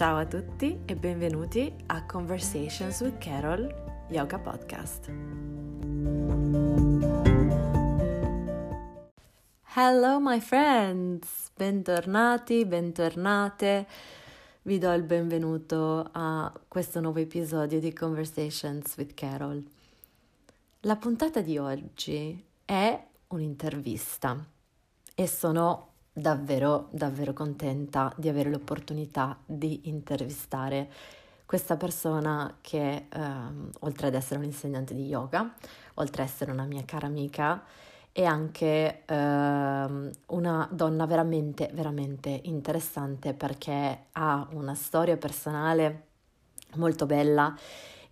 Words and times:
Ciao 0.00 0.16
a 0.16 0.24
tutti 0.24 0.80
e 0.86 0.96
benvenuti 0.96 1.70
a 1.88 2.06
Conversations 2.06 3.00
with 3.00 3.18
Carol 3.18 3.68
Yoga 4.08 4.38
Podcast. 4.38 5.10
Hello 9.74 10.18
my 10.18 10.40
friends, 10.40 11.50
bentornati, 11.54 12.64
bentornate. 12.64 13.86
Vi 14.62 14.78
do 14.78 14.90
il 14.94 15.02
benvenuto 15.02 16.08
a 16.12 16.50
questo 16.66 17.00
nuovo 17.00 17.18
episodio 17.18 17.78
di 17.78 17.92
Conversations 17.92 18.96
with 18.96 19.12
Carol. 19.12 19.62
La 20.80 20.96
puntata 20.96 21.42
di 21.42 21.58
oggi 21.58 22.42
è 22.64 23.06
un'intervista 23.26 24.42
e 25.14 25.26
sono 25.26 25.89
davvero, 26.20 26.88
davvero 26.90 27.32
contenta 27.32 28.12
di 28.16 28.28
avere 28.28 28.50
l'opportunità 28.50 29.38
di 29.44 29.88
intervistare 29.88 30.88
questa 31.46 31.76
persona 31.76 32.58
che, 32.60 33.06
ehm, 33.08 33.70
oltre 33.80 34.06
ad 34.06 34.14
essere 34.14 34.38
un 34.38 34.44
insegnante 34.44 34.94
di 34.94 35.06
yoga, 35.06 35.52
oltre 35.94 36.22
ad 36.22 36.28
essere 36.28 36.52
una 36.52 36.64
mia 36.64 36.84
cara 36.84 37.06
amica, 37.06 37.64
è 38.12 38.24
anche 38.24 39.02
ehm, 39.04 40.10
una 40.26 40.68
donna 40.70 41.06
veramente, 41.06 41.70
veramente 41.72 42.40
interessante 42.44 43.34
perché 43.34 44.06
ha 44.12 44.46
una 44.52 44.74
storia 44.74 45.16
personale 45.16 46.06
molto 46.76 47.06
bella 47.06 47.56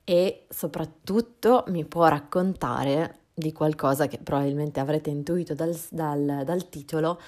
e 0.02 0.46
soprattutto 0.48 1.64
mi 1.68 1.84
può 1.84 2.06
raccontare 2.08 3.18
di 3.34 3.52
qualcosa 3.52 4.08
che 4.08 4.18
probabilmente 4.18 4.80
avrete 4.80 5.10
intuito 5.10 5.54
dal, 5.54 5.78
dal, 5.90 6.42
dal 6.44 6.68
titolo, 6.68 7.20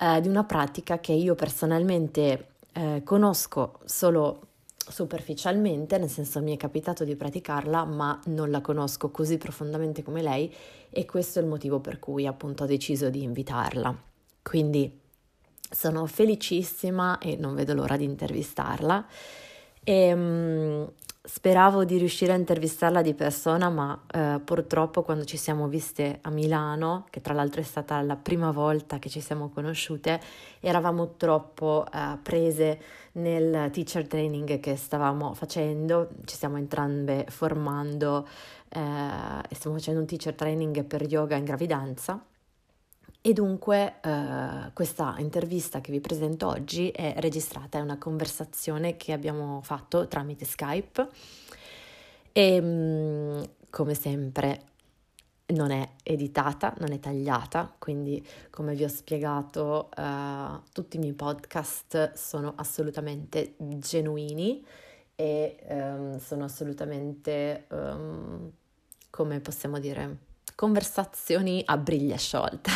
eh, 0.00 0.20
di 0.20 0.28
una 0.28 0.44
pratica 0.44 0.98
che 0.98 1.12
io 1.12 1.34
personalmente 1.34 2.46
eh, 2.72 3.02
conosco 3.04 3.80
solo 3.84 4.46
superficialmente, 4.90 5.98
nel 5.98 6.08
senso 6.08 6.40
mi 6.40 6.54
è 6.54 6.56
capitato 6.56 7.04
di 7.04 7.14
praticarla, 7.14 7.84
ma 7.84 8.18
non 8.26 8.50
la 8.50 8.60
conosco 8.60 9.10
così 9.10 9.38
profondamente 9.38 10.02
come 10.02 10.22
lei 10.22 10.52
e 10.88 11.04
questo 11.04 11.38
è 11.38 11.42
il 11.42 11.48
motivo 11.48 11.80
per 11.80 11.98
cui 11.98 12.26
appunto 12.26 12.64
ho 12.64 12.66
deciso 12.66 13.10
di 13.10 13.22
invitarla. 13.22 13.94
Quindi 14.42 14.98
sono 15.70 16.06
felicissima 16.06 17.18
e 17.18 17.36
non 17.36 17.54
vedo 17.54 17.74
l'ora 17.74 17.96
di 17.96 18.04
intervistarla. 18.04 19.06
E, 19.84 20.12
um, 20.12 20.90
Speravo 21.22 21.84
di 21.84 21.98
riuscire 21.98 22.32
a 22.32 22.36
intervistarla 22.36 23.02
di 23.02 23.12
persona, 23.12 23.68
ma 23.68 24.06
eh, 24.10 24.40
purtroppo 24.42 25.02
quando 25.02 25.24
ci 25.24 25.36
siamo 25.36 25.68
viste 25.68 26.18
a 26.22 26.30
Milano, 26.30 27.04
che 27.10 27.20
tra 27.20 27.34
l'altro 27.34 27.60
è 27.60 27.64
stata 27.64 28.00
la 28.00 28.16
prima 28.16 28.50
volta 28.52 28.98
che 28.98 29.10
ci 29.10 29.20
siamo 29.20 29.50
conosciute, 29.50 30.18
eravamo 30.60 31.16
troppo 31.18 31.84
eh, 31.92 32.16
prese 32.22 32.80
nel 33.12 33.70
teacher 33.70 34.06
training 34.06 34.60
che 34.60 34.76
stavamo 34.76 35.34
facendo, 35.34 36.08
ci 36.24 36.36
stiamo 36.36 36.56
entrambe 36.56 37.26
formando 37.28 38.26
eh, 38.70 38.80
e 39.46 39.54
stiamo 39.54 39.76
facendo 39.76 40.00
un 40.00 40.06
teacher 40.06 40.34
training 40.34 40.84
per 40.84 41.02
yoga 41.02 41.36
in 41.36 41.44
gravidanza 41.44 42.24
e 43.22 43.32
dunque 43.34 44.00
eh, 44.02 44.70
questa 44.72 45.14
intervista 45.18 45.80
che 45.80 45.92
vi 45.92 46.00
presento 46.00 46.46
oggi 46.48 46.90
è 46.90 47.14
registrata, 47.18 47.78
è 47.78 47.82
una 47.82 47.98
conversazione 47.98 48.96
che 48.96 49.12
abbiamo 49.12 49.60
fatto 49.62 50.08
tramite 50.08 50.44
Skype. 50.44 51.08
E 52.32 52.60
mm, 52.60 53.42
come 53.68 53.94
sempre 53.94 54.62
non 55.48 55.70
è 55.70 55.86
editata, 56.02 56.74
non 56.78 56.92
è 56.92 56.98
tagliata, 56.98 57.74
quindi 57.78 58.24
come 58.50 58.74
vi 58.74 58.84
ho 58.84 58.88
spiegato 58.88 59.90
eh, 59.96 60.60
tutti 60.72 60.96
i 60.96 61.00
miei 61.00 61.12
podcast 61.12 62.14
sono 62.14 62.54
assolutamente 62.56 63.54
genuini 63.58 64.64
e 65.14 65.58
um, 65.68 66.18
sono 66.18 66.44
assolutamente, 66.44 67.66
um, 67.68 68.50
come 69.10 69.40
possiamo 69.40 69.78
dire, 69.78 70.28
conversazioni 70.60 71.62
a 71.64 71.78
briglia 71.78 72.18
sciolta. 72.18 72.70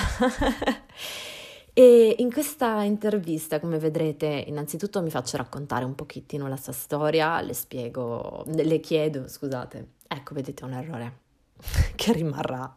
e 1.74 2.14
in 2.16 2.32
questa 2.32 2.82
intervista, 2.82 3.60
come 3.60 3.78
vedrete, 3.78 4.44
innanzitutto 4.46 5.02
mi 5.02 5.10
faccio 5.10 5.36
raccontare 5.36 5.84
un 5.84 5.94
pochettino 5.94 6.48
la 6.48 6.56
sua 6.56 6.72
storia, 6.72 7.42
le 7.42 7.52
spiego, 7.52 8.42
le 8.46 8.80
chiedo, 8.80 9.28
scusate, 9.28 9.88
ecco, 10.08 10.32
vedete 10.32 10.64
un 10.64 10.72
errore 10.72 11.18
che 11.94 12.14
rimarrà. 12.14 12.74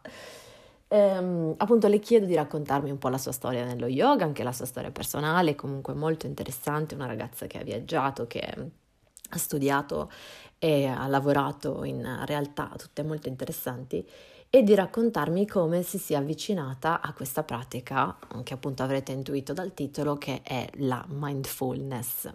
Ehm, 0.88 1.54
appunto 1.56 1.88
le 1.88 2.00
chiedo 2.00 2.26
di 2.26 2.34
raccontarmi 2.34 2.90
un 2.90 2.98
po' 2.98 3.08
la 3.08 3.16
sua 3.16 3.32
storia 3.32 3.64
nello 3.64 3.86
yoga, 3.86 4.26
anche 4.26 4.42
la 4.42 4.52
sua 4.52 4.66
storia 4.66 4.90
personale, 4.90 5.54
comunque 5.54 5.94
molto 5.94 6.26
interessante, 6.26 6.94
una 6.94 7.06
ragazza 7.06 7.46
che 7.46 7.58
ha 7.58 7.62
viaggiato, 7.62 8.26
che 8.26 8.40
ha 8.40 9.38
studiato 9.38 10.10
e 10.58 10.84
ha 10.84 11.06
lavorato 11.06 11.84
in 11.84 12.24
realtà 12.26 12.70
tutte 12.76 13.02
molto 13.02 13.28
interessanti 13.28 14.06
e 14.50 14.62
di 14.62 14.74
raccontarmi 14.74 15.46
come 15.46 15.82
si 15.82 15.98
sia 15.98 16.18
avvicinata 16.18 17.00
a 17.00 17.12
questa 17.12 17.42
pratica, 17.42 18.16
che 18.42 18.54
appunto 18.54 18.82
avrete 18.82 19.12
intuito 19.12 19.52
dal 19.52 19.74
titolo, 19.74 20.16
che 20.16 20.40
è 20.42 20.68
la 20.76 21.04
mindfulness. 21.08 22.30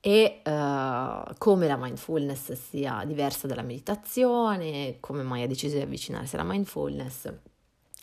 E 0.00 0.42
uh, 0.44 1.32
come 1.38 1.66
la 1.66 1.78
mindfulness 1.78 2.52
sia 2.52 3.02
diversa 3.06 3.46
dalla 3.46 3.62
meditazione, 3.62 4.98
come 5.00 5.22
mai 5.22 5.42
ha 5.42 5.46
deciso 5.46 5.76
di 5.76 5.82
avvicinarsi 5.82 6.34
alla 6.34 6.44
mindfulness. 6.44 7.32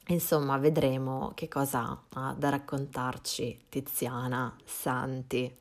Insomma, 0.07 0.57
vedremo 0.57 1.31
che 1.35 1.47
cosa 1.47 2.05
ha 2.09 2.35
da 2.35 2.49
raccontarci 2.49 3.65
Tiziana 3.69 4.55
Santi. 4.65 5.55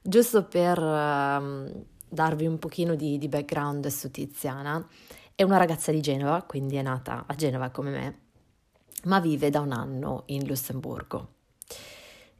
Giusto 0.00 0.44
per 0.44 0.78
uh, 0.78 1.84
darvi 2.08 2.46
un 2.46 2.58
pochino 2.58 2.94
di, 2.94 3.18
di 3.18 3.28
background 3.28 3.86
su 3.88 4.10
Tiziana, 4.10 4.88
è 5.34 5.42
una 5.42 5.56
ragazza 5.56 5.90
di 5.90 6.00
Genova, 6.00 6.42
quindi 6.42 6.76
è 6.76 6.82
nata 6.82 7.24
a 7.26 7.34
Genova 7.34 7.70
come 7.70 7.90
me, 7.90 8.18
ma 9.04 9.20
vive 9.20 9.50
da 9.50 9.60
un 9.60 9.72
anno 9.72 10.22
in 10.26 10.46
Lussemburgo. 10.46 11.28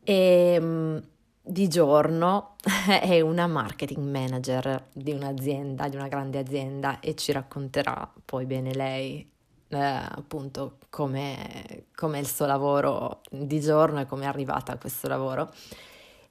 E 0.03 0.55
ehm, 0.55 1.03
di 1.43 1.69
giorno 1.69 2.57
è 3.01 3.21
una 3.21 3.47
marketing 3.47 4.09
manager 4.09 4.89
di 4.93 5.13
un'azienda, 5.13 5.89
di 5.89 5.97
una 5.97 6.09
grande 6.09 6.39
azienda 6.39 7.01
e 7.01 7.15
ci 7.17 7.33
racconterà 7.33 8.11
poi 8.25 8.47
bene 8.47 8.73
lei 8.73 9.29
eh, 9.69 9.79
appunto 9.79 10.79
come 10.89 11.85
è 11.87 12.19
il 12.19 12.27
suo 12.29 12.47
lavoro 12.47 13.23
di 13.31 13.61
giorno 13.61 14.01
e 14.01 14.07
come 14.07 14.25
è 14.25 14.29
arrivata 14.29 14.73
a 14.73 14.79
questo 14.79 15.09
lavoro. 15.09 15.53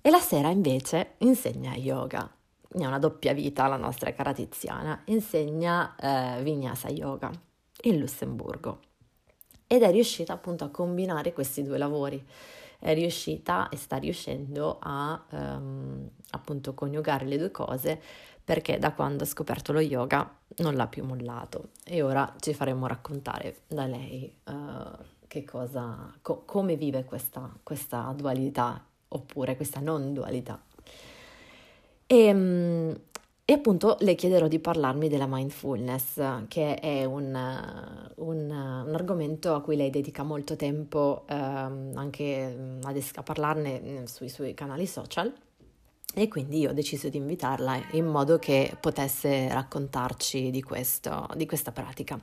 E 0.01 0.09
la 0.09 0.19
sera 0.19 0.49
invece 0.49 1.15
insegna 1.19 1.75
yoga 1.75 2.29
ha 2.81 2.87
una 2.87 2.99
doppia 2.99 3.33
vita 3.33 3.67
la 3.67 3.77
nostra 3.77 4.13
cara 4.13 4.33
Tiziana, 4.33 5.01
insegna 5.05 5.95
eh, 5.95 6.41
Vinyasa 6.41 6.89
Yoga 6.89 7.31
in 7.83 7.99
Lussemburgo. 7.99 8.79
Ed 9.67 9.81
è 9.81 9.91
riuscita 9.91 10.33
appunto 10.33 10.63
a 10.63 10.69
combinare 10.69 11.33
questi 11.33 11.63
due 11.63 11.77
lavori, 11.77 12.23
è 12.79 12.93
riuscita 12.93 13.69
e 13.69 13.77
sta 13.77 13.97
riuscendo 13.97 14.77
a 14.81 15.23
ehm, 15.29 16.09
appunto 16.31 16.73
coniugare 16.73 17.25
le 17.25 17.37
due 17.37 17.51
cose 17.51 18.01
perché 18.43 18.77
da 18.77 18.91
quando 18.91 19.23
ha 19.23 19.27
scoperto 19.27 19.71
lo 19.71 19.79
yoga 19.79 20.29
non 20.57 20.75
l'ha 20.75 20.87
più 20.87 21.03
mollato. 21.05 21.69
E 21.85 22.01
ora 22.01 22.35
ci 22.39 22.53
faremo 22.53 22.87
raccontare 22.87 23.61
da 23.67 23.85
lei 23.85 24.37
uh, 24.45 25.03
che 25.27 25.45
cosa, 25.45 26.13
co- 26.21 26.43
come 26.45 26.75
vive 26.75 27.05
questa, 27.05 27.49
questa 27.63 28.13
dualità 28.15 28.85
oppure 29.07 29.55
questa 29.55 29.79
non 29.79 30.13
dualità. 30.13 30.61
E, 32.13 32.25
ehm, 32.25 32.95
e 33.45 33.53
appunto 33.53 33.97
le 34.01 34.15
chiederò 34.15 34.47
di 34.47 34.59
parlarmi 34.59 35.09
della 35.09 35.25
mindfulness, 35.27 36.45
che 36.47 36.75
è 36.75 37.03
un, 37.03 37.25
un, 38.15 38.49
un 38.85 38.93
argomento 38.93 39.53
a 39.53 39.61
cui 39.61 39.75
lei 39.75 39.89
dedica 39.89 40.23
molto 40.23 40.55
tempo 40.55 41.25
ehm, 41.27 41.91
anche 41.95 42.79
a, 42.83 42.93
a 43.15 43.23
parlarne 43.23 44.03
sui 44.05 44.29
suoi 44.29 44.53
canali 44.53 44.85
social. 44.85 45.33
E 46.15 46.27
quindi 46.27 46.59
io 46.59 46.69
ho 46.69 46.73
deciso 46.73 47.09
di 47.09 47.17
invitarla 47.17 47.81
in 47.93 48.05
modo 48.05 48.37
che 48.37 48.77
potesse 48.79 49.51
raccontarci 49.51 50.51
di, 50.51 50.61
questo, 50.61 51.27
di 51.35 51.47
questa 51.47 51.71
pratica. 51.71 52.19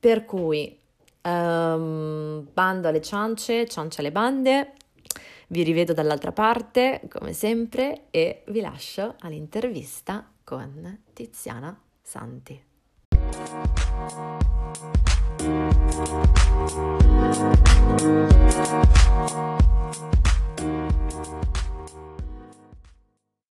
Per 0.00 0.24
cui, 0.24 0.76
um, 1.22 2.44
bando 2.52 2.88
alle 2.88 3.00
ciance, 3.00 3.68
ciance 3.68 4.00
alle 4.00 4.10
bande, 4.10 4.72
vi 5.52 5.62
rivedo 5.62 5.92
dall'altra 5.92 6.32
parte, 6.32 7.02
come 7.10 7.34
sempre, 7.34 8.06
e 8.10 8.42
vi 8.48 8.60
lascio 8.60 9.16
all'intervista 9.20 10.26
con 10.42 11.02
Tiziana 11.12 11.78
Santi. 12.00 12.64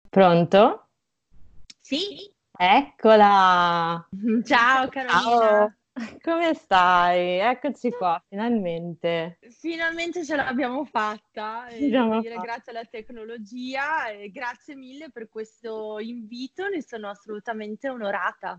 Pronto? 0.08 0.86
Sì. 1.78 2.32
Eccola! 2.56 4.08
Ciao 4.44 4.88
Carolina! 4.88 5.20
Ciao. 5.20 5.74
Come 6.22 6.54
stai? 6.54 7.38
Eccoci 7.38 7.90
qua, 7.90 8.22
finalmente. 8.28 9.38
Finalmente 9.58 10.24
ce 10.24 10.36
l'abbiamo 10.36 10.84
fatta, 10.84 11.66
e 11.68 11.88
devo 11.88 12.20
dire 12.20 12.36
grazie 12.36 12.72
alla 12.72 12.84
tecnologia 12.84 14.08
e 14.08 14.30
grazie 14.30 14.76
mille 14.76 15.10
per 15.10 15.28
questo 15.28 15.98
invito, 15.98 16.68
ne 16.68 16.82
sono 16.82 17.08
assolutamente 17.08 17.88
onorata. 17.88 18.58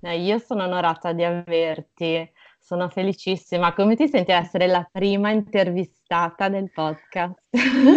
No, 0.00 0.12
io 0.12 0.38
sono 0.38 0.64
onorata 0.64 1.12
di 1.12 1.24
averti, 1.24 2.30
sono 2.58 2.88
felicissima. 2.88 3.74
Come 3.74 3.96
ti 3.96 4.08
senti 4.08 4.32
ad 4.32 4.44
essere 4.44 4.66
la 4.66 4.88
prima 4.90 5.30
intervistata 5.30 6.48
del 6.48 6.70
podcast? 6.70 7.38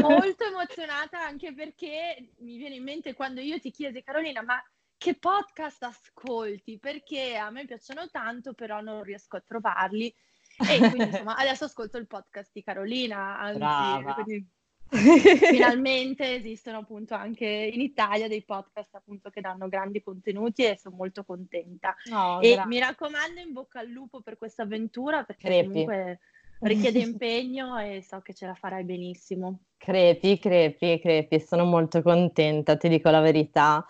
Molto 0.01 0.43
emozionata 0.45 1.21
anche 1.21 1.53
perché 1.53 2.31
mi 2.39 2.57
viene 2.57 2.75
in 2.75 2.83
mente 2.83 3.13
quando 3.13 3.39
io 3.39 3.59
ti 3.59 3.71
chiesi, 3.71 4.03
Carolina, 4.03 4.41
ma 4.41 4.61
che 5.03 5.15
podcast 5.15 5.83
ascolti? 5.83 6.79
Perché 6.79 7.35
a 7.35 7.49
me 7.49 7.65
piacciono 7.65 8.07
tanto, 8.09 8.53
però 8.53 8.79
non 8.79 9.03
riesco 9.03 9.35
a 9.35 9.43
trovarli. 9.45 10.07
E 10.07 10.77
quindi 10.77 11.03
insomma, 11.11 11.35
adesso 11.35 11.65
ascolto 11.65 11.97
il 11.97 12.07
podcast 12.07 12.51
di 12.53 12.63
Carolina, 12.63 13.37
anzi, 13.37 14.23
quindi, 14.23 14.47
finalmente 15.51 16.35
esistono 16.35 16.77
appunto 16.77 17.15
anche 17.15 17.45
in 17.45 17.81
Italia 17.81 18.29
dei 18.29 18.45
podcast 18.45 18.95
appunto 18.95 19.29
che 19.29 19.41
danno 19.41 19.67
grandi 19.67 20.01
contenuti 20.01 20.63
e 20.63 20.77
sono 20.77 20.95
molto 20.95 21.25
contenta. 21.25 21.93
No, 22.05 22.39
e 22.39 22.53
grazie. 22.53 22.69
mi 22.69 22.79
raccomando 22.79 23.41
in 23.41 23.51
bocca 23.51 23.79
al 23.81 23.89
lupo 23.89 24.21
per 24.21 24.37
questa 24.37 24.63
avventura 24.63 25.25
perché 25.25 25.49
crepi. 25.49 25.67
comunque 25.67 26.19
richiede 26.59 26.99
impegno 26.99 27.77
e 27.77 28.01
so 28.01 28.21
che 28.21 28.33
ce 28.33 28.45
la 28.45 28.55
farai 28.55 28.85
benissimo. 28.85 29.63
Crepi, 29.75 30.39
crepi, 30.39 30.97
crepi, 31.01 31.41
sono 31.41 31.65
molto 31.65 32.01
contenta, 32.01 32.77
ti 32.77 32.87
dico 32.87 33.09
la 33.09 33.19
verità. 33.19 33.85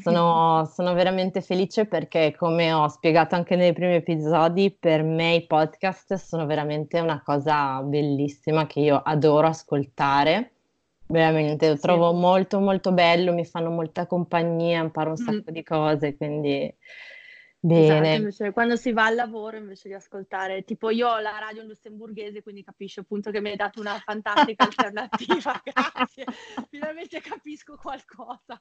Sono, 0.00 0.64
sono, 0.72 0.94
veramente 0.94 1.40
felice 1.40 1.86
perché, 1.86 2.34
come 2.36 2.72
ho 2.72 2.88
spiegato 2.88 3.34
anche 3.34 3.56
nei 3.56 3.72
primi 3.72 3.94
episodi, 3.94 4.70
per 4.70 5.02
me 5.02 5.34
i 5.34 5.46
podcast 5.46 6.14
sono 6.14 6.46
veramente 6.46 7.00
una 7.00 7.22
cosa 7.22 7.82
bellissima 7.82 8.66
che 8.66 8.80
io 8.80 8.96
adoro 8.96 9.46
ascoltare. 9.48 10.52
Veramente, 11.08 11.68
lo 11.68 11.78
trovo 11.78 12.10
sì. 12.10 12.16
molto 12.16 12.58
molto 12.58 12.92
bello, 12.92 13.32
mi 13.32 13.44
fanno 13.44 13.70
molta 13.70 14.06
compagnia, 14.06 14.82
imparo 14.82 15.10
un 15.10 15.16
sacco 15.16 15.50
mm. 15.50 15.54
di 15.54 15.62
cose, 15.62 16.16
quindi 16.16 16.74
Bene. 17.66 17.84
Esatto, 17.84 18.20
invece 18.20 18.52
quando 18.52 18.76
si 18.76 18.92
va 18.92 19.06
al 19.06 19.16
lavoro 19.16 19.56
invece 19.56 19.88
di 19.88 19.94
ascoltare, 19.94 20.62
tipo 20.62 20.90
io 20.90 21.08
ho 21.08 21.18
la 21.18 21.36
radio 21.40 21.64
lussemburghese, 21.64 22.40
quindi 22.40 22.62
capisci 22.62 23.00
appunto 23.00 23.32
che 23.32 23.40
mi 23.40 23.50
hai 23.50 23.56
dato 23.56 23.80
una 23.80 24.00
fantastica 24.04 24.62
alternativa, 24.62 25.60
grazie, 25.64 26.24
finalmente 26.70 27.20
capisco 27.20 27.76
qualcosa. 27.76 28.60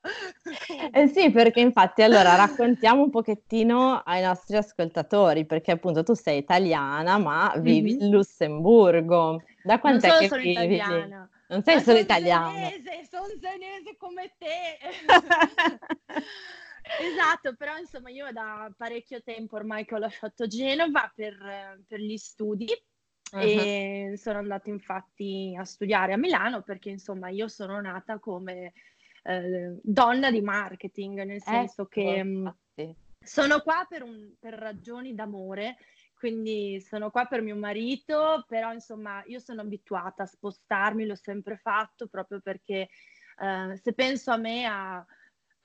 eh 0.92 1.08
sì, 1.08 1.30
perché 1.30 1.60
infatti 1.60 2.02
allora 2.02 2.34
raccontiamo 2.34 3.04
un 3.04 3.12
pochettino 3.12 4.02
ai 4.04 4.24
nostri 4.24 4.58
ascoltatori, 4.58 5.46
perché 5.46 5.74
appunto 5.74 6.02
tu 6.02 6.16
sei 6.16 6.40
italiana 6.40 7.20
ma 7.20 7.54
vivi 7.58 7.94
mm-hmm. 7.94 8.06
in 8.06 8.10
Lussemburgo. 8.10 9.44
Da 9.62 9.80
quant'è 9.80 10.08
non 10.08 10.18
che 10.18 10.28
solo 10.30 10.42
vivi? 10.42 10.54
italiana. 10.54 11.30
Non 11.48 11.62
sei 11.62 11.76
ma 11.76 11.82
solo 11.82 12.00
italiana. 12.00 12.48
Sono 12.48 12.60
senese, 12.70 13.08
sono 13.08 13.28
senese 13.40 13.96
come 13.98 14.34
te. 14.40 14.78
Esatto, 17.02 17.56
però 17.56 17.78
insomma 17.78 18.10
io 18.10 18.32
da 18.32 18.72
parecchio 18.78 19.22
tempo 19.24 19.56
ormai 19.56 19.86
che 19.86 19.96
ho 19.96 19.98
lasciato 19.98 20.48
Genova 20.48 21.12
per, 21.14 21.84
per 21.88 22.00
gli 22.00 22.18
studi 22.18 22.68
uh-huh. 23.32 23.40
e 23.40 24.14
sono 24.18 24.38
andata 24.38 24.70
infatti 24.70 25.56
a 25.58 25.64
studiare 25.64 26.14
a 26.14 26.18
Milano 26.18 26.62
perché 26.62 26.90
insomma 26.90 27.30
io 27.30 27.48
sono 27.48 27.82
nata 27.82 28.20
come 28.20 28.74
eh, 29.24 29.80
donna 29.82 30.30
di 30.30 30.42
marketing, 30.42 31.24
nel 31.24 31.42
senso 31.42 31.82
ecco, 31.82 31.88
che 31.88 32.24
mm, 32.24 32.48
sono 33.20 33.60
qua 33.62 33.86
per, 33.90 34.04
un, 34.04 34.34
per 34.40 34.54
ragioni 34.54 35.16
d'amore, 35.16 35.78
quindi 36.14 36.80
sono 36.80 37.10
qua 37.10 37.26
per 37.26 37.42
mio 37.42 37.56
marito, 37.56 38.46
però 38.48 38.72
insomma 38.72 39.24
io 39.26 39.40
sono 39.40 39.62
abituata 39.62 40.24
a 40.24 40.28
spostarmi, 40.28 41.06
l'ho 41.06 41.16
sempre 41.16 41.58
fatto 41.58 42.08
proprio 42.08 42.40
perché 42.40 42.90
eh, 43.38 43.78
se 43.82 43.94
penso 43.94 44.32
a 44.32 44.38
me 44.38 44.66
a 44.66 45.06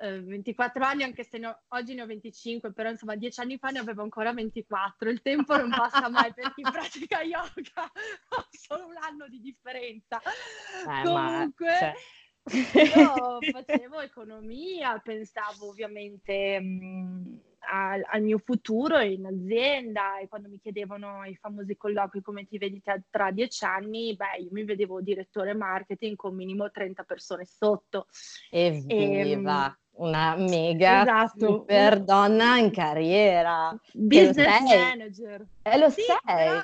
24 0.00 0.82
eh, 0.82 0.86
anni, 0.86 1.02
anche 1.02 1.24
se 1.24 1.38
ne 1.38 1.48
ho, 1.48 1.58
oggi 1.68 1.94
ne 1.94 2.02
ho 2.02 2.06
25, 2.06 2.72
però 2.72 2.88
insomma 2.88 3.16
10 3.16 3.40
anni 3.40 3.58
fa 3.58 3.68
ne 3.68 3.80
avevo 3.80 4.02
ancora 4.02 4.32
24. 4.32 5.10
Il 5.10 5.20
tempo 5.20 5.56
non 5.56 5.70
passa 5.70 6.08
mai 6.08 6.32
per 6.32 6.54
chi 6.54 6.62
pratica 6.70 7.22
yoga, 7.22 7.84
ho 8.30 8.46
solo 8.50 8.86
un 8.86 8.96
anno 9.00 9.28
di 9.28 9.40
differenza. 9.40 10.18
Eh, 10.18 11.02
Comunque, 11.04 11.66
ma, 11.66 12.52
cioè... 12.52 12.96
io 12.96 13.38
facevo 13.52 14.00
economia, 14.00 14.98
pensavo 14.98 15.68
ovviamente 15.68 16.58
mh, 16.58 16.84
mm, 16.84 17.34
al, 17.70 18.02
al, 18.10 18.22
mio 18.22 18.38
futuro 18.38 18.98
in 19.00 19.26
azienda 19.26 20.18
e 20.18 20.28
quando 20.28 20.48
mi 20.48 20.58
chiedevano 20.58 21.24
i 21.24 21.36
famosi 21.36 21.76
colloqui 21.76 22.22
come 22.22 22.46
ti 22.46 22.58
vedi 22.58 22.82
tra 23.10 23.30
10 23.30 23.64
anni, 23.64 24.16
beh, 24.16 24.42
io 24.42 24.48
mi 24.52 24.64
vedevo 24.64 25.00
direttore 25.00 25.54
marketing 25.54 26.16
con 26.16 26.34
minimo 26.34 26.70
30 26.70 27.02
persone 27.04 27.44
sotto. 27.44 28.06
Evviva! 28.50 29.66
E, 29.66 29.70
mh, 29.70 29.89
una 30.00 30.34
mega 30.36 31.02
esatto. 31.02 31.46
super 31.46 32.00
donna 32.02 32.56
in 32.58 32.70
carriera. 32.70 33.78
Business 33.92 34.60
manager. 34.60 35.46
E 35.62 35.78
lo 35.78 35.90
sì, 35.90 36.02
sei. 36.02 36.16
Però, 36.24 36.62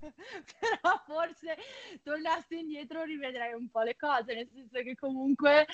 però 0.58 1.02
forse 1.06 1.56
tornassi 2.02 2.58
indietro 2.58 3.04
rivedrei 3.04 3.52
un 3.52 3.68
po' 3.68 3.82
le 3.82 3.96
cose, 3.96 4.34
nel 4.34 4.48
senso 4.52 4.80
che 4.82 4.94
comunque, 4.94 5.66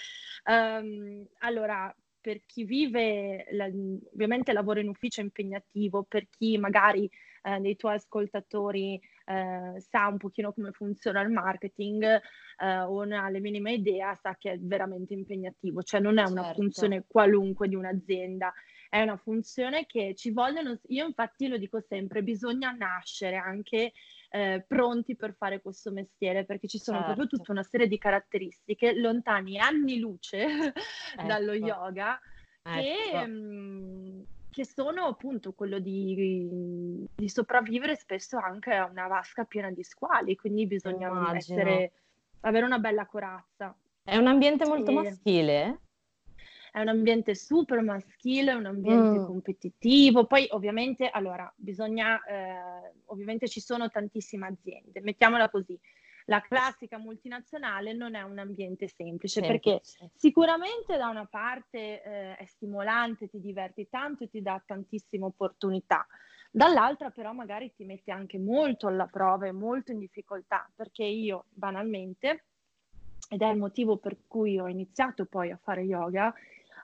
um, 0.45 1.25
allora, 1.39 1.95
per 2.21 2.43
chi 2.45 2.65
vive, 2.65 3.47
la, 3.53 3.67
ovviamente 4.13 4.53
lavoro 4.53 4.81
in 4.81 4.89
ufficio 4.89 5.21
è 5.21 5.25
impegnativo, 5.25 6.03
per 6.03 6.27
chi 6.29 6.59
magari 6.59 7.09
eh, 7.43 7.61
dei 7.61 7.77
tuoi 7.77 7.95
ascoltatori 7.95 9.01
eh, 9.25 9.81
sa 9.81 10.09
un 10.09 10.17
pochino 10.17 10.53
come 10.53 10.73
funziona 10.73 11.21
il 11.21 11.31
marketing 11.31 12.21
eh, 12.61 12.81
o 12.81 13.05
non 13.05 13.13
ha 13.13 13.29
le 13.29 13.41
minime 13.41 13.73
idea, 13.73 14.15
sa 14.15 14.37
che 14.37 14.53
è 14.53 14.59
veramente 14.59 15.15
impegnativo, 15.15 15.83
cioè 15.83 16.01
non 16.01 16.19
è 16.19 16.25
una 16.25 16.43
certo. 16.45 16.61
funzione 16.61 17.05
qualunque 17.07 17.69
di 17.69 17.75
un'azienda, 17.75 18.53
è 18.89 19.03
una 19.03 19.17
funzione 19.17 19.87
che 19.87 20.15
ci 20.15 20.31
vogliono, 20.31 20.79
io 20.89 21.07
infatti 21.07 21.47
lo 21.47 21.57
dico 21.57 21.81
sempre, 21.81 22.23
bisogna 22.23 22.71
nascere 22.71 23.37
anche 23.37 23.93
eh, 24.31 24.65
pronti 24.67 25.17
per 25.17 25.35
fare 25.35 25.61
questo 25.61 25.91
mestiere 25.91 26.45
perché 26.45 26.69
ci 26.69 26.79
sono 26.79 26.99
certo. 26.99 27.15
proprio 27.15 27.39
tutta 27.39 27.53
una 27.53 27.63
serie 27.63 27.87
di 27.87 27.99
caratteristiche 27.99 28.95
lontani 28.95 29.59
anni 29.59 29.99
luce 29.99 30.45
ecco. 31.17 31.27
dallo 31.27 31.53
yoga 31.53 32.19
ecco. 32.63 32.81
che... 32.81 33.27
Mh, 33.27 33.31
mm, 33.31 34.23
che 34.51 34.65
sono 34.65 35.05
appunto 35.05 35.53
quello 35.53 35.79
di, 35.79 37.07
di, 37.15 37.29
sopravvivere 37.29 37.95
spesso 37.95 38.39
anche 38.39 38.75
a 38.75 38.87
una 38.87 39.07
vasca 39.07 39.45
piena 39.45 39.71
di 39.71 39.85
squali, 39.85 40.35
quindi 40.35 40.67
bisogna 40.67 41.37
essere, 41.37 41.93
avere 42.41 42.65
una 42.65 42.79
bella 42.79 43.07
corazza. 43.07 43.77
È 44.03 44.17
un 44.17 44.27
ambiente 44.27 44.67
molto 44.67 44.91
e... 44.91 44.95
maschile? 44.95 45.81
È 46.71 46.81
un 46.81 46.89
ambiente 46.89 47.35
super 47.35 47.81
maschile, 47.81 48.53
un 48.53 48.67
ambiente 48.67 49.19
mm. 49.19 49.25
competitivo. 49.25 50.27
Poi 50.27 50.47
ovviamente, 50.51 51.09
allora, 51.09 51.53
bisogna, 51.57 52.23
eh, 52.25 52.93
ovviamente 53.07 53.49
ci 53.49 53.61
sono 53.61 53.89
tantissime 53.89 54.47
aziende, 54.47 55.01
mettiamola 55.01 55.49
così 55.49 55.79
la 56.29 56.41
classica 56.43 56.99
multinazionale 56.99 57.93
non 57.95 58.15
è 58.15 58.23
un 58.23 58.39
ambiente 58.39 58.87
semplice, 58.87 59.41
semplice. 59.41 59.79
perché 59.89 60.11
sicuramente 60.15 60.97
da 60.97 61.09
una 61.09 61.27
parte 61.27 62.03
eh, 62.03 62.37
è 62.37 62.45
stimolante, 62.47 63.29
ti 63.29 63.41
diverti 63.41 63.89
tanto 63.89 64.25
e 64.25 64.29
ti 64.29 64.43
dà 64.43 64.63
tantissime 64.65 65.25
opportunità, 65.25 66.07
dall'altra 66.51 67.11
però 67.11 67.33
magari 67.33 67.73
ti 67.75 67.85
mette 67.85 68.11
anche 68.11 68.39
molto 68.39 68.87
alla 68.87 69.07
prova 69.07 69.47
e 69.47 69.53
molto 69.53 69.93
in 69.93 69.99
difficoltà, 69.99 70.69
perché 70.75 71.05
io 71.05 71.47
banalmente, 71.51 72.45
ed 73.29 73.43
è 73.43 73.47
il 73.47 73.59
motivo 73.59 73.97
per 73.97 74.19
cui 74.27 74.59
ho 74.59 74.69
iniziato 74.69 75.27
poi 75.27 75.51
a 75.51 75.59
fare 75.63 75.83
yoga, 75.83 76.33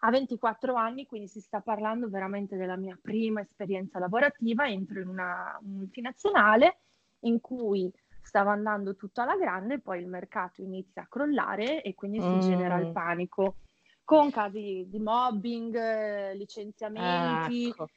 a 0.00 0.10
24 0.10 0.74
anni, 0.74 1.06
quindi 1.06 1.28
si 1.28 1.40
sta 1.40 1.60
parlando 1.60 2.10
veramente 2.10 2.56
della 2.56 2.76
mia 2.76 2.98
prima 3.00 3.40
esperienza 3.40 3.98
lavorativa, 3.98 4.68
entro 4.68 5.00
in 5.00 5.08
una 5.08 5.58
multinazionale 5.62 6.80
in 7.20 7.40
cui 7.40 7.90
stava 8.20 8.52
andando 8.52 8.96
tutto 8.96 9.22
alla 9.22 9.36
grande, 9.36 9.80
poi 9.80 10.00
il 10.00 10.06
mercato 10.06 10.60
inizia 10.60 11.02
a 11.02 11.06
crollare 11.08 11.82
e 11.82 11.94
quindi 11.94 12.20
si 12.20 12.26
mm. 12.26 12.40
genera 12.40 12.78
il 12.78 12.92
panico, 12.92 13.56
con 14.04 14.30
casi 14.30 14.84
di 14.88 14.98
mobbing, 14.98 16.32
licenziamenti, 16.34 17.68
ecco. 17.68 17.88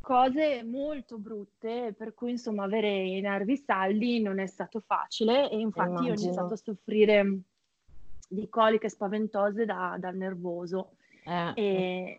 Cose 0.00 0.62
molto 0.64 1.18
brutte, 1.18 1.94
per 1.96 2.14
cui 2.14 2.32
insomma 2.32 2.64
avere 2.64 2.88
i 2.88 3.20
nervi 3.20 3.56
saldi 3.56 4.20
non 4.20 4.38
è 4.38 4.46
stato 4.46 4.80
facile 4.80 5.50
e 5.50 5.58
infatti 5.58 5.88
Immagino. 5.88 6.12
ho 6.12 6.16
iniziato 6.16 6.54
a 6.54 6.56
soffrire 6.56 7.40
di 8.28 8.48
coliche 8.48 8.88
spaventose 8.88 9.64
da, 9.64 9.96
dal 9.98 10.16
nervoso. 10.16 10.92
Eh, 11.24 11.52
e, 11.54 12.18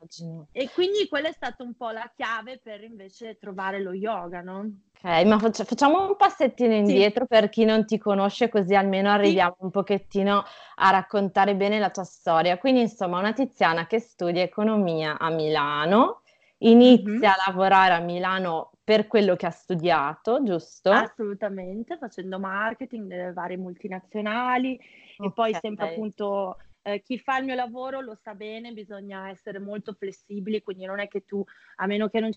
e, 0.51 0.69
quindi 0.69 1.07
quella 1.07 1.29
è 1.29 1.31
stata 1.31 1.63
un 1.63 1.73
po' 1.73 1.89
la 1.89 2.11
chiave 2.15 2.59
per 2.59 2.83
invece 2.83 3.39
trovare 3.39 3.81
lo 3.81 3.91
yoga, 3.91 4.41
no? 4.41 4.69
Ok, 5.01 5.25
ma 5.25 5.39
faccia, 5.39 5.63
facciamo 5.63 6.05
un 6.05 6.15
passettino 6.15 6.75
indietro 6.75 7.21
sì. 7.21 7.27
per 7.27 7.49
chi 7.49 7.65
non 7.65 7.85
ti 7.85 7.97
conosce, 7.97 8.49
così 8.49 8.75
almeno 8.75 9.09
arriviamo 9.09 9.55
sì. 9.57 9.63
un 9.63 9.71
pochettino 9.71 10.43
a 10.75 10.89
raccontare 10.91 11.55
bene 11.55 11.79
la 11.79 11.89
tua 11.89 12.03
storia. 12.03 12.59
Quindi, 12.59 12.81
insomma, 12.81 13.17
una 13.17 13.33
tiziana 13.33 13.87
che 13.87 13.99
studia 13.99 14.43
economia 14.43 15.17
a 15.17 15.31
Milano, 15.31 16.21
inizia 16.59 17.11
mm-hmm. 17.11 17.23
a 17.23 17.43
lavorare 17.47 17.93
a 17.93 17.99
Milano 17.99 18.71
per 18.83 19.07
quello 19.07 19.35
che 19.35 19.45
ha 19.45 19.51
studiato, 19.51 20.41
giusto? 20.43 20.91
Assolutamente, 20.91 21.97
facendo 21.97 22.39
marketing 22.39 23.07
nelle 23.07 23.33
varie 23.33 23.57
multinazionali 23.57 24.79
okay. 25.17 25.27
e 25.27 25.31
poi 25.31 25.53
sempre 25.59 25.89
appunto 25.89 26.57
eh, 26.81 27.01
chi 27.01 27.19
fa 27.19 27.37
il 27.37 27.45
mio 27.45 27.55
lavoro 27.55 28.01
lo 28.01 28.15
sa 28.15 28.33
bene, 28.33 28.71
bisogna 28.73 29.29
essere 29.29 29.59
molto 29.59 29.93
flessibili, 29.93 30.63
quindi 30.63 30.85
non 30.85 30.99
è 30.99 31.07
che 31.07 31.25
tu, 31.25 31.43
a 31.77 31.85
meno 31.85 32.09
che 32.09 32.19
non 32.19 32.31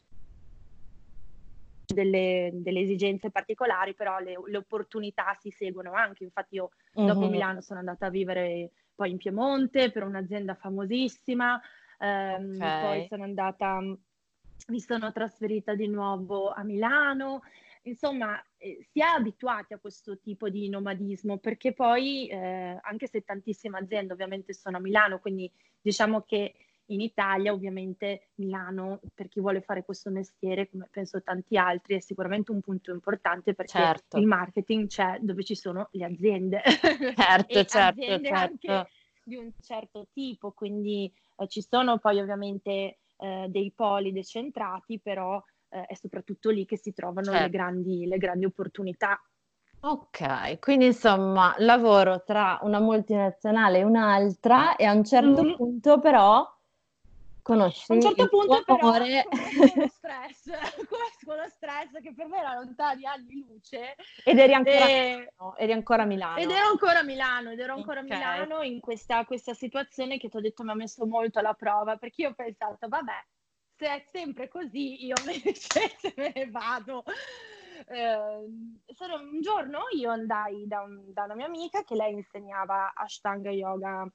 delle, 1.93 2.51
delle 2.55 2.81
esigenze 2.81 3.31
particolari, 3.31 3.95
però 3.95 4.19
le, 4.19 4.39
le, 4.47 4.57
opportunità 4.57 5.37
si 5.39 5.51
seguono 5.51 5.93
anche. 5.93 6.25
Infatti 6.25 6.57
io 6.57 6.71
mm-hmm. 6.99 7.07
dopo 7.09 7.29
Milano 7.29 7.61
sono 7.61 7.79
andata 7.79 8.07
a 8.07 8.11
vivere 8.11 8.71
poi 8.95 9.11
in 9.11 9.17
Piemonte 9.19 9.91
per 9.91 10.05
un'azienda 10.05 10.55
famosissima, 10.55 11.61
ehm, 11.99 12.55
okay. 12.57 12.81
poi 12.83 13.07
sono 13.09 13.23
andata, 13.25 13.81
mi 14.69 14.81
sono 14.81 15.13
trasferita 15.13 15.75
di 15.75 15.89
nuovo 15.89 16.51
a 16.51 16.63
Milano. 16.63 17.43
Insomma, 17.83 18.41
eh, 18.59 18.87
si 18.93 19.01
è 19.01 19.05
abituati 19.05 19.73
a 19.73 19.79
questo 19.79 20.19
tipo 20.19 20.49
di 20.49 20.69
nomadismo 20.69 21.39
perché 21.39 21.73
poi, 21.73 22.29
eh, 22.29 22.79
anche 22.81 23.09
se 23.09 23.23
tantissime 23.23 23.79
aziende 23.79 24.13
ovviamente 24.13 24.55
sono 24.55 24.77
a 24.77 24.81
Milano, 24.81 25.19
quindi 25.19 25.51
diciamo 25.81 26.23
che 26.23 26.55
in 26.87 27.01
Italia, 27.01 27.53
ovviamente 27.53 28.29
Milano, 28.37 29.01
per 29.15 29.29
chi 29.29 29.41
vuole 29.41 29.63
fare 29.63 29.85
questo 29.85 30.11
mestiere, 30.11 30.69
come 30.69 30.89
penso 30.91 31.23
tanti 31.23 31.57
altri, 31.57 31.97
è 31.97 32.01
sicuramente 32.01 32.53
un 32.53 32.61
punto 32.61 32.93
importante 32.93 33.55
perché 33.55 33.79
certo. 33.79 34.19
il 34.19 34.27
marketing 34.27 34.89
c'è 34.89 35.19
dove 35.21 35.43
ci 35.43 35.55
sono 35.55 35.89
le 35.93 36.05
aziende. 36.05 36.63
Certo, 36.63 37.65
certo, 37.65 37.79
aziende 37.79 38.29
certo. 38.29 38.71
anche 38.71 38.91
di 39.25 39.37
un 39.37 39.53
certo 39.61 40.09
tipo, 40.13 40.51
quindi 40.53 41.13
eh, 41.37 41.49
ci 41.49 41.63
sono 41.63 41.99
poi 41.99 42.21
ovviamente 42.21 42.99
eh, 43.23 43.47
dei 43.49 43.73
poli 43.75 44.13
decentrati, 44.13 45.01
però 45.01 45.41
eh, 45.69 45.87
è 45.87 45.95
soprattutto 45.95 46.51
lì 46.51 46.65
che 46.65 46.77
si 46.77 46.93
trovano 46.93 47.31
certo. 47.31 47.43
le, 47.43 47.51
grandi, 47.51 48.07
le 48.07 48.19
grandi 48.19 48.45
opportunità. 48.45 49.21
Ok, 49.85 50.59
quindi 50.61 50.87
insomma 50.87 51.55
lavoro 51.59 52.23
tra 52.23 52.59
una 52.63 52.79
multinazionale 52.79 53.79
e 53.79 53.85
un'altra 53.85 54.77
e 54.77 54.85
a 54.85 54.93
un 54.93 55.05
certo 55.05 55.43
mm-hmm. 55.43 55.57
punto 55.57 55.99
però 55.99 56.47
conosci 57.43 57.91
a 57.91 57.95
un 57.95 58.01
certo 58.01 58.29
punto 58.29 58.63
però 58.65 58.79
amore... 58.79 59.27
con 59.29 59.73
lo 59.83 59.89
stress 59.89 60.51
con 61.25 61.37
lo 61.37 61.49
stress 61.49 62.01
che 62.01 62.15
per 62.15 62.27
me 62.29 62.39
era 62.39 62.55
lontano 62.55 62.97
di 62.97 63.07
anni 63.07 63.45
luce 63.47 63.97
ed 64.25 64.39
eri 64.39 64.55
ancora, 64.55 64.89
e... 64.89 65.33
no, 65.39 65.57
eri 65.57 65.73
ancora 65.73 66.03
a 66.03 66.07
Milano. 66.07 66.39
ed 66.39 66.51
ero 66.51 66.69
ancora 66.69 67.01
a 67.01 67.03
Milano 67.03 67.51
ed 67.51 67.59
ero 67.59 67.75
ancora 67.75 68.01
okay. 68.01 68.11
a 68.13 68.17
Milano 68.17 68.63
in 68.63 68.81
questa, 68.81 69.25
questa 69.25 69.55
situazione 69.55 70.19
che 70.19 70.29
ti 70.29 70.37
ho 70.37 70.41
detto 70.41 70.63
mi 70.63 70.71
ha 70.71 70.75
messo 70.75 71.05
molto 71.07 71.41
alla 71.41 71.55
prova 71.55 71.97
perché 71.97 72.23
io 72.23 72.29
ho 72.31 72.35
pensato 72.35 72.89
vabbè 72.89 73.25
se 73.77 73.87
è 73.87 74.09
sempre 74.13 74.49
così 74.49 75.05
io 75.05 75.19
invece 75.27 75.97
se 75.99 76.15
me 76.17 76.33
ne 76.35 76.49
vado 76.51 77.03
eh, 77.89 78.15
un 78.15 79.41
giorno 79.41 79.81
io 79.97 80.11
andai 80.11 80.67
da, 80.67 80.83
un, 80.83 81.13
da 81.13 81.25
una 81.25 81.35
mia 81.35 81.47
amica 81.47 81.83
che 81.83 81.97
lei 81.97 82.13
insegnava 82.13 82.93
Ashtanga 82.95 83.51
Yoga 83.51 84.07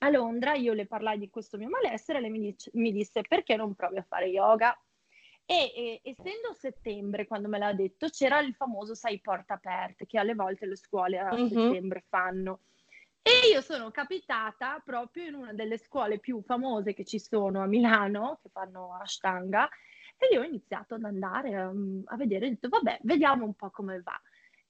a 0.00 0.10
Londra 0.10 0.54
io 0.54 0.72
le 0.72 0.86
parlai 0.86 1.18
di 1.18 1.30
questo 1.30 1.56
mio 1.58 1.68
malessere 1.68 2.18
e 2.18 2.20
lei 2.22 2.30
mi, 2.30 2.40
dice, 2.40 2.70
mi 2.74 2.92
disse 2.92 3.22
perché 3.22 3.56
non 3.56 3.74
provi 3.74 3.98
a 3.98 4.06
fare 4.08 4.26
yoga? 4.26 4.76
E, 5.44 5.72
e, 5.74 6.00
essendo 6.04 6.52
settembre, 6.54 7.26
quando 7.26 7.48
me 7.48 7.58
l'ha 7.58 7.72
detto, 7.72 8.08
c'era 8.08 8.38
il 8.40 8.54
famoso 8.54 8.94
sai 8.94 9.20
porta 9.20 9.54
aperte 9.54 10.06
che 10.06 10.18
alle 10.18 10.34
volte 10.34 10.66
le 10.66 10.76
scuole 10.76 11.18
a 11.18 11.34
mm-hmm. 11.34 11.48
settembre 11.48 12.04
fanno. 12.08 12.60
E 13.22 13.48
io 13.52 13.60
sono 13.60 13.90
capitata 13.90 14.80
proprio 14.84 15.26
in 15.26 15.34
una 15.34 15.52
delle 15.52 15.78
scuole 15.78 16.18
più 16.18 16.42
famose 16.42 16.92
che 16.92 17.04
ci 17.04 17.20
sono 17.20 17.62
a 17.62 17.66
Milano, 17.66 18.40
che 18.42 18.48
fanno 18.50 18.94
Ashtanga, 18.94 19.68
e 20.16 20.34
io 20.34 20.40
ho 20.40 20.44
iniziato 20.44 20.94
ad 20.94 21.04
andare 21.04 21.56
um, 21.64 22.02
a 22.06 22.16
vedere, 22.16 22.46
ho 22.46 22.48
detto 22.48 22.68
vabbè, 22.68 23.00
vediamo 23.02 23.44
un 23.44 23.54
po' 23.54 23.70
come 23.70 24.00
va. 24.00 24.20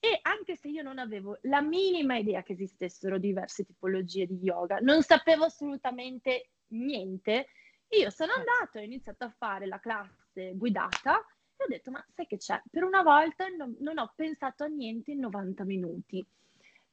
E 0.05 0.19
anche 0.23 0.57
se 0.57 0.67
io 0.67 0.83
non 0.83 0.99
avevo 0.99 1.39
la 1.43 1.61
minima 1.61 2.17
idea 2.17 2.43
che 2.43 2.55
esistessero 2.55 3.19
diverse 3.19 3.65
tipologie 3.65 4.27
di 4.27 4.41
yoga, 4.43 4.79
non 4.81 5.01
sapevo 5.03 5.45
assolutamente 5.45 6.49
niente, 6.71 7.47
io 7.87 8.11
sono 8.11 8.33
andata, 8.33 8.81
ho 8.81 8.83
iniziato 8.83 9.23
a 9.23 9.31
fare 9.31 9.69
la 9.69 9.79
classe 9.79 10.55
guidata 10.57 11.19
e 11.57 11.63
ho 11.63 11.67
detto, 11.69 11.93
ma 11.93 12.05
sai 12.17 12.27
che 12.27 12.37
c'è? 12.37 12.61
Per 12.69 12.83
una 12.83 13.03
volta 13.03 13.47
non, 13.47 13.77
non 13.79 13.99
ho 13.99 14.13
pensato 14.17 14.65
a 14.65 14.67
niente 14.67 15.13
in 15.13 15.21
90 15.21 15.63
minuti. 15.63 16.27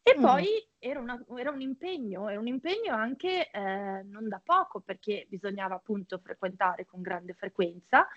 E 0.04 0.16
mm. 0.16 0.22
poi 0.22 0.46
era, 0.78 1.00
una, 1.00 1.20
era, 1.36 1.50
un 1.50 1.62
impegno, 1.62 2.30
era 2.30 2.40
un 2.40 2.48
impegno 2.48 2.94
anche 2.94 3.50
eh, 3.50 4.04
non 4.04 4.28
da 4.28 4.40
poco 4.44 4.82
perché 4.82 5.26
bisognava 5.28 5.74
appunto 5.74 6.20
frequentare 6.20 6.86
con 6.86 7.02
grande 7.02 7.34
frequenza 7.34 8.08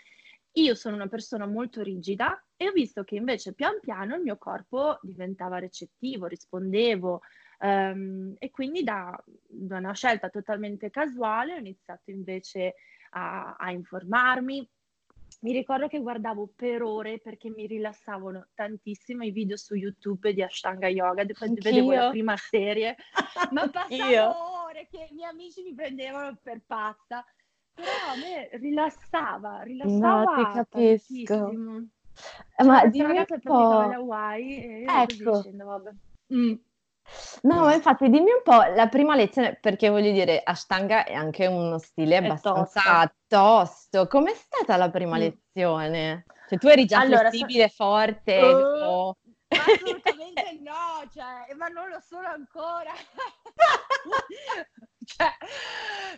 io 0.52 0.74
sono 0.74 0.96
una 0.96 1.08
persona 1.08 1.46
molto 1.46 1.82
rigida 1.82 2.42
e 2.56 2.68
ho 2.68 2.72
visto 2.72 3.04
che 3.04 3.14
invece 3.14 3.54
pian 3.54 3.78
piano 3.80 4.16
il 4.16 4.22
mio 4.22 4.36
corpo 4.36 4.98
diventava 5.02 5.58
recettivo, 5.58 6.26
rispondevo 6.26 7.22
um, 7.60 8.34
e 8.38 8.50
quindi 8.50 8.82
da, 8.82 9.18
da, 9.24 9.78
una 9.78 9.94
scelta 9.94 10.28
totalmente 10.28 10.90
casuale 10.90 11.54
ho 11.54 11.58
iniziato 11.58 12.10
invece 12.10 12.74
a, 13.10 13.56
a 13.58 13.70
informarmi. 13.70 14.68
Mi 15.40 15.52
ricordo 15.52 15.88
che 15.88 15.98
guardavo 15.98 16.52
per 16.54 16.82
ore 16.82 17.18
perché 17.18 17.48
mi 17.48 17.66
rilassavano 17.66 18.48
tantissimo 18.54 19.24
i 19.24 19.30
video 19.30 19.56
su 19.56 19.74
YouTube 19.74 20.34
di 20.34 20.42
Ashtanga 20.42 20.88
Yoga, 20.88 21.24
poi 21.24 21.54
vedevo 21.54 21.92
la 21.92 22.10
prima 22.10 22.36
serie, 22.36 22.96
ma 23.50 23.66
passavo 23.72 24.64
ore 24.64 24.86
che 24.90 25.08
i 25.10 25.14
miei 25.14 25.30
amici 25.30 25.62
mi 25.62 25.74
prendevano 25.74 26.38
per 26.42 26.60
pazza 26.66 27.24
però 27.82 28.12
a 28.12 28.16
me 28.16 28.48
rilassava, 28.58 29.62
rilassava 29.62 30.22
no, 30.22 30.34
ti 30.36 30.52
capisco. 30.54 31.34
Tantissimo. 31.34 31.86
Eh, 32.56 32.64
ma 32.64 32.86
di 32.86 33.02
ragazza 33.02 33.38
praticava 33.38 33.86
le 33.86 33.94
Hawaii 33.94 34.56
e 34.58 34.84
ecco. 34.86 35.36
dicendo, 35.38 35.64
vabbè. 35.64 35.90
Mm. 36.34 36.54
No, 37.42 37.60
ma 37.62 37.74
infatti 37.74 38.08
dimmi 38.08 38.30
un 38.30 38.42
po' 38.44 38.62
la 38.74 38.88
prima 38.88 39.16
lezione, 39.16 39.58
perché 39.60 39.88
voglio 39.88 40.12
dire, 40.12 40.40
Ashtanga 40.42 41.04
è 41.04 41.14
anche 41.14 41.46
uno 41.46 41.78
stile 41.78 42.18
è 42.18 42.24
abbastanza 42.24 43.12
tosto. 43.26 44.06
Com'è 44.06 44.34
stata 44.34 44.76
la 44.76 44.90
prima 44.90 45.16
mm. 45.16 45.18
lezione? 45.18 46.24
Cioè 46.48 46.58
tu 46.58 46.68
eri 46.68 46.84
già 46.84 47.00
allora, 47.00 47.28
flessibile, 47.30 47.68
so... 47.68 47.84
forte? 47.84 48.38
Uh, 48.38 48.84
o... 48.84 49.16
Assolutamente 49.48 50.58
no, 50.60 51.08
cioè, 51.12 51.54
ma 51.56 51.66
non 51.68 51.88
lo 51.88 52.00
sono 52.00 52.28
ancora. 52.28 52.92
cioè, 55.06 55.30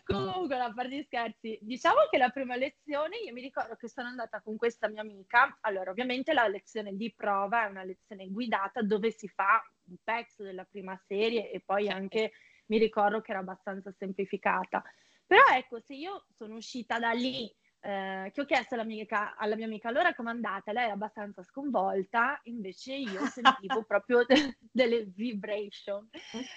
comunque, 0.05 0.59
a 0.59 0.73
parte 0.73 0.97
di 0.97 1.03
scherzi, 1.03 1.59
diciamo 1.63 2.07
che 2.11 2.19
la 2.19 2.31
prima 2.31 2.57
lezione, 2.57 3.19
io 3.19 3.33
mi 3.33 3.41
ricordo 3.41 3.77
che 3.77 3.89
sono 3.89 4.09
andata 4.09 4.41
con 4.43 4.57
questa 4.57 4.89
mia 4.89 5.03
amica. 5.03 5.59
Allora, 5.63 5.91
ovviamente 5.91 6.33
la 6.33 6.47
lezione 6.49 6.95
di 6.95 7.13
prova 7.15 7.67
è 7.67 7.71
una 7.71 7.85
lezione 7.85 8.29
guidata 8.29 8.83
dove 8.83 9.11
si 9.11 9.29
fa 9.29 9.63
un 9.87 9.97
pezzo 10.03 10.43
della 10.43 10.65
prima 10.65 10.97
serie 11.07 11.51
e 11.51 11.61
poi 11.61 11.89
anche 11.89 12.33
mi 12.67 12.79
ricordo 12.79 13.21
che 13.21 13.31
era 13.31 13.41
abbastanza 13.41 13.93
semplificata. 13.93 14.83
Però 15.27 15.43
ecco, 15.57 15.81
se 15.81 15.95
io 15.95 16.27
sono 16.37 16.57
uscita 16.57 16.99
da 16.99 17.13
lì 17.13 17.51
eh, 17.85 18.31
che 18.33 18.41
ho 18.41 18.45
chiesto 18.47 18.75
alla 18.75 18.85
mia, 18.85 18.95
amica, 18.97 19.37
alla 19.37 19.57
mia 19.57 19.67
amica 19.67 19.89
allora 19.89 20.15
com'è 20.15 20.31
andata, 20.31 20.73
lei 20.73 20.85
era 20.85 20.95
abbastanza 20.95 21.43
sconvolta, 21.43 22.41
invece 22.45 22.95
io 22.95 23.21
sentivo 23.29 23.83
proprio 23.83 24.25
de- 24.25 24.57
delle 24.73 25.05
vibration, 25.05 26.09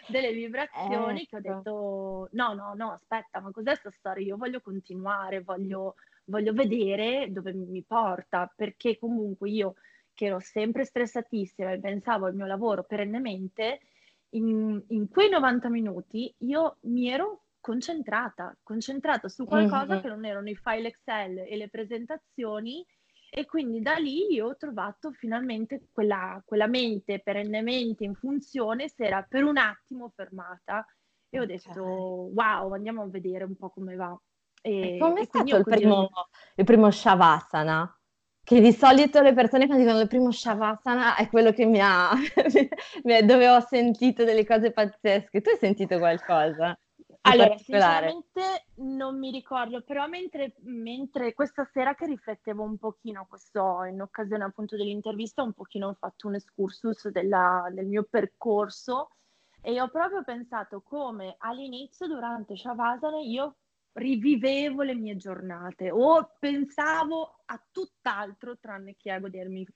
delle 0.08 0.32
vibrazioni 0.32 1.24
ecco. 1.24 1.28
che 1.28 1.36
ho 1.36 1.40
ecco. 1.40 1.54
detto 1.54 2.30
no, 2.32 2.54
no, 2.54 2.74
no, 2.76 2.92
aspetta, 2.94 3.42
ma 3.42 3.52
cos'è 3.52 3.72
questa 3.72 3.92
storia? 3.92 4.26
Io 4.26 4.38
voglio 4.38 4.62
continuare, 4.62 5.42
voglio, 5.42 5.96
voglio 6.28 6.54
vedere 6.54 7.30
dove 7.30 7.52
mi 7.52 7.84
porta, 7.84 8.50
perché 8.56 8.98
comunque 8.98 9.50
io 9.50 9.74
che 10.14 10.28
ero 10.28 10.40
sempre 10.40 10.86
stressatissima 10.86 11.74
e 11.74 11.80
pensavo 11.80 12.28
al 12.28 12.36
mio 12.36 12.46
lavoro 12.46 12.86
perennemente, 12.86 13.82
in, 14.30 14.82
in 14.88 15.10
quei 15.10 15.30
90 15.30 15.68
minuti 15.70 16.34
io 16.40 16.78
mi 16.82 17.10
ero 17.10 17.47
concentrata, 17.68 18.58
concentrata 18.64 19.28
su 19.28 19.44
qualcosa 19.44 19.96
mm-hmm. 19.96 20.02
che 20.02 20.08
non 20.08 20.24
erano 20.24 20.50
i 20.50 20.56
file 20.56 20.88
Excel 20.88 21.40
e 21.40 21.58
le 21.58 21.68
presentazioni 21.68 22.86
e 23.30 23.46
quindi 23.46 23.82
da 23.82 23.96
lì 23.96 24.32
io 24.32 24.48
ho 24.48 24.56
trovato 24.56 25.12
finalmente 25.12 25.90
quella, 25.92 26.42
quella 26.46 26.68
mente 26.68 27.20
perennemente 27.20 28.06
in 28.06 28.16
funzione, 28.16 28.88
si 28.88 29.04
era 29.04 29.22
per 29.28 29.44
un 29.44 29.58
attimo 29.58 30.10
fermata 30.16 30.86
e 31.30 31.42
ho 31.42 31.46
detto 31.46 31.84
wow, 31.84 32.72
andiamo 32.72 33.02
a 33.02 33.10
vedere 33.10 33.44
un 33.44 33.58
po' 33.58 33.70
come 33.70 33.96
va. 33.96 34.18
E, 34.62 34.96
come 34.98 35.20
è 35.20 35.26
stato 35.26 35.58
il 35.58 35.64
primo, 35.66 36.10
il 36.56 36.64
primo 36.64 36.90
Shavasana? 36.90 38.00
Che 38.44 38.62
di 38.62 38.72
solito 38.72 39.22
le 39.22 39.34
persone 39.34 39.66
quando 39.66 39.84
dicono 39.84 40.02
il 40.02 40.08
primo 40.08 40.32
Shavasana 40.32 41.18
è 41.18 41.28
quello 41.28 41.52
che 41.52 41.66
mi 41.66 41.82
ha, 41.82 42.12
dove 43.26 43.50
ho 43.50 43.60
sentito 43.60 44.24
delle 44.24 44.46
cose 44.46 44.72
pazzesche. 44.72 45.42
Tu 45.42 45.50
hai 45.50 45.58
sentito 45.58 45.98
qualcosa? 45.98 46.74
Allora, 47.32 47.58
sinceramente 47.58 48.66
non 48.76 49.18
mi 49.18 49.32
ricordo, 49.32 49.82
però 49.82 50.08
mentre, 50.08 50.56
mentre, 50.62 51.34
questa 51.34 51.68
sera 51.72 51.96
che 51.96 52.06
riflettevo 52.06 52.64
un 52.64 52.78
pochino, 52.78 53.26
questo, 53.28 53.84
in 53.84 54.02
occasione 54.02 54.44
appunto 54.44 54.76
dell'intervista, 54.76 55.44
un 55.44 55.54
pochino 55.54 55.90
ho 55.90 55.94
fatto 55.94 56.28
un 56.28 56.36
excursus 56.36 57.10
della, 57.10 57.68
del 57.72 57.86
mio 57.86 58.04
percorso 58.10 59.10
e 59.62 59.80
ho 59.82 59.90
proprio 59.90 60.24
pensato 60.24 60.82
come 60.82 61.36
all'inizio, 61.40 62.08
durante 62.08 62.56
Shavasana, 62.56 63.20
io 63.20 63.56
rivivevo 63.94 64.84
le 64.84 64.96
mie 64.96 65.18
giornate 65.18 65.92
o 65.92 66.36
pensavo 66.40 67.40
a 67.46 67.62
tutt'altro 67.72 68.58
tranne 68.60 68.96
che 68.96 69.12
a 69.12 69.20
godermi 69.20 69.68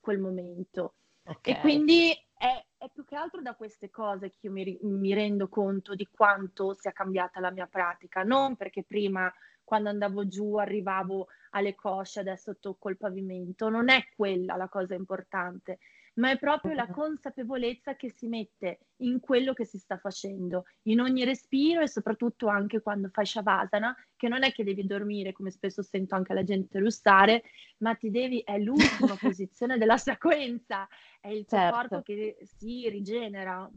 quel 0.00 0.20
momento. 0.20 0.94
Okay. 1.26 1.54
E 1.54 1.60
quindi 1.60 2.12
è, 2.36 2.64
è, 2.76 2.90
più 2.92 3.04
che 3.04 3.16
altro 3.16 3.40
da 3.40 3.54
queste 3.54 3.88
cose 3.90 4.30
che 4.30 4.36
io 4.42 4.52
mi, 4.52 4.78
mi 4.82 5.14
rendo 5.14 5.48
conto 5.48 5.94
di 5.94 6.06
quanto 6.10 6.74
sia 6.74 6.92
cambiata 6.92 7.40
la 7.40 7.50
mia 7.50 7.66
pratica, 7.66 8.22
non 8.22 8.56
perché 8.56 8.84
prima 8.84 9.32
quando 9.64 9.88
andavo 9.88 10.28
giù 10.28 10.56
arrivavo 10.56 11.28
alle 11.50 11.74
cosce, 11.74 12.20
adesso 12.20 12.58
tocco 12.58 12.90
il 12.90 12.98
pavimento, 12.98 13.70
non 13.70 13.88
è 13.88 14.04
quella 14.14 14.56
la 14.56 14.68
cosa 14.68 14.94
importante, 14.94 15.78
ma 16.14 16.30
è 16.30 16.38
proprio 16.38 16.74
la 16.74 16.86
consapevolezza 16.86 17.96
che 17.96 18.10
si 18.10 18.28
mette 18.28 18.78
in 18.98 19.20
quello 19.20 19.52
che 19.52 19.64
si 19.64 19.78
sta 19.78 19.96
facendo, 19.96 20.64
in 20.82 21.00
ogni 21.00 21.24
respiro 21.24 21.80
e 21.80 21.88
soprattutto 21.88 22.46
anche 22.48 22.80
quando 22.80 23.08
fai 23.12 23.26
Shavasana, 23.26 23.96
che 24.16 24.28
non 24.28 24.44
è 24.44 24.52
che 24.52 24.64
devi 24.64 24.86
dormire, 24.86 25.32
come 25.32 25.50
spesso 25.50 25.82
sento 25.82 26.14
anche 26.14 26.34
la 26.34 26.44
gente 26.44 26.78
russare, 26.78 27.42
ma 27.78 27.94
ti 27.94 28.10
devi, 28.10 28.40
è 28.40 28.58
l'ultima 28.58 29.16
posizione 29.20 29.78
della 29.78 29.96
sequenza, 29.96 30.86
è 31.20 31.28
il 31.28 31.46
tuo 31.46 31.58
certo. 31.58 31.76
corpo 31.76 32.02
che 32.02 32.36
si 32.42 32.88
rigenera. 32.88 33.68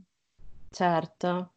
Certo. 0.70 1.54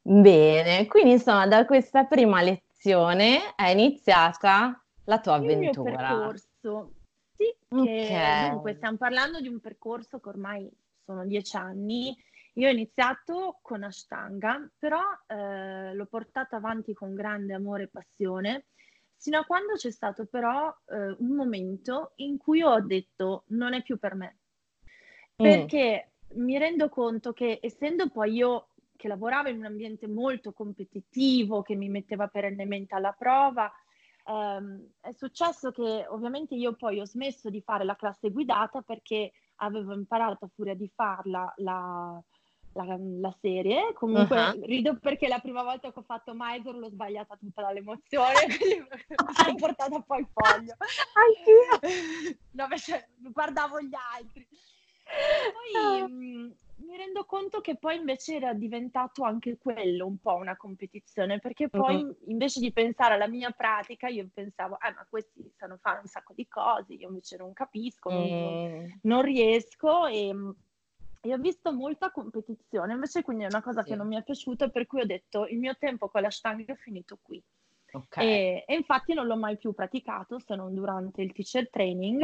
Bene, 0.00 0.86
quindi 0.86 1.12
insomma 1.12 1.46
da 1.46 1.64
questa 1.64 2.04
prima 2.06 2.42
lezione 2.42 3.54
è 3.54 3.68
iniziata 3.68 4.82
la 5.04 5.20
tua 5.20 5.34
avventura. 5.34 5.90
Il 5.90 5.96
mio 5.96 5.96
percorso 5.96 6.92
sì, 7.68 7.76
okay. 7.76 8.50
dunque 8.50 8.74
stiamo 8.74 8.96
parlando 8.96 9.40
di 9.40 9.48
un 9.48 9.60
percorso 9.60 10.20
che 10.20 10.28
ormai 10.28 10.70
sono 11.04 11.24
dieci 11.26 11.56
anni. 11.56 12.16
Io 12.54 12.68
ho 12.68 12.72
iniziato 12.72 13.58
con 13.62 13.82
Ashtanga, 13.82 14.68
però 14.78 15.00
eh, 15.26 15.94
l'ho 15.94 16.06
portato 16.06 16.56
avanti 16.56 16.92
con 16.92 17.14
grande 17.14 17.54
amore 17.54 17.84
e 17.84 17.88
passione, 17.88 18.66
sino 19.16 19.38
a 19.38 19.44
quando 19.44 19.74
c'è 19.74 19.90
stato 19.90 20.26
però 20.26 20.68
eh, 20.90 21.16
un 21.18 21.34
momento 21.34 22.12
in 22.16 22.36
cui 22.36 22.62
ho 22.62 22.80
detto 22.80 23.44
non 23.48 23.72
è 23.72 23.82
più 23.82 23.98
per 23.98 24.14
me. 24.14 24.36
Mm. 25.42 25.44
Perché 25.44 26.10
mi 26.34 26.58
rendo 26.58 26.88
conto 26.88 27.32
che 27.32 27.58
essendo 27.62 28.08
poi 28.10 28.34
io 28.34 28.68
che 28.96 29.08
lavoravo 29.08 29.48
in 29.48 29.56
un 29.56 29.64
ambiente 29.64 30.06
molto 30.06 30.52
competitivo, 30.52 31.62
che 31.62 31.74
mi 31.74 31.88
metteva 31.88 32.28
perennemente 32.28 32.94
alla 32.94 33.10
prova, 33.10 33.72
Um, 34.24 34.88
è 35.00 35.10
successo 35.12 35.72
che 35.72 36.06
ovviamente 36.08 36.54
io 36.54 36.74
poi 36.74 37.00
ho 37.00 37.04
smesso 37.04 37.50
di 37.50 37.60
fare 37.60 37.84
la 37.84 37.96
classe 37.96 38.30
guidata 38.30 38.80
perché 38.80 39.32
avevo 39.56 39.92
imparato 39.94 40.44
a 40.44 40.50
furia 40.54 40.74
di 40.74 40.90
farla 40.94 41.52
la, 41.56 42.22
la, 42.74 42.96
la 42.98 43.36
serie. 43.40 43.92
Comunque 43.94 44.38
uh-huh. 44.38 44.64
rido 44.64 44.96
perché 44.98 45.28
la 45.28 45.40
prima 45.40 45.62
volta 45.62 45.92
che 45.92 45.98
ho 45.98 46.02
fatto 46.02 46.32
Mysore 46.34 46.78
l'ho 46.78 46.90
sbagliata 46.90 47.36
tutta 47.36 47.62
dall'emozione, 47.62 48.46
quindi 48.58 48.78
mi 48.80 49.34
sono 49.34 49.54
portata 49.56 50.00
poi 50.00 50.20
il 50.20 50.28
foglio. 50.32 50.76
Anch'io! 51.14 52.36
no, 52.52 52.62
invece 52.64 53.08
guardavo 53.18 53.80
gli 53.80 53.94
altri. 54.16 54.46
Poi 55.04 56.00
ah. 56.00 56.06
Mi 56.86 56.96
rendo 56.96 57.24
conto 57.24 57.60
che 57.60 57.76
poi 57.76 57.96
invece 57.96 58.36
era 58.36 58.52
diventato 58.52 59.22
anche 59.22 59.56
quello 59.58 60.06
un 60.06 60.18
po' 60.18 60.34
una 60.34 60.56
competizione, 60.56 61.38
perché 61.38 61.68
poi 61.68 62.02
uh-huh. 62.02 62.16
invece 62.26 62.60
di 62.60 62.72
pensare 62.72 63.14
alla 63.14 63.28
mia 63.28 63.50
pratica, 63.50 64.08
io 64.08 64.28
pensavo, 64.32 64.78
eh, 64.80 64.92
ma 64.92 65.06
questi 65.08 65.50
sanno 65.56 65.78
fare 65.80 66.00
un 66.00 66.06
sacco 66.06 66.32
di 66.34 66.46
cose, 66.48 66.94
io 66.94 67.08
invece 67.08 67.36
non 67.36 67.52
capisco, 67.52 68.10
mm. 68.10 68.14
non, 68.14 68.98
non, 69.02 69.22
riesco 69.22 70.06
e, 70.06 70.34
e, 71.20 71.32
ho 71.32 71.38
visto 71.38 71.72
molta 71.72 72.10
competizione, 72.10 72.92
invece 72.92 73.22
quindi 73.22 73.44
è 73.44 73.48
una 73.48 73.62
cosa 73.62 73.82
sì. 73.82 73.90
che 73.90 73.96
non 73.96 74.06
mi 74.06 74.16
è 74.16 74.22
piaciuta, 74.22 74.68
per 74.68 74.86
cui 74.86 75.00
ho 75.00 75.06
detto 75.06 75.46
il 75.46 75.58
mio 75.58 75.76
tempo 75.78 76.08
con 76.08 76.22
la 76.22 76.30
stanga 76.30 76.72
è 76.72 76.76
finito 76.76 77.18
qui. 77.22 77.42
Okay. 77.94 78.26
E, 78.26 78.64
e 78.66 78.74
infatti 78.74 79.12
non 79.12 79.26
l'ho 79.26 79.36
mai 79.36 79.58
più 79.58 79.74
praticato 79.74 80.38
se 80.38 80.54
non 80.56 80.74
durante 80.74 81.20
il 81.20 81.32
teacher 81.32 81.68
training 81.68 82.22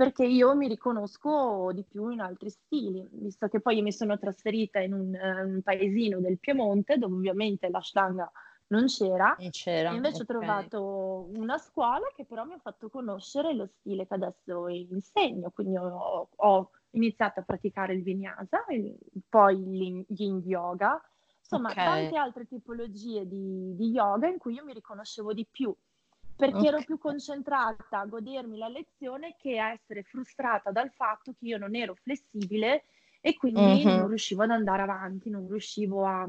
perché 0.00 0.24
io 0.24 0.56
mi 0.56 0.66
riconosco 0.66 1.72
di 1.74 1.84
più 1.84 2.08
in 2.08 2.20
altri 2.20 2.48
stili, 2.48 3.06
visto 3.12 3.48
che 3.48 3.60
poi 3.60 3.82
mi 3.82 3.92
sono 3.92 4.18
trasferita 4.18 4.78
in 4.80 4.94
un, 4.94 5.12
uh, 5.12 5.46
un 5.46 5.60
paesino 5.62 6.20
del 6.20 6.38
Piemonte 6.38 6.96
dove 6.96 7.16
ovviamente 7.16 7.68
la 7.68 7.82
stanga 7.82 8.32
non 8.68 8.86
c'era, 8.86 9.36
e 9.36 9.50
c'era 9.50 9.90
invece 9.90 10.22
okay. 10.22 10.36
ho 10.36 10.38
trovato 10.38 11.28
una 11.34 11.58
scuola 11.58 12.06
che 12.16 12.24
però 12.24 12.46
mi 12.46 12.54
ha 12.54 12.58
fatto 12.58 12.88
conoscere 12.88 13.52
lo 13.52 13.66
stile 13.66 14.06
che 14.06 14.14
adesso 14.14 14.68
insegno, 14.68 15.50
quindi 15.50 15.76
ho, 15.76 16.30
ho 16.34 16.70
iniziato 16.92 17.40
a 17.40 17.42
praticare 17.42 17.92
il 17.92 18.02
vinyasa, 18.02 18.64
poi 19.28 19.58
gli 19.58 20.02
yin 20.08 20.40
yoga, 20.46 20.98
insomma 21.40 21.72
okay. 21.72 21.84
tante 21.84 22.16
altre 22.16 22.46
tipologie 22.46 23.26
di, 23.26 23.76
di 23.76 23.90
yoga 23.90 24.28
in 24.28 24.38
cui 24.38 24.54
io 24.54 24.64
mi 24.64 24.72
riconoscevo 24.72 25.34
di 25.34 25.44
più 25.44 25.76
perché 26.40 26.56
okay. 26.56 26.68
ero 26.68 26.82
più 26.82 26.98
concentrata 26.98 28.00
a 28.00 28.06
godermi 28.06 28.56
la 28.56 28.68
lezione 28.68 29.36
che 29.38 29.58
a 29.58 29.72
essere 29.72 30.02
frustrata 30.02 30.70
dal 30.70 30.90
fatto 30.90 31.34
che 31.38 31.46
io 31.46 31.58
non 31.58 31.76
ero 31.76 31.94
flessibile 31.94 32.84
e 33.20 33.36
quindi 33.36 33.84
uh-huh. 33.84 33.96
non 33.96 34.08
riuscivo 34.08 34.42
ad 34.42 34.50
andare 34.50 34.80
avanti, 34.80 35.28
non 35.28 35.46
riuscivo 35.46 36.06
a, 36.06 36.26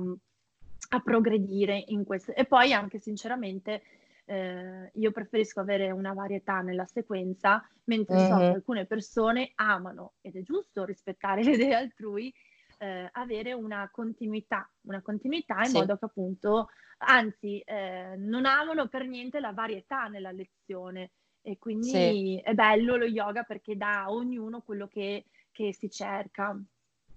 a 0.89 0.99
progredire 0.99 1.81
in 1.87 2.03
questo. 2.03 2.35
E 2.35 2.43
poi 2.43 2.73
anche 2.73 2.99
sinceramente 2.99 3.83
eh, 4.25 4.91
io 4.93 5.11
preferisco 5.11 5.61
avere 5.61 5.89
una 5.91 6.11
varietà 6.11 6.59
nella 6.59 6.85
sequenza, 6.85 7.65
mentre 7.85 8.15
uh-huh. 8.17 8.27
so 8.27 8.37
che 8.37 8.45
alcune 8.45 8.85
persone 8.85 9.51
amano, 9.55 10.15
ed 10.19 10.35
è 10.35 10.41
giusto 10.41 10.83
rispettare 10.83 11.41
le 11.45 11.51
idee 11.51 11.73
altrui, 11.73 12.33
eh, 12.81 13.07
avere 13.11 13.53
una 13.53 13.89
continuità, 13.91 14.67
una 14.87 15.01
continuità 15.03 15.59
in 15.59 15.65
sì. 15.65 15.77
modo 15.77 15.97
che 15.97 16.05
appunto, 16.05 16.69
anzi, 16.97 17.59
eh, 17.59 18.15
non 18.17 18.45
amano 18.45 18.87
per 18.87 19.05
niente 19.05 19.39
la 19.39 19.53
varietà 19.53 20.07
nella 20.07 20.31
lezione 20.31 21.11
e 21.43 21.59
quindi 21.59 21.89
sì. 21.89 22.41
è 22.43 22.53
bello 22.53 22.95
lo 22.95 23.05
yoga 23.05 23.43
perché 23.43 23.77
dà 23.77 24.03
a 24.03 24.11
ognuno 24.11 24.61
quello 24.61 24.87
che, 24.87 25.25
che 25.51 25.73
si 25.73 25.91
cerca. 25.91 26.59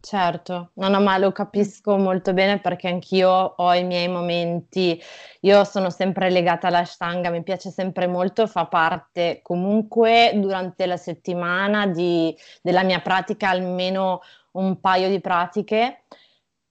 Certo, 0.01 0.73
no, 0.75 0.89
no, 0.89 1.01
ma 1.01 1.17
lo 1.17 1.33
capisco 1.33 1.97
molto 1.97 2.35
bene 2.35 2.61
perché 2.61 2.89
anch'io 2.89 3.31
ho 3.31 3.73
i 3.73 3.85
miei 3.85 4.07
momenti, 4.07 5.01
io 5.41 5.65
sono 5.65 5.89
sempre 5.89 6.29
legata 6.29 6.67
alla 6.67 6.85
stanga, 6.85 7.31
mi 7.31 7.43
piace 7.43 7.71
sempre 7.71 8.07
molto, 8.07 8.47
fa 8.47 8.67
parte 8.67 9.41
comunque 9.41 10.33
durante 10.35 10.85
la 10.85 10.99
settimana 10.99 11.87
di, 11.87 12.37
della 12.61 12.83
mia 12.83 13.01
pratica 13.01 13.49
almeno 13.49 14.21
un 14.55 14.81
paio 14.81 15.09
di 15.09 15.21
pratiche, 15.21 16.05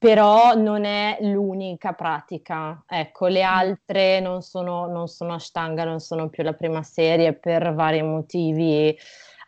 però 0.04 0.54
non 0.54 0.84
è 0.84 1.18
l'unica 1.22 1.94
pratica. 1.94 2.84
Ecco, 2.86 3.28
le 3.28 3.42
mm. 3.42 3.48
altre 3.48 4.20
non 4.20 4.42
sono, 4.42 4.86
non 4.88 5.08
sono 5.08 5.36
Ashtanga, 5.36 5.86
non 5.86 6.02
sono 6.02 6.28
più 6.28 6.44
la 6.44 6.52
prima 6.52 6.84
serie 6.84 7.32
per 7.32 7.74
vari 7.74 8.02
motivi, 8.02 8.94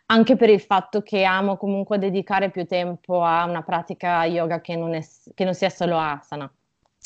anche 0.06 0.34
per 0.34 0.48
il 0.48 0.62
fatto 0.62 1.02
che 1.02 1.24
amo 1.24 1.58
comunque 1.58 1.98
dedicare 1.98 2.50
più 2.50 2.64
tempo 2.64 3.22
a 3.22 3.44
una 3.44 3.62
pratica 3.62 4.24
yoga 4.24 4.62
che 4.62 4.76
non, 4.76 4.94
è, 4.94 5.04
che 5.34 5.44
non 5.44 5.52
sia 5.52 5.68
solo 5.68 5.98
asana. 5.98 6.50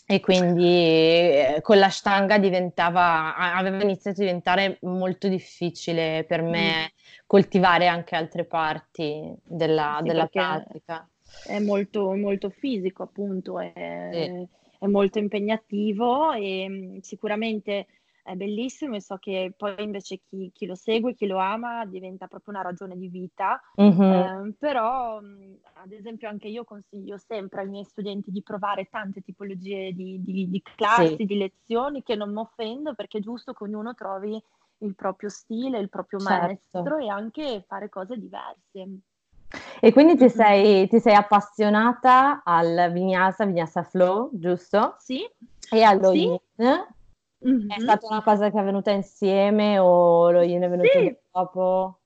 E 0.06 0.20
quindi 0.20 0.62
eh, 0.62 1.58
con 1.60 1.78
l'ashtanga 1.78 2.38
diventava, 2.38 3.34
aveva 3.36 3.82
iniziato 3.82 4.20
a 4.20 4.24
diventare 4.24 4.78
molto 4.82 5.26
difficile 5.26 6.24
per 6.26 6.42
me 6.42 6.82
mm. 6.82 7.24
coltivare 7.26 7.88
anche 7.88 8.14
altre 8.14 8.44
parti 8.44 9.32
della, 9.42 9.96
sì, 9.98 10.06
della 10.06 10.26
pratica 10.26 11.09
è 11.46 11.58
molto, 11.58 12.14
molto 12.14 12.50
fisico, 12.50 13.02
appunto, 13.02 13.58
è, 13.58 14.10
sì. 14.12 14.48
è 14.78 14.86
molto 14.86 15.18
impegnativo 15.18 16.32
e 16.32 16.66
mm, 16.68 16.98
sicuramente 17.00 17.86
è 18.22 18.34
bellissimo 18.34 18.96
e 18.96 19.00
so 19.00 19.16
che 19.16 19.52
poi 19.56 19.82
invece 19.82 20.20
chi, 20.28 20.50
chi, 20.52 20.66
lo 20.66 20.74
segue, 20.74 21.14
chi 21.14 21.26
lo 21.26 21.38
ama, 21.38 21.84
diventa 21.86 22.26
proprio 22.26 22.54
una 22.54 22.62
ragione 22.62 22.96
di 22.96 23.08
vita. 23.08 23.60
Mm-hmm. 23.80 24.00
Eh, 24.00 24.54
però, 24.58 25.20
mm, 25.20 25.54
ad 25.82 25.92
esempio, 25.92 26.28
anche 26.28 26.48
io 26.48 26.64
consiglio 26.64 27.16
sempre 27.18 27.62
ai 27.62 27.68
miei 27.68 27.84
studenti 27.84 28.30
di 28.30 28.42
provare 28.42 28.88
tante 28.90 29.20
tipologie 29.22 29.92
di, 29.92 30.22
di, 30.22 30.48
di 30.48 30.62
classi, 30.62 31.16
sì. 31.16 31.24
di 31.24 31.36
lezioni, 31.36 32.02
che 32.02 32.14
non 32.14 32.32
mi 32.32 32.40
offendo 32.40 32.94
perché 32.94 33.18
è 33.18 33.22
giusto 33.22 33.52
che 33.52 33.64
ognuno 33.64 33.94
trovi 33.94 34.40
il 34.82 34.94
proprio 34.94 35.28
stile, 35.28 35.78
il 35.78 35.88
proprio 35.88 36.20
certo. 36.20 36.78
maestro 36.78 36.98
e 36.98 37.08
anche 37.08 37.64
fare 37.66 37.88
cose 37.88 38.16
diverse. 38.18 39.00
E 39.80 39.92
quindi 39.92 40.16
ti 40.16 40.28
sei, 40.28 40.86
ti 40.88 41.00
sei 41.00 41.14
appassionata 41.14 42.42
al 42.44 42.90
Vinyasa, 42.92 43.44
Vinyasa 43.44 43.82
Flow, 43.82 44.30
giusto? 44.32 44.96
Sì. 44.98 45.28
E 45.70 45.82
allo 45.82 46.12
sì. 46.12 46.18
Yin? 46.18 46.38
Mm-hmm. 47.46 47.70
È 47.70 47.80
stata 47.80 48.06
una 48.08 48.22
cosa 48.22 48.50
che 48.50 48.60
è 48.60 48.62
venuta 48.62 48.90
insieme 48.90 49.78
o 49.78 50.30
lo 50.30 50.42
Yin 50.42 50.62
è 50.62 50.68
venuto 50.68 50.88
sì. 50.90 51.16
dopo? 51.30 52.00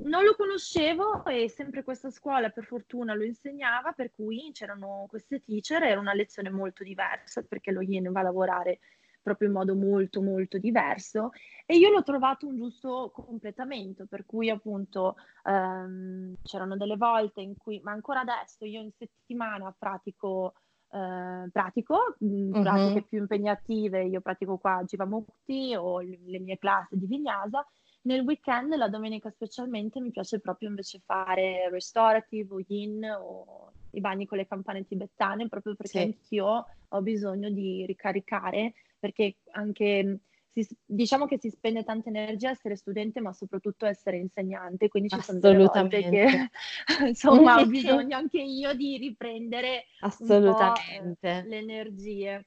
Non 0.00 0.22
lo 0.22 0.34
conoscevo 0.36 1.24
e 1.26 1.48
sempre 1.48 1.82
questa 1.82 2.10
scuola 2.10 2.50
per 2.50 2.64
fortuna 2.64 3.14
lo 3.14 3.24
insegnava, 3.24 3.92
per 3.92 4.12
cui 4.14 4.50
c'erano 4.52 5.06
queste 5.08 5.42
teacher, 5.42 5.82
era 5.82 5.98
una 5.98 6.14
lezione 6.14 6.50
molto 6.50 6.84
diversa 6.84 7.42
perché 7.42 7.72
lo 7.72 7.82
Yin 7.82 8.10
va 8.12 8.20
a 8.20 8.24
lavorare 8.24 8.78
proprio 9.22 9.48
in 9.48 9.54
modo 9.54 9.74
molto 9.74 10.22
molto 10.22 10.58
diverso 10.58 11.30
e 11.66 11.76
io 11.76 11.90
l'ho 11.90 12.02
trovato 12.02 12.46
un 12.46 12.56
giusto 12.56 13.10
completamento, 13.12 14.06
per 14.06 14.24
cui 14.24 14.50
appunto 14.50 15.16
ehm, 15.44 16.36
c'erano 16.42 16.76
delle 16.76 16.96
volte 16.96 17.40
in 17.40 17.56
cui, 17.56 17.80
ma 17.82 17.92
ancora 17.92 18.20
adesso 18.20 18.64
io 18.64 18.80
in 18.80 18.90
settimana 18.96 19.74
pratico 19.76 20.54
eh, 20.90 21.48
pratico, 21.52 22.16
mm, 22.24 22.62
pratiche 22.62 23.02
più 23.02 23.18
impegnative, 23.18 24.04
io 24.04 24.20
pratico 24.20 24.56
qua 24.56 24.76
a 24.76 24.84
Jivamukti 24.84 25.74
o 25.76 26.00
le, 26.00 26.18
le 26.24 26.38
mie 26.38 26.58
classi 26.58 26.96
di 26.96 27.06
Vinyasa. 27.06 27.64
Nel 28.02 28.22
weekend, 28.22 28.74
la 28.74 28.88
domenica 28.88 29.28
specialmente, 29.30 30.00
mi 30.00 30.10
piace 30.10 30.40
proprio 30.40 30.68
invece 30.68 31.00
fare 31.04 31.68
restorative 31.70 32.54
o 32.54 32.64
yin 32.66 33.04
o 33.04 33.72
i 33.90 34.00
bagni 34.00 34.26
con 34.26 34.38
le 34.38 34.46
campane 34.46 34.86
tibetane, 34.86 35.48
proprio 35.48 35.74
perché 35.74 35.98
sì. 35.98 36.04
anch'io 36.04 36.66
ho 36.88 37.02
bisogno 37.02 37.50
di 37.50 37.84
ricaricare, 37.84 38.72
perché 38.98 39.36
anche 39.52 40.20
si, 40.62 40.76
diciamo 40.84 41.26
che 41.26 41.38
si 41.38 41.50
spende 41.50 41.84
tanta 41.84 42.08
energia 42.08 42.50
essere 42.50 42.76
studente, 42.76 43.20
ma 43.20 43.32
soprattutto 43.32 43.86
essere 43.86 44.16
insegnante, 44.18 44.88
quindi 44.88 45.08
ci 45.08 45.20
sono 45.20 45.38
delle 45.38 45.64
volte 45.64 46.02
che 46.08 46.50
insomma 47.06 47.60
ho 47.60 47.66
bisogno 47.66 48.16
anche 48.16 48.40
io 48.40 48.74
di 48.74 48.96
riprendere 48.98 49.86
Assolutamente. 50.00 51.28
Un 51.28 51.42
po', 51.42 51.48
le 51.48 51.56
energie. 51.56 52.46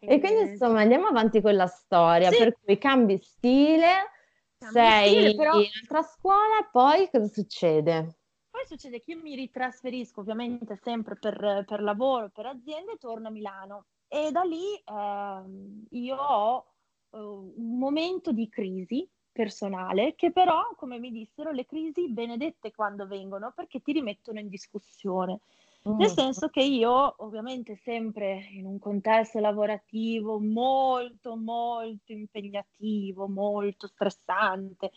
E, 0.00 0.18
quindi 0.18 0.52
insomma 0.52 0.80
andiamo 0.80 1.06
avanti 1.08 1.40
con 1.40 1.54
la 1.54 1.66
storia, 1.66 2.30
sì. 2.30 2.38
per 2.38 2.56
cui 2.58 2.78
cambi 2.78 3.18
stile, 3.18 4.10
cambi 4.56 4.74
sei 4.74 5.08
stile, 5.08 5.34
però... 5.34 5.58
in 5.60 5.68
altra 5.82 6.02
scuola 6.02 6.60
e 6.60 6.68
poi 6.72 7.08
cosa 7.10 7.26
succede? 7.26 8.14
Poi 8.50 8.66
succede 8.66 9.00
che 9.00 9.12
io 9.12 9.20
mi 9.22 9.34
ritrasferisco 9.34 10.20
ovviamente 10.20 10.76
sempre 10.82 11.16
per, 11.16 11.64
per 11.66 11.82
lavoro, 11.82 12.30
per 12.30 12.46
aziende 12.46 12.92
e 12.92 12.98
torno 12.98 13.28
a 13.28 13.30
Milano. 13.30 13.84
E 14.12 14.32
da 14.32 14.42
lì 14.42 14.74
eh, 14.74 15.96
io 15.96 16.16
ho 16.16 16.66
uh, 17.10 17.52
un 17.56 17.78
momento 17.78 18.32
di 18.32 18.48
crisi 18.48 19.08
personale 19.30 20.16
che 20.16 20.32
però, 20.32 20.74
come 20.74 20.98
mi 20.98 21.12
dissero, 21.12 21.52
le 21.52 21.64
crisi 21.64 22.08
benedette 22.08 22.72
quando 22.72 23.06
vengono 23.06 23.52
perché 23.54 23.80
ti 23.80 23.92
rimettono 23.92 24.40
in 24.40 24.48
discussione. 24.48 25.42
Mm. 25.88 25.96
Nel 25.96 26.10
senso 26.10 26.48
che 26.48 26.60
io, 26.60 27.14
ovviamente, 27.18 27.76
sempre 27.76 28.48
in 28.50 28.66
un 28.66 28.80
contesto 28.80 29.38
lavorativo 29.38 30.40
molto, 30.40 31.36
molto 31.36 32.10
impegnativo, 32.10 33.28
molto 33.28 33.86
stressante, 33.86 34.90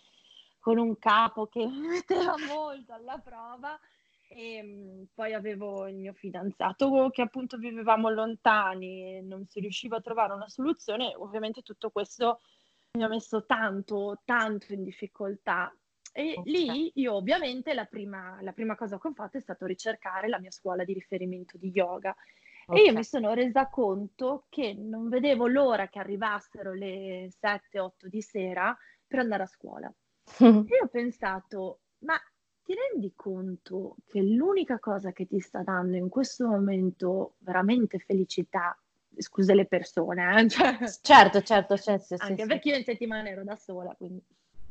con 0.60 0.80
un 0.80 0.98
capo 0.98 1.46
che 1.46 1.68
mi 1.68 1.88
metteva 2.02 2.34
molto 2.48 2.94
alla 2.94 3.20
prova, 3.20 3.80
e 4.34 5.08
poi 5.14 5.34
avevo 5.34 5.88
il 5.88 5.96
mio 5.96 6.14
fidanzato 6.14 7.10
che 7.12 7.22
appunto 7.22 7.58
vivevamo 7.58 8.10
lontani 8.10 9.18
e 9.18 9.22
non 9.22 9.46
si 9.48 9.60
riusciva 9.60 9.98
a 9.98 10.02
trovare 10.02 10.34
una 10.34 10.48
soluzione. 10.48 11.14
Ovviamente 11.16 11.62
tutto 11.62 11.90
questo 11.90 12.40
mi 12.94 13.04
ha 13.04 13.08
messo 13.08 13.46
tanto, 13.46 14.22
tanto 14.26 14.74
in 14.74 14.84
difficoltà. 14.84 15.76
E 16.12 16.36
okay. 16.38 16.52
lì 16.52 16.92
io 16.96 17.16
ovviamente 17.16 17.74
la 17.74 17.86
prima, 17.86 18.38
la 18.42 18.52
prima, 18.52 18.76
cosa 18.76 19.00
che 19.00 19.08
ho 19.08 19.14
fatto 19.14 19.38
è 19.38 19.42
stato 19.42 19.66
ricercare 19.66 20.28
la 20.28 20.40
mia 20.40 20.52
scuola 20.52 20.84
di 20.84 20.94
riferimento 20.94 21.58
di 21.58 21.72
yoga. 21.72 22.16
Okay. 22.66 22.82
E 22.82 22.86
io 22.86 22.94
mi 22.94 23.04
sono 23.04 23.34
resa 23.34 23.68
conto 23.68 24.46
che 24.50 24.74
non 24.74 25.10
vedevo 25.10 25.48
l'ora 25.48 25.88
che 25.88 26.00
arrivassero 26.00 26.74
le 26.74 27.32
7-8 27.42 28.06
di 28.06 28.22
sera 28.22 28.78
per 29.08 29.20
andare 29.20 29.44
a 29.44 29.48
scuola. 29.48 29.92
e 30.40 30.82
ho 30.82 30.88
pensato, 30.90 31.80
ma 32.00 32.16
ti 32.64 32.74
rendi 32.74 33.14
conto 33.16 33.98
che 34.06 34.22
l'unica 34.22 34.80
cosa 34.80 35.12
che 35.12 35.28
ti 35.28 35.40
sta 35.40 35.62
dando 35.64 35.98
in 35.98 36.10
questo 36.10 36.48
momento 36.48 37.36
veramente 37.40 38.00
felicità, 38.00 38.78
scusa 39.18 39.54
le 39.54 39.66
persone, 39.66 40.42
eh? 40.42 40.48
cioè, 40.50 40.78
certo, 41.02 41.42
certo, 41.42 41.78
certo 41.78 42.16
sì, 42.16 42.24
anche 42.24 42.44
sì, 42.44 42.48
perché 42.48 42.70
io 42.70 42.78
in 42.78 42.84
settimana 42.84 43.30
ero 43.30 43.44
da 43.44 43.56
sola, 43.56 43.94
quindi 43.96 44.24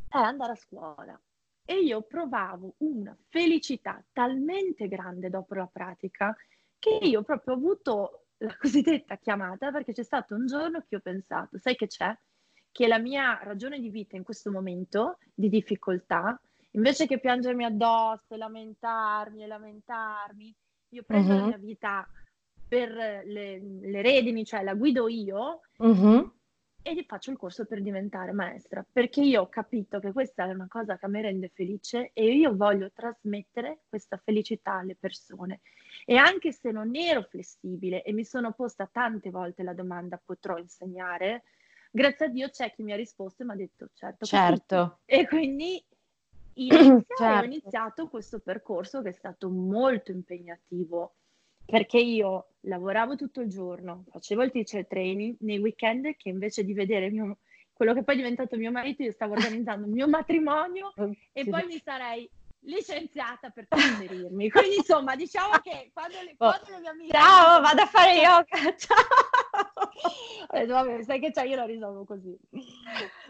è 0.08 0.16
andare 0.16 0.52
a 0.52 0.56
scuola. 0.56 1.20
E 1.64 1.78
io 1.78 2.02
provavo 2.02 2.74
una 2.78 3.16
felicità 3.28 4.02
talmente 4.12 4.88
grande 4.88 5.30
dopo 5.30 5.54
la 5.54 5.68
pratica 5.70 6.36
che 6.78 6.98
io 7.02 7.22
proprio 7.22 7.54
ho 7.54 7.56
avuto 7.56 8.24
la 8.38 8.56
cosiddetta 8.58 9.16
chiamata 9.16 9.70
perché 9.70 9.92
c'è 9.92 10.02
stato 10.02 10.34
un 10.34 10.46
giorno 10.46 10.84
che 10.88 10.96
ho 10.96 11.00
pensato, 11.00 11.58
sai 11.58 11.76
che 11.76 11.86
c'è? 11.86 12.16
Che 12.72 12.86
la 12.88 12.98
mia 12.98 13.38
ragione 13.42 13.78
di 13.78 13.90
vita 13.90 14.16
in 14.16 14.24
questo 14.24 14.50
momento 14.50 15.18
di 15.32 15.48
difficoltà 15.48 16.40
invece 16.72 17.06
che 17.06 17.18
piangermi 17.18 17.64
addosso, 17.64 18.36
lamentarmi 18.36 19.42
e 19.42 19.46
lamentarmi, 19.46 20.54
io 20.90 21.02
prendo 21.04 21.32
uh-huh. 21.32 21.38
la 21.38 21.46
mia 21.46 21.56
vita 21.56 22.08
per 22.68 22.90
le, 22.90 23.60
le, 23.60 24.02
redini, 24.02 24.44
cioè 24.44 24.62
la 24.62 24.74
guido 24.74 25.08
io 25.08 25.60
uh-huh. 25.76 26.32
e 26.80 27.04
faccio 27.06 27.30
il 27.30 27.36
corso 27.36 27.66
per 27.66 27.82
diventare 27.82 28.32
maestra, 28.32 28.84
perché 28.90 29.20
io 29.20 29.42
ho 29.42 29.48
capito 29.48 30.00
che 30.00 30.12
questa 30.12 30.44
è 30.44 30.52
una 30.52 30.68
cosa 30.68 30.96
che 30.96 31.08
mi 31.08 31.20
rende 31.20 31.50
felice 31.52 32.10
e 32.14 32.34
io 32.34 32.56
voglio 32.56 32.90
trasmettere 32.92 33.82
questa 33.88 34.16
felicità 34.16 34.78
alle 34.78 34.96
persone. 34.96 35.60
E 36.06 36.16
anche 36.16 36.52
se 36.52 36.70
non 36.70 36.94
ero 36.96 37.22
flessibile 37.28 38.02
e 38.02 38.12
mi 38.12 38.24
sono 38.24 38.52
posta 38.52 38.88
tante 38.90 39.30
volte 39.30 39.62
la 39.62 39.74
domanda 39.74 40.20
potrò 40.22 40.56
insegnare, 40.56 41.44
grazie 41.90 42.26
a 42.26 42.28
Dio 42.28 42.48
c'è 42.48 42.72
chi 42.72 42.82
mi 42.82 42.92
ha 42.92 42.96
risposto 42.96 43.42
e 43.42 43.46
mi 43.46 43.52
ha 43.52 43.56
detto 43.56 43.90
certo. 43.92 44.24
Certo. 44.24 45.00
E 45.04 45.26
quindi 45.28 45.84
inizia 46.54 47.04
certo. 47.16 47.24
ho 47.24 47.44
iniziato 47.44 48.08
questo 48.08 48.40
percorso 48.40 49.02
che 49.02 49.10
è 49.10 49.12
stato 49.12 49.48
molto 49.48 50.10
impegnativo 50.10 51.14
perché 51.64 51.98
io 51.98 52.48
lavoravo 52.62 53.16
tutto 53.16 53.40
il 53.40 53.48
giorno, 53.48 54.04
facevo 54.10 54.42
il 54.42 54.50
teacher 54.50 54.86
training 54.86 55.36
nei 55.40 55.58
weekend 55.58 56.16
che 56.16 56.28
invece 56.28 56.64
di 56.64 56.74
vedere 56.74 57.10
mio, 57.10 57.38
quello 57.72 57.94
che 57.94 58.02
poi 58.02 58.14
è 58.14 58.18
diventato 58.18 58.56
mio 58.56 58.70
marito, 58.70 59.02
io 59.02 59.12
stavo 59.12 59.34
organizzando 59.34 59.86
il 59.86 59.92
mio 59.92 60.06
matrimonio 60.08 60.92
e 61.32 61.44
poi 61.46 61.66
mi 61.66 61.80
sarei 61.82 62.28
licenziata 62.62 63.50
per 63.50 63.66
trasferirmi. 63.68 64.50
Quindi 64.50 64.76
insomma, 64.76 65.16
diciamo 65.16 65.58
che 65.62 65.90
quando 65.92 66.16
le, 66.22 66.34
oh, 66.36 66.50
quando 66.50 66.70
le 66.70 66.80
mie 66.80 66.90
amiche... 66.90 67.12
Ciao, 67.12 67.60
vado 67.60 67.82
a 67.82 67.86
fare 67.86 68.14
yoga, 68.14 68.74
ciao! 68.76 69.90
Ho 70.48 70.58
detto, 70.58 70.72
vabbè, 70.72 71.02
sai 71.02 71.20
che 71.20 71.30
c'è, 71.30 71.44
io 71.44 71.56
la 71.56 71.64
risolvo 71.64 72.04
così. 72.04 72.36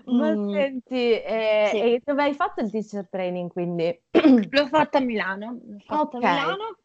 Ma 0.07 0.35
mm. 0.35 0.53
senti, 0.53 1.13
eh, 1.13 1.69
sì. 1.71 1.79
e 1.79 2.03
dove 2.05 2.23
hai 2.23 2.35
fatto 2.35 2.61
il 2.63 2.71
teacher 2.71 3.09
training 3.09 3.51
quindi? 3.51 4.01
L'ho 4.51 4.67
fatto 4.67 4.97
a 4.97 5.01
Milano. 5.01 5.61
L'ho 5.65 5.79
fatto 5.85 6.17
okay. 6.17 6.31
a 6.31 6.35
Milano. 6.35 6.77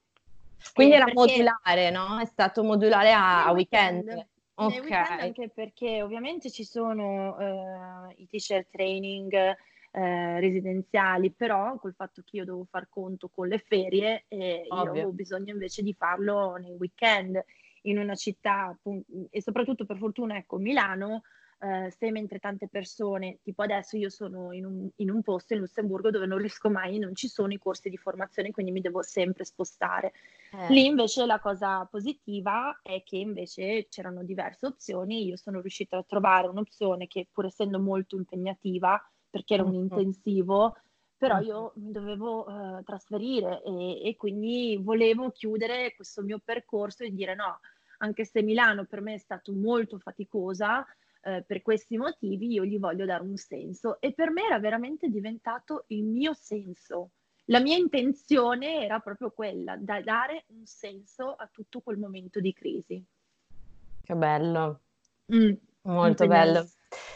Quindi 0.74 0.96
era 0.96 1.06
perché... 1.06 1.20
modulare, 1.20 1.90
no? 1.92 2.20
È 2.20 2.26
stato 2.26 2.64
modulare 2.64 3.12
a, 3.12 3.46
a 3.46 3.52
weekend. 3.52 4.06
weekend. 4.06 4.28
Ok. 4.56 4.74
Weekend 4.74 5.20
anche 5.20 5.50
perché 5.50 6.02
ovviamente 6.02 6.50
ci 6.50 6.64
sono 6.64 7.36
uh, 7.36 8.14
i 8.18 8.28
teacher 8.28 8.66
training 8.72 9.56
eh, 9.98 10.40
residenziali, 10.40 11.32
però 11.32 11.76
col 11.80 11.96
fatto 11.96 12.22
che 12.24 12.38
io 12.38 12.46
devo 12.46 12.68
far 12.70 12.88
conto 12.88 13.30
con 13.30 13.48
le 13.48 13.58
ferie, 13.58 14.26
eh, 14.28 14.68
io 14.70 14.76
avevo 14.76 15.12
bisogno 15.12 15.52
invece 15.52 15.82
di 15.82 15.96
farlo 15.98 16.56
nei 16.58 16.76
weekend 16.76 17.44
in 17.84 17.98
una 17.98 18.14
città, 18.14 18.78
e 19.32 19.42
soprattutto 19.42 19.86
per 19.86 19.98
fortuna, 19.98 20.38
ecco, 20.38 20.58
Milano, 20.58 21.24
eh, 21.60 21.90
se 21.98 22.12
mentre 22.12 22.38
tante 22.38 22.68
persone, 22.68 23.40
tipo 23.42 23.64
adesso 23.64 23.98
io 23.98 24.10
sono 24.10 24.52
in 24.52 24.66
un, 24.66 24.88
in 24.98 25.10
un, 25.10 25.24
posto 25.24 25.54
in 25.54 25.62
Lussemburgo 25.62 26.12
dove 26.12 26.28
non 26.28 26.38
riesco 26.38 26.70
mai, 26.70 27.00
non 27.00 27.16
ci 27.16 27.28
sono 27.28 27.52
i 27.52 27.58
corsi 27.58 27.90
di 27.90 27.98
formazione, 27.98 28.52
quindi 28.52 28.72
mi 28.72 28.82
devo 28.82 29.02
sempre 29.02 29.46
spostare. 29.46 30.12
Eh. 30.52 30.72
Lì 30.72 30.86
invece 30.86 31.26
la 31.26 31.40
cosa 31.40 31.84
positiva 31.86 32.82
è 32.84 33.02
che 33.04 33.18
invece 33.18 33.88
c'erano 33.90 34.24
diverse 34.24 34.68
opzioni, 34.68 35.26
io 35.26 35.38
sono 35.38 35.60
riuscita 35.60 35.98
a 35.98 36.04
trovare 36.04 36.50
un'opzione 36.50 37.08
che 37.08 37.26
pur 37.32 37.46
essendo 37.46 37.80
molto 37.80 38.16
impegnativa, 38.16 39.02
perché 39.38 39.54
era 39.54 39.64
un 39.64 39.76
intensivo, 39.76 40.76
però 41.16 41.40
io 41.40 41.74
mi 41.76 41.92
dovevo 41.92 42.50
uh, 42.50 42.84
trasferire 42.84 43.62
e, 43.64 44.08
e, 44.08 44.16
quindi 44.16 44.80
volevo 44.82 45.30
chiudere 45.32 45.94
questo 45.96 46.24
mio 46.24 46.42
percorso 46.44 47.04
e 47.04 47.12
dire 47.12 47.36
no, 47.36 47.60
anche 48.00 48.26
se 48.26 48.42
Milano 48.42 48.86
per 48.86 49.02
me 49.02 49.14
è 49.14 49.18
stata 49.20 49.52
molto 49.52 50.00
faticosa, 50.00 50.80
uh, 50.80 51.44
per 51.46 51.62
questi 51.62 51.98
motivi 51.98 52.52
io 52.52 52.66
gli 52.66 52.80
voglio 52.80 53.06
dare 53.06 53.22
un 53.22 53.38
senso 53.38 54.02
e 54.02 54.14
per 54.14 54.32
me 54.32 54.44
era 54.46 54.60
veramente 54.60 55.08
diventato 55.08 55.86
il 55.88 56.04
mio 56.04 56.34
senso. 56.34 57.12
La 57.50 57.60
mia 57.60 57.78
intenzione 57.78 58.84
era 58.84 59.00
proprio 59.00 59.32
quella, 59.32 59.78
da 59.78 60.02
dare 60.02 60.46
un 60.48 60.66
senso 60.66 61.34
a 61.34 61.48
tutto 61.52 61.80
quel 61.80 61.98
momento 61.98 62.40
di 62.40 62.54
crisi. 62.54 63.06
Che 64.04 64.16
bello, 64.16 64.82
mm, 65.34 65.54
molto 65.84 66.28
bello. 66.28 66.68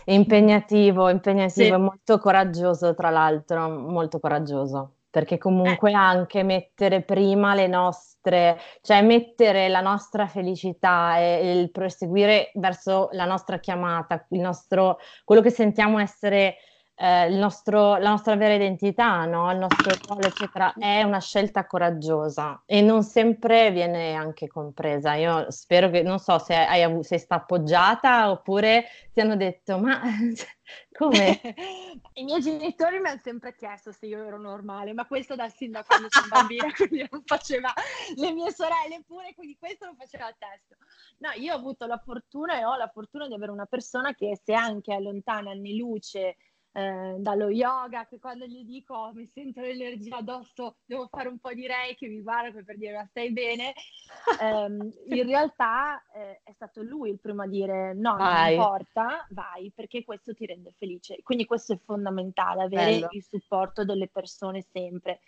Impegnativo, 0.06 1.10
impegnativo 1.10 1.68
sì. 1.68 1.74
e 1.74 1.78
molto 1.78 2.18
coraggioso, 2.18 2.94
tra 2.94 3.10
l'altro, 3.10 3.70
molto 3.70 4.20
coraggioso, 4.20 4.96
perché 5.10 5.38
comunque 5.38 5.92
eh. 5.92 5.96
anche 5.96 6.44
mettere 6.44 7.02
prima 7.02 7.54
le 7.54 7.68
nostre, 7.68 8.60
cioè 8.82 9.02
mettere 9.02 9.70
la 9.70 9.82
nostra 9.82 10.28
felicità 10.28 11.18
e 11.20 11.60
il 11.60 11.72
proseguire 11.72 12.52
verso 12.56 13.10
la 13.12 13.26
nostra 13.26 13.60
chiamata, 13.60 14.26
il 14.30 14.40
nostro, 14.40 14.98
quello 15.24 15.42
che 15.42 15.52
sentiamo 15.52 16.00
essere 16.00 16.56
eh, 17.02 17.30
nostro, 17.30 17.98
la 17.98 18.10
nostra 18.10 18.36
vera 18.36 18.54
identità, 18.54 19.26
no? 19.26 19.52
il 19.52 19.58
nostro 19.58 19.92
ruolo, 20.06 20.28
eccetera, 20.28 20.72
è 20.78 21.02
una 21.02 21.20
scelta 21.20 21.66
coraggiosa 21.66 22.62
e 22.64 22.82
non 22.82 23.02
sempre 23.02 23.72
viene 23.72 24.14
anche 24.14 24.48
compresa. 24.48 25.16
Io 25.16 25.50
spero 25.50 25.90
che, 25.90 26.04
non 26.04 26.20
so 26.20 26.38
se 26.38 26.54
hai, 26.54 27.04
sei 27.04 27.18
stata 27.18 27.42
appoggiata 27.42 28.30
oppure 28.30 28.86
ti 29.14 29.20
hanno 29.20 29.36
detto, 29.36 29.80
ma 29.80 30.00
come? 30.96 31.42
I 32.14 32.24
miei 32.24 32.40
genitori 32.40 33.00
mi 33.00 33.08
hanno 33.08 33.20
sempre 33.24 33.56
chiesto 33.56 33.92
se 33.92 34.06
io 34.06 34.24
ero 34.24 34.38
normale, 34.38 34.94
ma 34.94 35.08
questo 35.08 35.34
da 35.36 35.50
sin 35.50 35.72
da 35.72 35.84
quando 35.84 36.06
sono 36.08 36.28
bambina, 36.30 36.70
quindi 36.78 37.08
non 37.10 37.24
faceva 37.26 37.74
le 38.16 38.32
mie 38.32 38.52
sorelle 38.52 39.02
pure, 39.08 39.34
quindi 39.34 39.58
questo 39.58 39.86
non 39.86 39.96
faceva 39.96 40.28
il 40.30 40.36
testo. 40.38 40.76
No, 41.18 41.32
io 41.36 41.54
ho 41.54 41.58
avuto 41.58 41.88
la 41.88 41.98
fortuna 41.98 42.60
e 42.60 42.64
ho 42.64 42.76
la 42.78 42.92
fortuna 42.94 43.28
di 43.28 43.34
avere 43.34 43.52
una 43.52 43.66
persona 43.66 44.14
che 44.14 44.40
se 44.44 44.54
anche 44.54 44.94
è 44.94 45.00
lontana 45.00 45.50
anni 45.50 45.78
luce 45.78 46.36
eh, 46.74 47.16
dallo 47.18 47.50
yoga, 47.50 48.06
che 48.06 48.20
quando 48.20 48.46
gli 48.46 48.64
dico 48.64 48.96
oh, 48.96 49.14
mi 49.14 49.30
sento 49.34 49.60
l'energia 49.62 50.18
addosso, 50.18 50.78
devo 50.86 51.08
fare 51.08 51.28
un 51.28 51.38
po' 51.38 51.54
di 51.54 51.68
reiki, 51.68 52.08
mi 52.08 52.22
guarda 52.22 52.62
per 52.64 52.78
dire 52.78 52.96
ma 52.96 53.06
stai 53.06 53.32
bene, 53.32 53.74
eh, 54.42 55.16
in 55.16 55.26
realtà 55.26 56.02
eh, 56.14 56.42
è 56.44 56.52
stato 56.54 56.82
lui 56.82 57.10
il 57.10 57.20
primo 57.20 57.44
a 57.44 57.48
dire 57.48 57.94
no, 57.94 58.16
vai. 58.16 58.56
non 58.56 58.64
importa, 58.64 59.28
vai, 59.32 59.72
perché 59.76 60.04
questo 60.06 60.34
ti 60.34 60.46
rende 60.46 60.74
felice. 60.78 61.22
Quindi 61.24 61.46
questo 61.46 61.74
è 61.74 61.80
fondamentale, 61.84 62.64
avere 62.64 62.92
Bello. 62.92 63.08
il 63.12 63.24
supporto 63.24 63.84
delle 63.84 64.08
persone 64.08 64.66
sempre. 64.72 65.20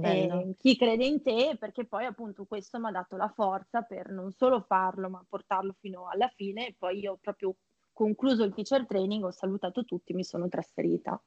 Eh, 0.00 0.54
chi 0.58 0.76
crede 0.76 1.04
in 1.04 1.22
te, 1.22 1.56
perché 1.58 1.84
poi 1.84 2.04
appunto 2.04 2.44
questo 2.44 2.78
mi 2.78 2.86
ha 2.86 2.92
dato 2.92 3.16
la 3.16 3.32
forza 3.34 3.82
per 3.82 4.10
non 4.10 4.30
solo 4.30 4.60
farlo, 4.60 5.08
ma 5.08 5.24
portarlo 5.28 5.74
fino 5.80 6.08
alla 6.08 6.28
fine. 6.28 6.68
E 6.68 6.74
poi 6.78 7.00
io 7.00 7.18
proprio 7.20 7.56
concluso 7.98 8.44
il 8.44 8.54
teacher 8.54 8.86
training, 8.86 9.24
ho 9.24 9.32
salutato 9.32 9.84
tutti, 9.84 10.14
mi 10.14 10.22
sono 10.22 10.48
trasferita. 10.48 11.20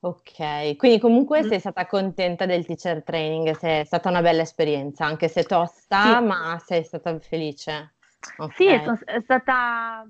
Ok, 0.00 0.76
quindi 0.76 1.00
comunque 1.00 1.42
mm. 1.42 1.48
sei 1.48 1.58
stata 1.58 1.86
contenta 1.86 2.46
del 2.46 2.64
teacher 2.64 3.02
training, 3.02 3.58
è 3.58 3.82
stata 3.84 4.08
una 4.08 4.22
bella 4.22 4.42
esperienza, 4.42 5.04
anche 5.04 5.26
se 5.26 5.42
tosta, 5.42 6.18
sì. 6.18 6.24
ma 6.24 6.56
sei 6.64 6.84
stata 6.84 7.18
felice. 7.18 7.96
Okay. 8.36 8.54
Sì, 8.54 8.66
è, 8.66 9.14
è, 9.16 9.20
stata, 9.22 10.08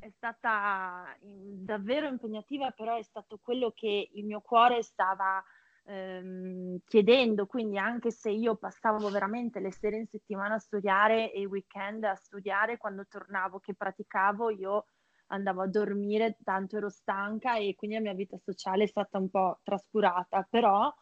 è 0.00 0.10
stata 0.10 1.16
davvero 1.20 2.08
impegnativa, 2.08 2.72
però 2.72 2.96
è 2.98 3.02
stato 3.04 3.38
quello 3.40 3.70
che 3.70 4.08
il 4.12 4.24
mio 4.24 4.40
cuore 4.40 4.82
stava 4.82 5.40
ehm, 5.84 6.78
chiedendo, 6.84 7.46
quindi 7.46 7.78
anche 7.78 8.10
se 8.10 8.30
io 8.30 8.56
passavo 8.56 9.08
veramente 9.08 9.60
le 9.60 9.70
sere 9.70 9.98
in 9.98 10.06
settimana 10.08 10.56
a 10.56 10.58
studiare 10.58 11.30
e 11.30 11.42
i 11.42 11.46
weekend 11.46 12.02
a 12.02 12.16
studiare, 12.16 12.76
quando 12.76 13.06
tornavo 13.08 13.60
che 13.60 13.74
praticavo 13.76 14.50
io 14.50 14.86
andavo 15.32 15.62
a 15.62 15.66
dormire, 15.66 16.36
tanto 16.44 16.76
ero 16.76 16.88
stanca 16.88 17.56
e 17.56 17.74
quindi 17.74 17.96
la 17.96 18.02
mia 18.02 18.14
vita 18.14 18.38
sociale 18.38 18.84
è 18.84 18.86
stata 18.86 19.18
un 19.18 19.28
po' 19.28 19.60
trascurata, 19.62 20.46
però 20.48 20.92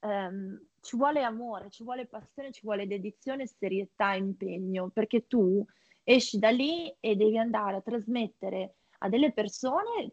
ehm, 0.00 0.66
ci 0.80 0.96
vuole 0.96 1.22
amore, 1.22 1.70
ci 1.70 1.82
vuole 1.82 2.06
passione, 2.06 2.52
ci 2.52 2.62
vuole 2.62 2.86
dedizione, 2.86 3.46
serietà, 3.46 4.14
impegno, 4.14 4.88
perché 4.90 5.26
tu 5.26 5.64
esci 6.02 6.38
da 6.38 6.50
lì 6.50 6.94
e 7.00 7.16
devi 7.16 7.36
andare 7.36 7.76
a 7.76 7.80
trasmettere 7.82 8.76
a 8.98 9.08
delle 9.08 9.32
persone 9.32 10.10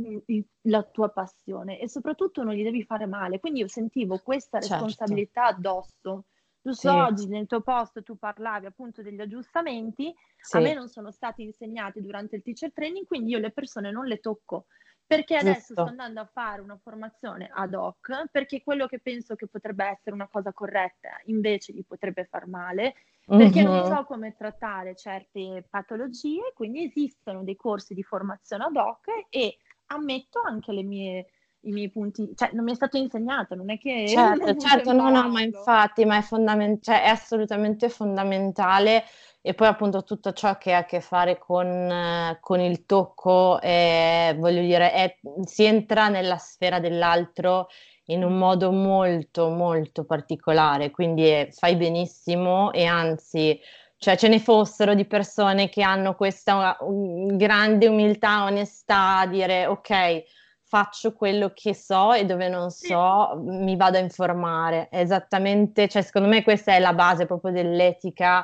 mm, 0.00 0.40
la 0.62 0.82
tua 0.82 1.08
passione 1.08 1.78
e 1.78 1.88
soprattutto 1.88 2.42
non 2.42 2.54
gli 2.54 2.62
devi 2.62 2.82
fare 2.82 3.06
male. 3.06 3.40
Quindi 3.40 3.60
io 3.60 3.68
sentivo 3.68 4.18
questa 4.18 4.60
certo. 4.60 4.84
responsabilità 4.84 5.46
addosso 5.46 6.24
Giusto 6.62 6.88
sì. 6.88 6.96
oggi 6.96 7.26
nel 7.26 7.46
tuo 7.46 7.60
post 7.60 8.02
tu 8.02 8.16
parlavi 8.16 8.66
appunto 8.66 9.02
degli 9.02 9.20
aggiustamenti, 9.20 10.14
sì. 10.36 10.56
a 10.56 10.60
me 10.60 10.74
non 10.74 10.88
sono 10.88 11.10
stati 11.10 11.42
insegnati 11.42 12.00
durante 12.00 12.36
il 12.36 12.42
teacher 12.42 12.72
training, 12.72 13.06
quindi 13.06 13.32
io 13.32 13.38
le 13.38 13.50
persone 13.50 13.90
non 13.90 14.06
le 14.06 14.20
tocco 14.20 14.66
perché 15.04 15.36
adesso 15.36 15.74
Giusto. 15.74 15.82
sto 15.82 15.82
andando 15.82 16.20
a 16.20 16.24
fare 16.24 16.62
una 16.62 16.78
formazione 16.82 17.50
ad 17.52 17.74
hoc, 17.74 18.30
perché 18.30 18.62
quello 18.62 18.86
che 18.86 18.98
penso 18.98 19.34
che 19.34 19.46
potrebbe 19.46 19.84
essere 19.84 20.14
una 20.14 20.28
cosa 20.28 20.52
corretta 20.52 21.10
invece 21.24 21.74
gli 21.74 21.84
potrebbe 21.84 22.24
far 22.24 22.46
male, 22.46 22.94
perché 23.26 23.62
uh-huh. 23.62 23.70
non 23.70 23.84
so 23.84 24.04
come 24.04 24.34
trattare 24.34 24.96
certe 24.96 25.66
patologie, 25.68 26.52
quindi 26.54 26.84
esistono 26.84 27.44
dei 27.44 27.56
corsi 27.56 27.92
di 27.92 28.02
formazione 28.02 28.64
ad 28.64 28.76
hoc 28.76 29.06
e 29.28 29.58
ammetto 29.86 30.40
anche 30.40 30.72
le 30.72 30.82
mie 30.82 31.26
i 31.62 31.72
miei 31.72 31.90
punti, 31.90 32.32
cioè 32.34 32.50
non 32.52 32.64
mi 32.64 32.72
è 32.72 32.74
stato 32.74 32.96
insegnato, 32.96 33.54
non 33.54 33.70
è 33.70 33.78
che... 33.78 34.06
Certo, 34.08 34.56
certo, 34.56 34.92
no, 34.92 35.10
no, 35.10 35.28
ma 35.28 35.42
infatti, 35.42 36.04
ma 36.04 36.18
è, 36.18 36.22
fondament- 36.22 36.82
cioè, 36.82 37.02
è 37.04 37.08
assolutamente 37.08 37.88
fondamentale. 37.88 39.04
E 39.44 39.54
poi 39.54 39.66
appunto 39.66 40.04
tutto 40.04 40.32
ciò 40.32 40.56
che 40.56 40.72
ha 40.72 40.78
a 40.78 40.84
che 40.84 41.00
fare 41.00 41.36
con, 41.36 41.66
eh, 41.66 42.38
con 42.40 42.60
il 42.60 42.86
tocco, 42.86 43.60
eh, 43.60 44.36
voglio 44.38 44.60
dire, 44.60 44.92
è, 44.92 45.18
si 45.44 45.64
entra 45.64 46.08
nella 46.08 46.38
sfera 46.38 46.78
dell'altro 46.78 47.68
in 48.06 48.22
un 48.22 48.38
modo 48.38 48.70
molto, 48.70 49.48
molto 49.48 50.04
particolare, 50.04 50.90
quindi 50.90 51.26
è, 51.26 51.48
fai 51.50 51.76
benissimo 51.76 52.72
e 52.72 52.84
anzi... 52.84 53.58
Cioè, 54.02 54.16
ce 54.16 54.26
ne 54.26 54.40
fossero 54.40 54.94
di 54.94 55.04
persone 55.04 55.68
che 55.68 55.80
hanno 55.80 56.16
questa 56.16 56.76
grande 56.80 57.86
umiltà, 57.86 58.42
onestà, 58.42 59.24
dire 59.26 59.66
ok, 59.66 60.24
faccio 60.72 61.12
quello 61.12 61.52
che 61.54 61.74
so 61.74 62.14
e 62.14 62.24
dove 62.24 62.48
non 62.48 62.70
so 62.70 63.38
mi 63.44 63.76
vado 63.76 63.98
a 63.98 64.00
informare. 64.00 64.88
Esattamente, 64.90 65.86
cioè 65.86 66.00
secondo 66.00 66.28
me 66.28 66.42
questa 66.42 66.72
è 66.72 66.78
la 66.78 66.94
base 66.94 67.26
proprio 67.26 67.52
dell'etica, 67.52 68.42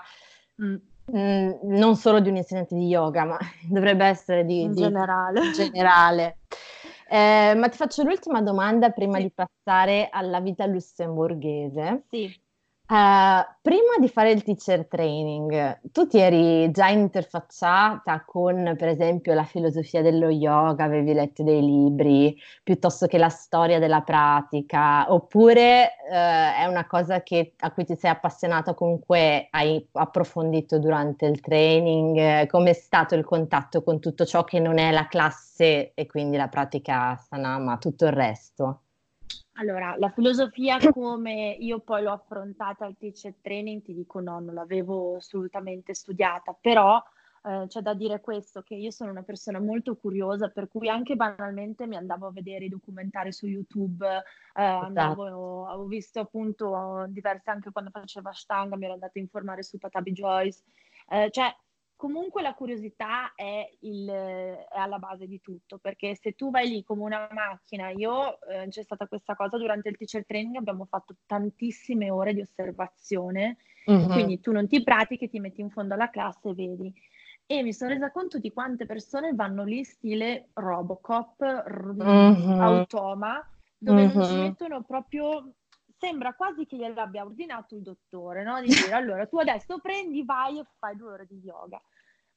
mm. 0.62 0.74
mh, 1.06 1.18
mm, 1.18 1.50
non 1.62 1.96
solo 1.96 2.20
di 2.20 2.28
un 2.28 2.36
insegnante 2.36 2.74
di 2.74 2.86
yoga, 2.86 3.24
ma 3.24 3.38
dovrebbe 3.66 4.04
essere 4.04 4.44
di, 4.44 4.60
in 4.60 4.74
di, 4.74 4.82
generale. 4.82 5.42
In 5.42 5.52
generale. 5.52 6.36
Eh, 7.08 7.54
ma 7.56 7.68
ti 7.70 7.78
faccio 7.78 8.02
l'ultima 8.02 8.42
domanda 8.42 8.90
prima 8.90 9.16
sì. 9.16 9.22
di 9.22 9.32
passare 9.34 10.10
alla 10.12 10.40
vita 10.40 10.66
lussemburghese. 10.66 12.02
Sì. 12.10 12.40
Uh, 12.90 13.44
prima 13.60 13.98
di 14.00 14.08
fare 14.08 14.30
il 14.30 14.42
teacher 14.42 14.86
training, 14.86 15.80
tu 15.92 16.06
ti 16.06 16.18
eri 16.18 16.70
già 16.70 16.88
interfacciata 16.88 18.24
con, 18.24 18.74
per 18.78 18.88
esempio, 18.88 19.34
la 19.34 19.44
filosofia 19.44 20.00
dello 20.00 20.30
yoga, 20.30 20.84
avevi 20.84 21.12
letto 21.12 21.42
dei 21.42 21.60
libri, 21.60 22.34
piuttosto 22.62 23.06
che 23.06 23.18
la 23.18 23.28
storia 23.28 23.78
della 23.78 24.00
pratica, 24.00 25.12
oppure 25.12 25.96
uh, 26.10 26.14
è 26.14 26.64
una 26.66 26.86
cosa 26.86 27.22
che, 27.22 27.52
a 27.58 27.72
cui 27.72 27.84
ti 27.84 27.94
sei 27.94 28.10
appassionata, 28.10 28.72
comunque 28.72 29.48
hai 29.50 29.86
approfondito 29.92 30.78
durante 30.78 31.26
il 31.26 31.40
training? 31.40 32.46
Com'è 32.46 32.72
stato 32.72 33.14
il 33.14 33.24
contatto 33.24 33.82
con 33.82 34.00
tutto 34.00 34.24
ciò 34.24 34.44
che 34.44 34.60
non 34.60 34.78
è 34.78 34.90
la 34.92 35.06
classe 35.08 35.92
e 35.92 36.06
quindi 36.06 36.38
la 36.38 36.48
pratica 36.48 37.10
asana, 37.10 37.58
ma 37.58 37.76
tutto 37.76 38.06
il 38.06 38.12
resto? 38.12 38.80
Allora, 39.58 39.96
la 39.98 40.10
filosofia 40.10 40.78
come 40.92 41.56
io 41.58 41.80
poi 41.80 42.02
l'ho 42.02 42.12
affrontata 42.12 42.84
al 42.84 42.96
teacher 42.96 43.34
training, 43.40 43.82
ti 43.82 43.92
dico 43.92 44.20
no, 44.20 44.38
non 44.38 44.54
l'avevo 44.54 45.16
assolutamente 45.16 45.94
studiata, 45.94 46.56
però 46.58 47.02
eh, 47.42 47.64
c'è 47.66 47.80
da 47.80 47.92
dire 47.94 48.20
questo, 48.20 48.62
che 48.62 48.76
io 48.76 48.92
sono 48.92 49.10
una 49.10 49.24
persona 49.24 49.58
molto 49.58 49.96
curiosa, 49.96 50.48
per 50.48 50.68
cui 50.68 50.88
anche 50.88 51.16
banalmente 51.16 51.88
mi 51.88 51.96
andavo 51.96 52.28
a 52.28 52.32
vedere 52.32 52.66
i 52.66 52.68
documentari 52.68 53.32
su 53.32 53.46
YouTube, 53.46 54.06
eh, 54.06 54.20
esatto. 54.62 54.84
andavo, 54.86 55.66
avevo 55.66 55.86
visto 55.86 56.20
appunto 56.20 57.06
diverse 57.08 57.50
anche 57.50 57.72
quando 57.72 57.90
facevo 57.90 58.28
Ashtanga, 58.28 58.76
mi 58.76 58.84
ero 58.84 58.94
andata 58.94 59.18
a 59.18 59.20
informare 59.20 59.64
su 59.64 59.78
Patabi 59.78 60.12
Joyce, 60.12 60.62
eh, 61.08 61.30
cioè 61.30 61.52
comunque 61.98 62.42
la 62.42 62.54
curiosità 62.54 63.34
è, 63.34 63.68
il, 63.80 64.08
è, 64.08 64.66
alla 64.70 65.00
base 65.00 65.26
di 65.26 65.40
tutto, 65.40 65.78
perché 65.78 66.14
se 66.14 66.32
tu 66.32 66.48
vai 66.48 66.68
lì 66.68 66.84
come 66.84 67.02
una 67.02 67.28
macchina, 67.32 67.90
io 67.90 68.40
eh, 68.42 68.68
c'è 68.68 68.84
stata 68.84 69.08
questa 69.08 69.34
cosa 69.34 69.58
durante 69.58 69.88
il 69.88 69.96
teacher 69.96 70.24
training, 70.24 70.54
abbiamo 70.54 70.84
fatto 70.84 71.16
tantissime 71.26 72.08
ore 72.08 72.34
di 72.34 72.40
osservazione, 72.40 73.56
uh-huh. 73.86 74.06
quindi 74.12 74.38
tu 74.38 74.52
non 74.52 74.68
ti 74.68 74.80
pratichi, 74.84 75.28
ti 75.28 75.40
metti 75.40 75.60
in 75.60 75.70
fondo 75.70 75.94
alla 75.94 76.08
classe 76.08 76.50
e 76.50 76.54
vedi. 76.54 76.94
E 77.44 77.64
mi 77.64 77.72
sono 77.72 77.90
resa 77.90 78.12
conto 78.12 78.38
di 78.38 78.52
quante 78.52 78.86
persone 78.86 79.34
vanno 79.34 79.64
lì 79.64 79.82
stile 79.82 80.50
Robocop, 80.52 81.40
r- 81.40 81.96
uh-huh. 81.98 82.60
Automa, 82.60 83.44
dove 83.76 84.04
uh-huh. 84.04 84.12
non 84.14 84.24
ci 84.24 84.34
mettono 84.34 84.84
proprio 84.84 85.52
sembra 85.98 86.34
quasi 86.34 86.64
che 86.64 86.76
gliel'abbia 86.76 87.24
ordinato 87.24 87.74
il 87.74 87.82
dottore, 87.82 88.44
no? 88.44 88.60
Di 88.60 88.68
dire 88.68 88.92
allora 88.94 89.26
tu 89.26 89.38
adesso 89.38 89.78
prendi, 89.78 90.24
vai 90.24 90.58
e 90.58 90.66
fai 90.78 90.96
due 90.96 91.12
ore 91.12 91.26
di 91.26 91.38
yoga. 91.38 91.80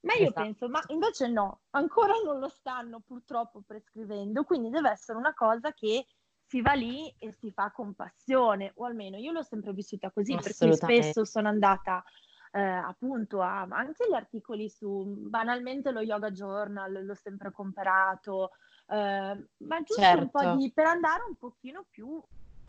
Ma 0.02 0.14
io 0.14 0.30
esatto. 0.30 0.42
penso, 0.42 0.68
ma 0.68 0.82
invece 0.88 1.28
no, 1.28 1.62
ancora 1.72 2.14
non 2.26 2.40
lo 2.40 2.50
stanno 2.50 3.02
purtroppo 3.06 3.62
prescrivendo, 3.66 4.44
quindi 4.44 4.70
deve 4.70 4.90
essere 4.90 5.18
una 5.18 5.34
cosa 5.34 5.74
che 5.74 6.08
si 6.44 6.62
va 6.62 6.74
lì 6.74 7.14
e 7.20 7.32
si 7.40 7.52
fa 7.52 7.72
con 7.72 7.94
passione, 7.94 8.72
o 8.76 8.86
almeno 8.86 9.18
io 9.18 9.32
l'ho 9.32 9.44
sempre 9.44 9.74
vissuta 9.74 10.12
così, 10.12 10.36
per 10.36 10.56
cui 10.58 10.74
spesso 10.74 11.24
sono 11.24 11.48
andata 11.50 12.04
eh, 12.52 12.60
appunto 12.60 13.42
a 13.42 13.62
anche 13.70 14.08
gli 14.10 14.14
articoli 14.14 14.70
su, 14.70 15.06
banalmente 15.30 15.92
lo 15.92 16.02
Yoga 16.02 16.32
Journal, 16.32 17.06
l'ho 17.06 17.16
sempre 17.16 17.52
comprato, 17.52 18.52
eh, 18.88 19.48
ma 19.58 19.82
giusto 19.84 20.02
certo. 20.02 20.22
un 20.24 20.30
po' 20.30 20.40
certo. 20.40 20.58
di, 20.58 20.74
per 20.74 20.86
andare 20.88 21.24
un 21.28 21.36
pochino 21.36 21.86
più 21.90 22.22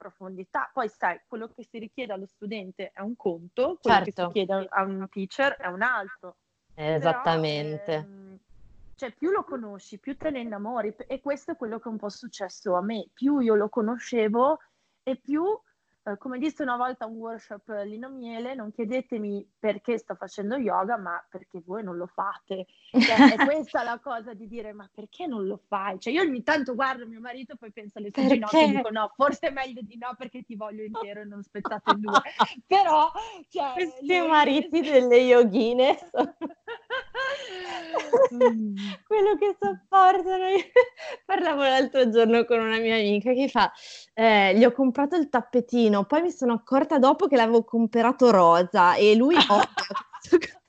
profondità. 0.02 0.68
Poi 0.72 0.88
sai, 0.88 1.20
quello 1.26 1.48
che 1.48 1.64
si 1.64 1.78
richiede 1.78 2.12
allo 2.12 2.26
studente 2.26 2.90
è 2.92 3.00
un 3.00 3.14
conto, 3.16 3.78
quello 3.80 3.96
certo. 3.96 4.04
che 4.04 4.10
si 4.10 4.16
certo. 4.16 4.32
chiede 4.32 4.66
a 4.68 4.82
un 4.82 5.08
teacher 5.08 5.56
è 5.56 5.68
un 5.68 5.82
altro. 5.82 6.36
Esattamente. 6.74 7.84
Però, 7.84 7.98
ehm, 8.00 8.38
cioè 8.96 9.12
più 9.12 9.30
lo 9.30 9.44
conosci, 9.44 9.98
più 9.98 10.16
te 10.16 10.30
ne 10.30 10.40
innamori 10.40 10.94
e 11.06 11.20
questo 11.20 11.52
è 11.52 11.56
quello 11.56 11.78
che 11.78 11.88
è 11.88 11.92
un 11.92 11.98
po' 11.98 12.08
successo 12.08 12.74
a 12.74 12.82
me, 12.82 13.08
più 13.12 13.38
io 13.38 13.54
lo 13.54 13.68
conoscevo 13.68 14.58
e 15.02 15.16
più 15.16 15.44
eh, 16.04 16.18
come 16.18 16.38
disse 16.38 16.62
una 16.64 16.76
volta 16.76 17.06
un 17.06 17.14
workshop 17.14 17.82
Lino 17.84 18.08
Miele, 18.08 18.54
non 18.54 18.72
chiedetemi 18.72 19.48
perché 19.56 19.98
sto 19.98 20.16
facendo 20.16 20.56
yoga, 20.56 20.96
ma 20.96 21.24
perché 21.28 21.62
voi 21.64 21.84
non 21.84 21.96
lo 21.96 22.06
fate. 22.06 22.66
Cioè, 22.90 23.34
è 23.34 23.36
questa 23.46 23.84
la 23.84 24.00
cosa 24.00 24.34
di 24.34 24.48
dire, 24.48 24.72
ma 24.72 24.88
perché 24.92 25.26
non 25.28 25.46
lo 25.46 25.60
fai? 25.68 26.00
Cioè, 26.00 26.12
io 26.12 26.22
ogni 26.22 26.42
tanto 26.42 26.74
guardo 26.74 27.06
mio 27.06 27.20
marito 27.20 27.52
e 27.52 27.56
poi 27.56 27.70
penso 27.70 27.98
alle 27.98 28.10
sue 28.12 28.26
ginocchia 28.26 28.64
e 28.64 28.70
dico, 28.70 28.90
no, 28.90 29.12
forse 29.14 29.48
è 29.48 29.50
meglio 29.50 29.80
di 29.82 29.96
no 29.96 30.14
perché 30.18 30.42
ti 30.42 30.56
voglio 30.56 30.82
intero 30.82 31.20
e 31.20 31.24
non 31.24 31.42
spezzato 31.42 31.92
in 31.92 32.00
due. 32.00 32.20
Però, 32.66 33.12
cioè... 33.48 33.72
Questi 33.74 34.20
mariti 34.20 34.80
delle 34.80 35.18
yoghine 35.18 35.98
mm. 36.20 36.24
quello 39.06 39.36
che 39.38 39.56
sopportano. 39.60 40.46
Parlavo 41.26 41.62
l'altro 41.62 42.08
giorno 42.10 42.44
con 42.44 42.60
una 42.60 42.78
mia 42.78 42.96
amica 42.96 43.32
che 43.32 43.48
fa, 43.48 43.72
eh, 44.14 44.56
gli 44.56 44.64
ho 44.64 44.72
comprato 44.72 45.16
il 45.16 45.28
tappetino. 45.28 46.04
Poi 46.04 46.22
mi 46.22 46.30
sono 46.30 46.54
accorta 46.54 46.98
dopo 46.98 47.26
che 47.26 47.36
l'avevo 47.36 47.64
comprato 47.64 48.30
rosa 48.30 48.94
e 48.94 49.14
lui 49.14 49.36
odia 49.48 50.61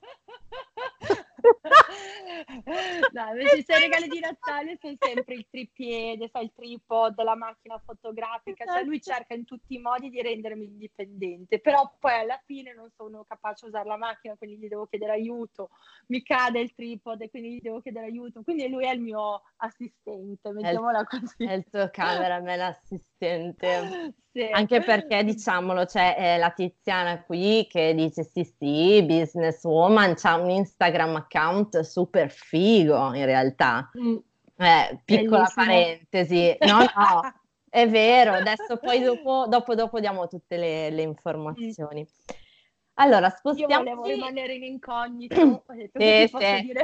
no, 3.12 3.28
invece 3.30 3.58
i 3.58 3.64
suoi 3.64 3.80
regali 3.80 4.08
di 4.08 4.20
Natale 4.20 4.78
sono 4.80 4.96
sempre 4.98 5.36
il 5.36 5.46
tripiede, 5.50 6.30
fa 6.30 6.40
il 6.40 6.52
tripod, 6.56 7.22
la 7.22 7.36
macchina 7.36 7.78
fotografica, 7.84 8.66
cioè 8.66 8.84
lui 8.84 8.98
esatto. 8.98 9.18
cerca 9.18 9.34
in 9.34 9.46
tutti 9.46 9.76
i 9.76 9.80
modi 9.80 10.10
di 10.10 10.22
rendermi 10.22 10.66
indipendente, 10.66 11.60
però 11.60 11.96
poi 12.00 12.20
alla 12.20 12.42
fine 12.46 12.74
non 12.74 12.90
sono 12.96 13.26
capace 13.28 13.66
a 13.66 13.68
usare 13.70 13.88
la 13.88 13.98
macchina, 13.98 14.36
quindi 14.38 14.58
gli 14.58 14.68
devo 14.68 14.86
chiedere 14.88 15.14
aiuto, 15.14 15.70
mi 16.08 16.22
cade 16.24 16.60
il 16.60 16.74
tripod 16.74 17.22
e 17.22 17.30
quindi 17.30 17.56
gli 17.56 17.62
devo 17.62 17.82
chiedere 17.82 18.06
aiuto, 18.06 18.44
quindi 18.44 18.68
lui 18.70 18.86
è 18.86 18.94
il 18.94 19.02
mio 19.02 19.42
assistente, 19.58 20.52
mettiamola 20.52 21.04
così. 21.04 21.46
È 21.46 21.54
il 21.54 21.66
tuo 21.70 21.90
cameraman 21.92 22.60
assistente. 22.62 24.14
Sì. 24.34 24.50
Anche 24.52 24.82
perché, 24.82 25.24
diciamolo, 25.24 25.86
c'è 25.86 26.38
la 26.40 26.50
Tiziana 26.50 27.22
qui 27.24 27.68
che 27.70 27.94
dice 27.94 28.24
sì 28.24 28.44
sì, 28.44 29.04
businesswoman, 29.04 30.16
c'ha 30.16 30.34
un 30.38 30.50
Instagram 30.50 31.18
account 31.18 31.80
super 31.82 32.32
figo 32.32 33.14
in 33.14 33.26
realtà. 33.26 33.92
Mm. 33.96 34.18
Eh, 34.58 35.02
piccola 35.06 35.44
Bellissimo. 35.54 35.66
parentesi, 35.66 36.58
no, 36.62 36.78
no, 36.98 37.34
è 37.70 37.88
vero, 37.88 38.34
adesso 38.34 38.78
poi 38.78 39.02
dopo, 39.02 39.46
dopo, 39.48 39.76
dopo 39.76 40.00
diamo 40.00 40.28
tutte 40.28 40.58
le, 40.58 40.90
le 40.90 41.02
informazioni. 41.04 42.02
Mm. 42.02 42.43
Allora, 42.96 43.30
spostiamoci... 43.30 43.90
Io 43.90 43.96
volevo 43.96 44.04
rimanere 44.04 44.54
in 44.54 44.64
incognito, 44.64 45.64
sì, 45.94 46.28
sì. 46.28 46.62
dire... 46.62 46.84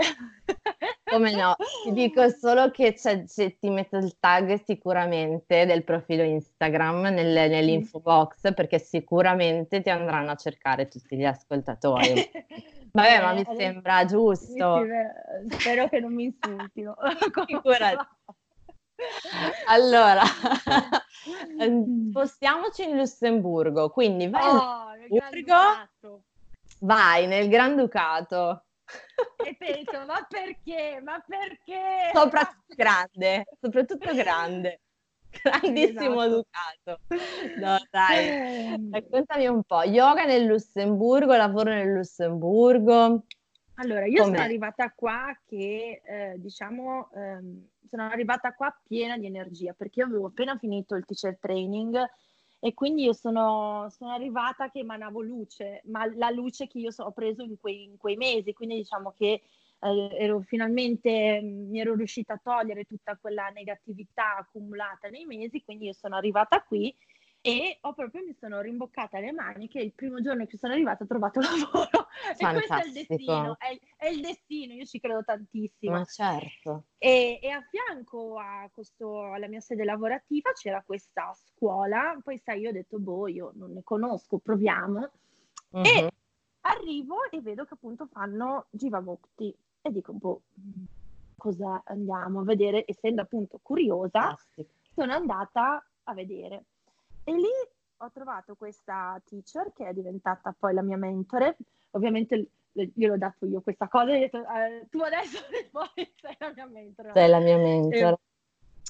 Come 1.10 1.32
no, 1.32 1.56
ti 1.84 1.91
dico 1.91 2.30
solo 2.30 2.69
che 2.72 2.93
c'è, 2.93 3.26
c'è, 3.26 3.58
ti 3.58 3.69
metto 3.69 3.98
il 3.98 4.17
tag 4.19 4.62
sicuramente 4.63 5.65
del 5.65 5.84
profilo 5.84 6.24
Instagram 6.24 7.02
nel, 7.08 7.50
nell'info 7.50 8.00
box 8.00 8.54
perché 8.54 8.80
sicuramente 8.80 9.82
ti 9.82 9.89
andranno 9.89 10.32
a 10.32 10.36
cercare 10.36 10.88
tutti 10.88 11.17
gli 11.17 11.26
ascoltatori. 11.26 12.13
Vabbè, 12.91 13.22
ma 13.22 13.34
mi 13.34 13.41
eh, 13.41 13.56
sembra 13.56 14.06
giusto. 14.06 14.86
Spero 15.50 15.88
che 15.89 16.00
non 16.00 16.13
mi 16.13 16.24
insultino. 16.26 16.95
allora, 19.68 20.22
spostiamoci 22.10 22.90
in 22.90 22.98
Lussemburgo, 22.98 23.90
quindi 23.90 24.28
vai 24.28 24.44
oh, 24.46 24.94
in 24.96 25.08
Lussemburgo, 25.10 26.24
vai 26.80 27.28
nel 27.28 27.50
Granducato. 27.50 28.64
E 29.46 29.56
penso, 29.58 30.06
ma 30.06 30.26
perché? 30.28 31.00
Ma 31.04 31.24
perché? 31.26 32.12
Soprattutto 32.14 32.74
grande, 32.76 33.46
soprattutto 33.60 34.14
grande. 34.16 34.82
Grandissimo 35.30 36.24
esatto. 36.24 37.00
Ducato. 37.08 37.60
No, 37.60 37.78
dai, 37.92 38.90
raccontami 38.92 39.48
un 39.48 39.64
po'. 39.64 39.84
Yoga 39.84 40.26
nel 40.26 40.46
Lussemburgo, 40.46 41.36
lavoro 41.36 41.70
nel 41.70 41.94
Lussemburgo. 41.94 43.26
Allora, 43.80 44.06
io 44.06 44.24
Com'è? 44.24 44.32
sono 44.32 44.44
arrivata 44.44 44.92
qua 44.92 45.38
che, 45.46 46.02
eh, 46.04 46.36
diciamo, 46.38 47.12
ehm, 47.13 47.68
sono 47.89 48.04
arrivata 48.04 48.54
qua 48.54 48.78
piena 48.84 49.18
di 49.18 49.26
energia 49.26 49.74
perché 49.74 50.02
io 50.02 50.06
avevo 50.06 50.28
appena 50.28 50.58
finito 50.58 50.96
il 50.96 51.06
teacher 51.06 51.38
training 51.39 51.98
e 52.60 52.74
quindi 52.74 53.04
io 53.04 53.13
sono, 53.13 53.88
sono 53.89 54.12
arrivata 54.12 54.70
che 54.70 54.80
emanavo 54.80 55.22
luce, 55.22 55.82
ma 55.86 56.06
la 56.13 56.30
luce 56.30 56.68
che 56.68 56.78
io 56.78 56.92
so, 56.92 57.06
ho 57.06 57.12
preso 57.12 57.42
in 57.42 57.58
quei, 57.58 57.86
in 57.86 57.96
quei 57.96 58.18
mesi, 58.18 58.52
quindi 58.52 58.76
diciamo 58.76 59.13
che 59.18 59.44
eh, 59.80 60.10
ero 60.12 60.42
finalmente 60.42 61.39
mi 61.42 61.80
ero 61.80 61.96
riuscita 61.96 62.34
a 62.34 62.42
togliere 62.44 62.84
tutta 62.84 63.15
quella 63.15 63.48
negatività 63.48 64.36
accumulata 64.39 65.08
nei 65.08 65.24
mesi, 65.24 65.63
quindi 65.63 65.86
io 65.86 65.94
sono 65.94 66.18
arrivata 66.18 66.62
qui 66.63 66.94
e 67.41 67.78
ho 67.82 67.93
proprio 67.93 68.23
mi 68.23 68.34
sono 68.34 68.60
rimboccata 68.60 69.19
le 69.19 69.32
maniche 69.32 69.80
il 69.80 69.93
primo 69.93 70.21
giorno 70.21 70.45
che 70.45 70.58
sono 70.58 70.73
arrivata 70.73 71.04
ho 71.04 71.08
trovato 71.08 71.39
lavoro 71.41 72.08
Fantastico. 72.36 72.49
e 72.49 72.54
questo 72.54 72.73
è 72.73 72.86
il 72.86 72.93
destino 72.93 73.58
è, 73.60 73.80
è, 73.95 74.08
il 74.10 74.21
destino 74.21 74.73
io 74.73 74.86
ci 74.86 74.99
credo 74.99 75.23
tantissimo 75.23 75.93
ma 75.93 76.04
certo 76.06 76.86
e, 76.97 77.39
e 77.41 77.49
a 77.49 77.62
fianco 77.62 78.38
a 78.38 78.69
questo, 78.73 79.32
alla 79.32 79.47
mia 79.47 79.62
sede 79.62 79.86
lavorativa 79.86 80.52
c'era 80.52 80.84
questa 80.86 81.34
scuola 81.34 82.19
poi 82.23 82.38
sai 82.39 82.62
io 82.62 82.69
ho 82.69 82.73
detto 82.73 82.99
boh 82.99 83.28
io 83.28 83.52
non 83.56 83.71
ne 83.71 83.84
conosco 83.84 84.38
proviamo 84.38 85.10
uh-huh. 85.69 85.82
e 85.82 86.02
mhm. 86.02 86.10
arrivo 86.62 87.30
e 87.30 87.41
vedo 87.41 87.63
che 87.63 87.75
appunto 87.75 88.08
fanno 88.08 88.67
Jiva 88.71 88.99
Mukti 88.99 89.56
e 89.82 89.91
dico, 89.91 90.13
boh, 90.13 90.41
cosa 91.38 91.82
andiamo 91.86 92.41
a 92.41 92.43
vedere? 92.43 92.84
Essendo 92.86 93.21
appunto 93.21 93.60
curiosa, 93.62 94.21
Fantastico. 94.21 94.69
sono 94.93 95.13
andata 95.13 95.84
a 96.04 96.13
vedere. 96.13 96.65
E 97.30 97.34
lì 97.34 97.52
ho 97.98 98.12
trovato 98.12 98.56
questa 98.56 99.22
teacher 99.24 99.72
che 99.72 99.88
è 99.88 99.94
diventata 99.94 100.56
poi 100.58 100.74
la 100.74 100.82
mia 100.82 100.98
mentore. 100.98 101.58
Ovviamente 101.92 102.50
gliel'ho 102.72 103.18
dato 103.18 103.46
io 103.46 103.62
questa 103.62 103.88
cosa 103.88 104.13
ho 104.13 104.18
detto, 104.18 104.39
eh, 104.39 104.88
tu 104.89 105.00
adesso 105.02 105.38
poi 105.70 106.12
sei 106.20 106.36
la 106.39 106.52
mia 106.56 106.65
mentore. 106.65 107.12
Sei 107.13 107.30
la 107.30 107.39
mia 107.39 107.58
mentore. 107.58 108.18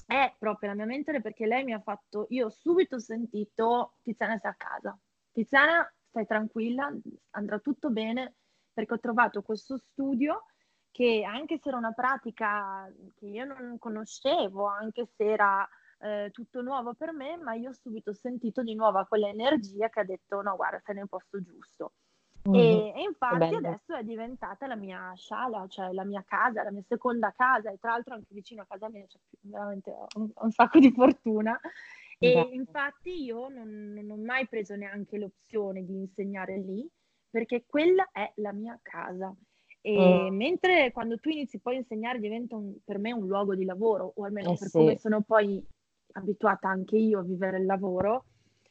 è 0.06 0.34
proprio 0.38 0.70
la 0.70 0.74
mia 0.74 0.86
mentore 0.86 1.20
perché 1.20 1.44
lei 1.44 1.64
mi 1.64 1.74
ha 1.74 1.80
fatto, 1.80 2.28
io 2.30 2.46
ho 2.46 2.50
subito 2.50 2.98
sentito 2.98 3.96
Tiziana 4.00 4.38
sei 4.38 4.50
a 4.50 4.54
casa. 4.54 4.98
Tiziana 5.32 5.92
stai 6.08 6.26
tranquilla, 6.26 6.90
andrà 7.32 7.58
tutto 7.58 7.90
bene 7.90 8.36
perché 8.72 8.94
ho 8.94 9.00
trovato 9.00 9.42
questo 9.42 9.76
studio 9.76 10.46
che 10.90 11.24
anche 11.24 11.58
se 11.58 11.68
era 11.68 11.76
una 11.76 11.92
pratica 11.92 12.90
che 13.16 13.26
io 13.26 13.44
non 13.44 13.76
conoscevo, 13.78 14.64
anche 14.64 15.06
se 15.14 15.24
era 15.24 15.68
eh, 16.00 16.30
tutto 16.32 16.62
nuovo 16.62 16.94
per 16.94 17.12
me, 17.12 17.36
ma 17.36 17.54
io 17.54 17.70
ho 17.70 17.74
subito 17.74 18.12
sentito 18.12 18.62
di 18.62 18.74
nuovo 18.74 19.04
quella 19.06 19.28
energia 19.28 19.88
che 19.88 20.00
ha 20.00 20.04
detto 20.04 20.40
no 20.40 20.56
guarda 20.56 20.80
sei 20.84 20.94
nel 20.94 21.08
posto 21.08 21.40
giusto. 21.42 21.92
Mm-hmm. 22.48 22.58
E, 22.58 22.92
e, 22.96 23.02
infatti 23.02 23.54
adesso 23.54 23.94
è 23.94 24.02
diventata 24.02 24.66
la 24.66 24.76
mia 24.76 25.12
sciala, 25.14 25.66
cioè 25.68 25.92
la 25.92 26.04
mia 26.04 26.24
casa, 26.26 26.62
la 26.62 26.70
mia 26.70 26.84
seconda 26.88 27.34
casa 27.36 27.70
e 27.70 27.76
tra 27.78 27.90
l'altro 27.90 28.14
anche 28.14 28.32
vicino 28.32 28.62
a 28.62 28.66
casa 28.66 28.88
mia, 28.88 29.04
cioè 29.06 29.20
veramente 29.40 29.94
un, 30.16 30.30
un 30.34 30.50
sacco 30.50 30.78
di 30.78 30.90
fortuna. 30.90 31.58
E 32.18 32.32
Beh. 32.32 32.54
infatti 32.54 33.22
io 33.22 33.48
non, 33.48 33.92
non 33.94 34.10
ho 34.10 34.16
mai 34.16 34.46
preso 34.48 34.74
neanche 34.74 35.18
l'opzione 35.18 35.84
di 35.84 35.94
insegnare 35.96 36.58
lì 36.58 36.86
perché 37.30 37.64
quella 37.66 38.08
è 38.10 38.30
la 38.36 38.52
mia 38.52 38.78
casa. 38.82 39.34
E 39.82 40.30
mm. 40.30 40.34
mentre 40.34 40.92
quando 40.92 41.18
tu 41.18 41.30
inizi 41.30 41.58
poi 41.58 41.76
a 41.76 41.78
insegnare 41.78 42.18
diventa 42.18 42.56
un, 42.56 42.74
per 42.84 42.98
me 42.98 43.12
un 43.12 43.26
luogo 43.26 43.54
di 43.54 43.64
lavoro, 43.64 44.12
o 44.14 44.24
almeno 44.24 44.52
eh 44.52 44.56
per 44.58 44.68
sì. 44.68 44.76
come 44.76 44.98
sono 44.98 45.22
poi 45.22 45.64
abituata 46.12 46.68
anche 46.68 46.96
io 46.96 47.20
a 47.20 47.22
vivere 47.22 47.58
il 47.58 47.66
lavoro, 47.66 48.24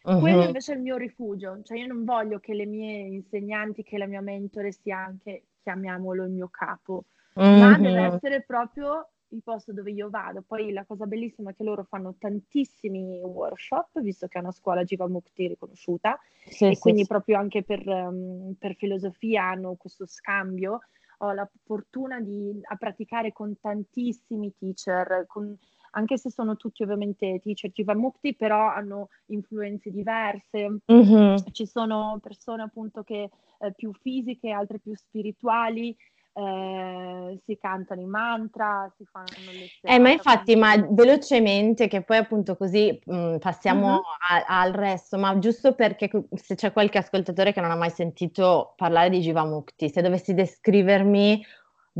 uh-huh. 0.03 0.19
quello 0.19 0.43
invece 0.43 0.73
è 0.73 0.75
il 0.75 0.81
mio 0.81 0.97
rifugio. 0.97 1.61
Cioè 1.63 1.77
io 1.79 1.87
non 1.87 2.03
voglio 2.03 2.39
che 2.39 2.53
le 2.53 2.65
mie 2.65 3.01
insegnanti, 3.01 3.83
che 3.83 3.97
la 3.97 4.07
mia 4.07 4.21
mentore 4.21 4.71
sia 4.71 4.97
anche, 4.97 5.43
chiamiamolo, 5.61 6.23
il 6.23 6.31
mio 6.31 6.49
capo, 6.49 7.05
uh-huh. 7.33 7.57
ma 7.57 7.77
deve 7.77 8.01
essere 8.01 8.43
proprio 8.43 9.09
il 9.31 9.41
posto 9.43 9.71
dove 9.73 9.91
io 9.91 10.09
vado. 10.09 10.43
Poi 10.45 10.71
la 10.71 10.85
cosa 10.85 11.05
bellissima 11.05 11.51
è 11.51 11.55
che 11.55 11.63
loro 11.63 11.83
fanno 11.83 12.15
tantissimi 12.17 13.21
workshop, 13.21 13.99
visto 14.01 14.27
che 14.27 14.39
è 14.39 14.41
una 14.41 14.51
scuola 14.51 14.83
Jiva 14.83 15.07
Mukti 15.07 15.47
riconosciuta, 15.47 16.19
sì, 16.45 16.65
e 16.65 16.75
sì, 16.75 16.81
quindi 16.81 17.01
sì. 17.01 17.07
proprio 17.07 17.37
anche 17.37 17.63
per, 17.63 17.87
um, 17.87 18.55
per 18.57 18.75
filosofia 18.75 19.49
hanno 19.49 19.75
questo 19.75 20.05
scambio 20.07 20.79
ho 21.19 21.31
la 21.33 21.49
fortuna 21.63 22.19
di 22.21 22.61
praticare 22.77 23.31
con 23.31 23.59
tantissimi 23.59 24.53
teacher, 24.57 25.25
con, 25.27 25.57
anche 25.91 26.17
se 26.17 26.29
sono 26.29 26.55
tutti 26.55 26.83
ovviamente 26.83 27.39
teacher 27.41 27.71
Jivamukti, 27.71 28.35
però 28.35 28.69
hanno 28.69 29.09
influenze 29.27 29.91
diverse. 29.91 30.79
Mm-hmm. 30.91 31.35
Ci 31.51 31.65
sono 31.65 32.19
persone 32.21 32.63
appunto 32.63 33.03
che 33.03 33.29
eh, 33.59 33.73
più 33.75 33.91
fisiche, 33.93 34.51
altre 34.51 34.79
più 34.79 34.95
spirituali 34.95 35.95
eh, 36.33 37.39
si 37.43 37.57
cantano 37.57 38.01
i 38.01 38.05
mantra, 38.05 38.91
si 38.95 39.05
fanno 39.11 39.25
le 39.51 39.67
serate. 39.79 39.97
Eh, 39.97 39.99
ma 39.99 40.11
infatti, 40.11 40.55
ma 40.55 40.75
velocemente, 40.89 41.87
che 41.87 42.03
poi 42.03 42.17
appunto 42.17 42.55
così 42.55 42.97
mh, 43.03 43.15
mm, 43.15 43.37
passiamo 43.37 43.95
uh-huh. 43.95 44.01
a, 44.29 44.61
al 44.61 44.71
resto, 44.71 45.17
ma 45.17 45.37
giusto 45.39 45.73
perché 45.73 46.09
se 46.35 46.55
c'è 46.55 46.71
qualche 46.71 46.99
ascoltatore 46.99 47.51
che 47.51 47.61
non 47.61 47.71
ha 47.71 47.75
mai 47.75 47.89
sentito 47.89 48.73
parlare 48.77 49.09
di 49.09 49.19
Jivamukti, 49.19 49.89
se 49.89 50.01
dovessi 50.01 50.33
descrivermi 50.33 51.43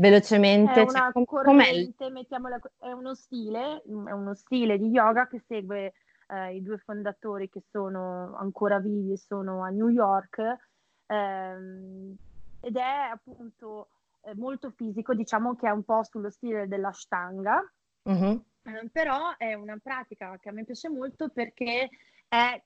velocemente. 0.00 0.72
È 0.72 0.86
cioè, 0.86 0.98
una 0.98 1.10
cioè, 1.12 1.24
corrente, 1.24 2.10
mettiamola, 2.10 2.58
è 2.78 2.90
uno 2.90 3.14
stile, 3.14 3.82
è 3.82 4.12
uno 4.12 4.34
stile 4.34 4.78
di 4.78 4.88
yoga 4.88 5.28
che 5.28 5.42
segue 5.46 5.92
eh, 6.28 6.56
i 6.56 6.62
due 6.62 6.78
fondatori 6.78 7.48
che 7.48 7.62
sono 7.70 8.34
ancora 8.36 8.78
vivi 8.78 9.12
e 9.12 9.18
sono 9.18 9.62
a 9.62 9.68
New 9.68 9.88
York 9.88 10.38
ehm, 11.06 12.16
ed 12.60 12.76
è 12.76 13.10
appunto 13.12 13.88
eh, 14.22 14.34
molto 14.34 14.70
fisico, 14.70 15.14
diciamo 15.14 15.54
che 15.54 15.68
è 15.68 15.70
un 15.70 15.84
po' 15.84 16.02
sullo 16.04 16.30
stile 16.30 16.66
dell'ashtanga, 16.66 17.62
mm-hmm. 18.08 18.36
eh, 18.62 18.88
però 18.90 19.36
è 19.36 19.54
una 19.54 19.78
pratica 19.82 20.38
che 20.40 20.48
a 20.48 20.52
me 20.52 20.64
piace 20.64 20.88
molto 20.88 21.28
perché 21.28 21.88
è 22.28 22.62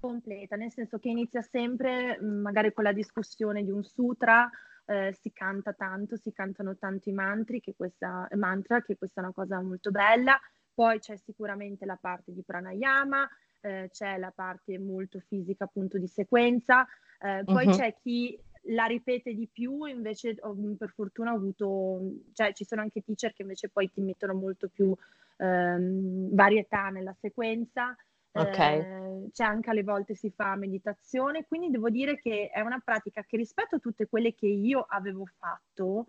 completa, 0.00 0.56
nel 0.56 0.72
senso 0.72 0.98
che 0.98 1.08
inizia 1.08 1.42
sempre 1.42 2.20
magari 2.20 2.72
con 2.72 2.84
la 2.84 2.92
discussione 2.92 3.64
di 3.64 3.70
un 3.70 3.82
sutra, 3.82 4.48
eh, 4.86 5.16
si 5.20 5.32
canta 5.32 5.72
tanto, 5.72 6.16
si 6.16 6.32
cantano 6.32 6.76
tanti 6.76 7.12
mantri, 7.12 7.60
che 7.60 7.74
questa, 7.76 8.28
mantra, 8.34 8.82
che 8.82 8.96
questa 8.96 9.20
è 9.20 9.24
una 9.24 9.32
cosa 9.32 9.60
molto 9.60 9.90
bella, 9.90 10.38
poi 10.72 10.98
c'è 10.98 11.16
sicuramente 11.16 11.84
la 11.86 11.98
parte 12.00 12.32
di 12.32 12.42
pranayama, 12.42 13.28
eh, 13.60 13.88
c'è 13.90 14.16
la 14.18 14.30
parte 14.30 14.78
molto 14.78 15.20
fisica 15.20 15.64
appunto 15.64 15.98
di 15.98 16.06
sequenza, 16.06 16.86
eh, 17.20 17.42
poi 17.44 17.66
uh-huh. 17.66 17.72
c'è 17.72 17.94
chi 18.00 18.38
la 18.68 18.84
ripete 18.84 19.34
di 19.34 19.48
più, 19.50 19.84
invece 19.84 20.36
ho, 20.40 20.54
per 20.76 20.90
fortuna 20.90 21.32
ho 21.32 21.36
avuto, 21.36 22.00
cioè 22.32 22.52
ci 22.52 22.64
sono 22.64 22.80
anche 22.80 23.02
teacher 23.02 23.32
che 23.32 23.42
invece 23.42 23.68
poi 23.68 23.90
ti 23.90 24.00
mettono 24.00 24.34
molto 24.34 24.68
più 24.68 24.94
ehm, 25.36 26.34
varietà 26.34 26.88
nella 26.88 27.14
sequenza. 27.20 27.96
Okay. 28.36 28.80
Eh, 28.80 29.30
c'è 29.32 29.44
anche 29.44 29.70
alle 29.70 29.82
volte 29.82 30.14
si 30.14 30.30
fa 30.30 30.54
meditazione, 30.56 31.46
quindi 31.46 31.70
devo 31.70 31.90
dire 31.90 32.18
che 32.18 32.50
è 32.52 32.60
una 32.60 32.80
pratica 32.84 33.22
che 33.24 33.36
rispetto 33.36 33.76
a 33.76 33.78
tutte 33.78 34.06
quelle 34.08 34.34
che 34.34 34.46
io 34.46 34.84
avevo 34.88 35.24
fatto, 35.38 36.06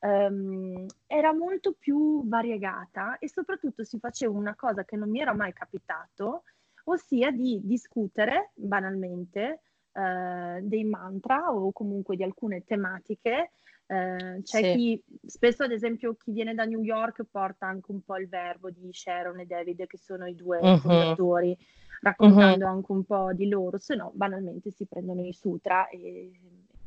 ehm, 0.00 0.86
era 1.06 1.32
molto 1.32 1.74
più 1.78 2.26
variegata 2.28 3.18
e 3.18 3.28
soprattutto 3.28 3.84
si 3.84 3.98
faceva 3.98 4.36
una 4.36 4.54
cosa 4.54 4.84
che 4.84 4.96
non 4.96 5.10
mi 5.10 5.20
era 5.20 5.34
mai 5.34 5.52
capitato, 5.52 6.44
ossia 6.84 7.30
di 7.30 7.60
discutere 7.62 8.50
banalmente 8.54 9.60
eh, 9.92 10.60
dei 10.62 10.84
mantra 10.84 11.52
o 11.52 11.72
comunque 11.72 12.16
di 12.16 12.22
alcune 12.22 12.64
tematiche. 12.64 13.52
Eh, 13.92 14.40
c'è 14.42 14.62
sì. 14.62 14.74
chi, 14.74 15.04
spesso 15.26 15.64
ad 15.64 15.70
esempio 15.70 16.14
chi 16.14 16.32
viene 16.32 16.54
da 16.54 16.64
New 16.64 16.80
York 16.80 17.26
porta 17.30 17.66
anche 17.66 17.90
un 17.90 18.00
po' 18.00 18.16
il 18.16 18.26
verbo 18.26 18.70
di 18.70 18.88
Sharon 18.90 19.38
e 19.40 19.44
David 19.44 19.86
che 19.86 19.98
sono 19.98 20.24
i 20.26 20.34
due 20.34 20.60
uh-huh. 20.62 20.78
fondatori 20.78 21.54
raccontando 22.00 22.64
uh-huh. 22.64 22.70
anche 22.70 22.92
un 22.92 23.04
po' 23.04 23.34
di 23.34 23.50
loro, 23.50 23.76
se 23.76 23.94
no 23.94 24.10
banalmente 24.14 24.70
si 24.70 24.86
prendono 24.86 25.26
i 25.26 25.34
sutra 25.34 25.88
e, 25.90 26.30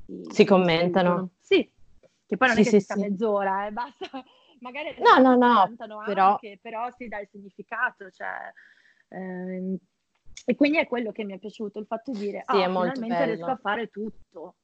e 0.07 0.21
si 0.31 0.45
commentano. 0.45 1.29
Sì, 1.39 1.69
che 2.25 2.37
poi 2.37 2.47
non 2.47 2.57
sì, 2.57 2.61
è 2.61 2.63
che 2.63 2.69
sì, 2.71 2.79
si 2.79 2.83
sta 2.83 2.95
mezz'ora, 2.95 3.67
eh, 3.67 3.71
basta, 3.71 4.07
magari 4.61 4.95
no, 4.97 5.21
no, 5.21 5.35
no, 5.35 5.75
però... 6.05 6.31
Anche, 6.31 6.57
però 6.59 6.89
si 6.89 7.07
dà 7.07 7.19
il 7.19 7.27
significato, 7.29 8.09
cioè, 8.09 8.51
ehm, 9.09 9.77
e 10.43 10.55
quindi 10.55 10.79
è 10.79 10.87
quello 10.87 11.11
che 11.11 11.23
mi 11.23 11.33
è 11.33 11.37
piaciuto, 11.37 11.77
il 11.77 11.85
fatto 11.85 12.11
di 12.11 12.17
dire, 12.17 12.43
sì, 12.47 12.63
ah, 12.63 12.65
finalmente 12.65 13.07
bello. 13.07 13.25
riesco 13.25 13.51
a 13.51 13.57
fare 13.57 13.89
tutto. 13.89 14.55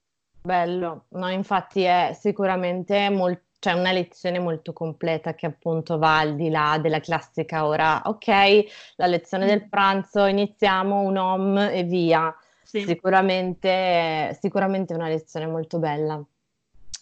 Bello, 0.42 1.06
no, 1.10 1.30
infatti 1.30 1.84
è 1.84 2.16
sicuramente 2.20 3.10
molto 3.10 3.50
cioè 3.62 3.74
una 3.74 3.92
lezione 3.92 4.39
molto 4.39 4.74
completa 4.74 5.36
che 5.36 5.46
appunto 5.46 6.00
va 6.00 6.18
al 6.18 6.36
di 6.36 6.50
là 6.50 6.80
della 6.82 7.00
classica 7.00 7.68
ora, 7.68 8.02
ok, 8.06 8.96
la 8.96 9.06
lezione 9.06 9.46
del 9.46 9.66
mm. 9.66 9.70
pranzo, 9.70 10.26
iniziamo 10.26 11.02
un 11.02 11.16
om 11.16 11.58
e 11.60 11.84
via. 11.84 12.36
Sì. 12.64 12.82
Sicuramente, 12.82 14.36
sicuramente 14.42 14.96
una 14.96 15.08
lezione 15.10 15.46
molto 15.46 15.78
bella. 15.78 16.20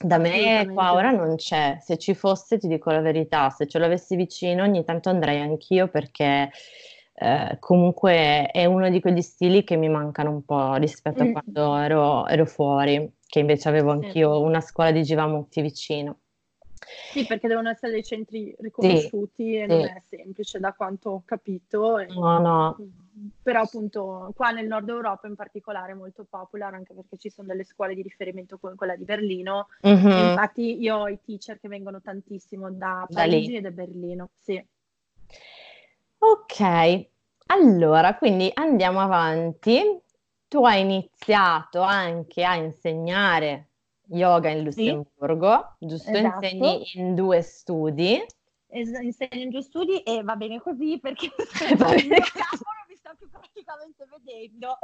Da 0.02 0.18
me 0.18 0.70
qua 0.74 0.94
ora 0.94 1.12
non 1.12 1.36
c'è, 1.38 1.78
se 1.80 1.98
ci 1.98 2.14
fosse 2.14 2.58
ti 2.58 2.68
dico 2.68 2.92
la 2.92 3.02
verità, 3.02 3.50
se 3.52 3.66
ce 3.66 3.80
l'avessi 3.80 4.18
vicino 4.18 4.64
ogni 4.64 4.84
tanto 4.84 5.10
andrei 5.10 5.40
anch'io 5.40 5.88
perché 5.88 6.52
eh, 7.14 7.58
comunque 7.60 8.48
è 8.48 8.66
uno 8.66 8.90
di 8.90 9.00
quegli 9.00 9.22
stili 9.22 9.64
che 9.64 9.76
mi 9.76 9.90
mancano 9.90 10.30
un 10.32 10.44
po' 10.44 10.76
rispetto 10.76 11.24
mm. 11.24 11.28
a 11.28 11.32
quando 11.32 11.78
ero, 11.78 12.28
ero, 12.28 12.46
fuori, 12.46 13.12
che 13.30 13.40
invece 13.40 13.70
avevo 13.70 13.92
anch'io 13.92 14.42
una 14.42 14.60
scuola 14.60 14.90
di 14.90 15.04
Givamutti 15.04 15.62
vicino. 15.62 16.18
Sì, 17.12 17.26
perché 17.28 17.48
devono 17.48 17.70
essere 17.70 17.92
dei 17.92 18.04
centri 18.04 18.56
riconosciuti 18.58 19.44
sì, 19.44 19.56
e 19.56 19.68
non 19.68 19.82
è 19.82 20.02
semplice 20.10 20.58
da 20.58 20.74
quanto 20.74 21.10
ho 21.12 21.22
capito. 21.26 22.04
No, 22.08 22.40
no. 22.40 22.78
Però 23.44 23.62
appunto 23.62 24.32
qua 24.36 24.50
nel 24.50 24.66
nord 24.66 24.90
Europa 24.90 25.28
in 25.28 25.36
particolare 25.36 25.92
è 25.92 25.96
molto 25.96 26.26
popolare 26.28 26.78
anche 26.78 26.96
perché 26.96 27.18
ci 27.18 27.30
sono 27.30 27.50
delle 27.50 27.66
scuole 27.66 27.94
di 27.94 28.02
riferimento 28.02 28.58
come 28.58 28.74
quella 28.76 28.96
di 28.96 29.04
Berlino 29.04 29.68
mm-hmm. 29.86 30.30
infatti 30.30 30.82
io 30.82 30.96
ho 30.96 31.10
i 31.10 31.20
teacher 31.22 31.60
che 31.60 31.68
vengono 31.68 32.00
tantissimo 32.00 32.72
da 32.72 33.06
Parigi 33.12 33.52
da 33.52 33.58
e 33.58 33.62
da 33.62 33.72
Berlino 33.72 34.30
sì. 34.38 34.66
ok 36.18 37.08
allora 37.48 38.16
quindi 38.16 38.50
andiamo 38.54 39.02
avanti 39.02 39.82
tu 40.50 40.66
hai 40.66 40.82
iniziato 40.82 41.80
anche 41.80 42.43
a 42.43 42.56
insegnare 42.56 43.70
yoga 44.10 44.50
in 44.50 44.64
Lussemburgo 44.64 45.76
sì, 45.80 45.86
giusto? 45.88 46.12
Esatto. 46.12 46.45
insegni 46.45 46.91
in 46.95 47.16
due 47.16 47.41
studi 47.41 48.22
insegno 48.72 49.41
in 49.41 49.50
due 49.50 49.62
studi 49.62 50.04
e 50.04 50.22
va 50.22 50.36
bene 50.36 50.60
così 50.60 51.00
perché 51.00 51.30
va 51.78 51.89
bene 51.89 52.18
sta 53.10 53.16
più 53.16 53.30
praticamente 53.30 54.06
vedendo. 54.06 54.78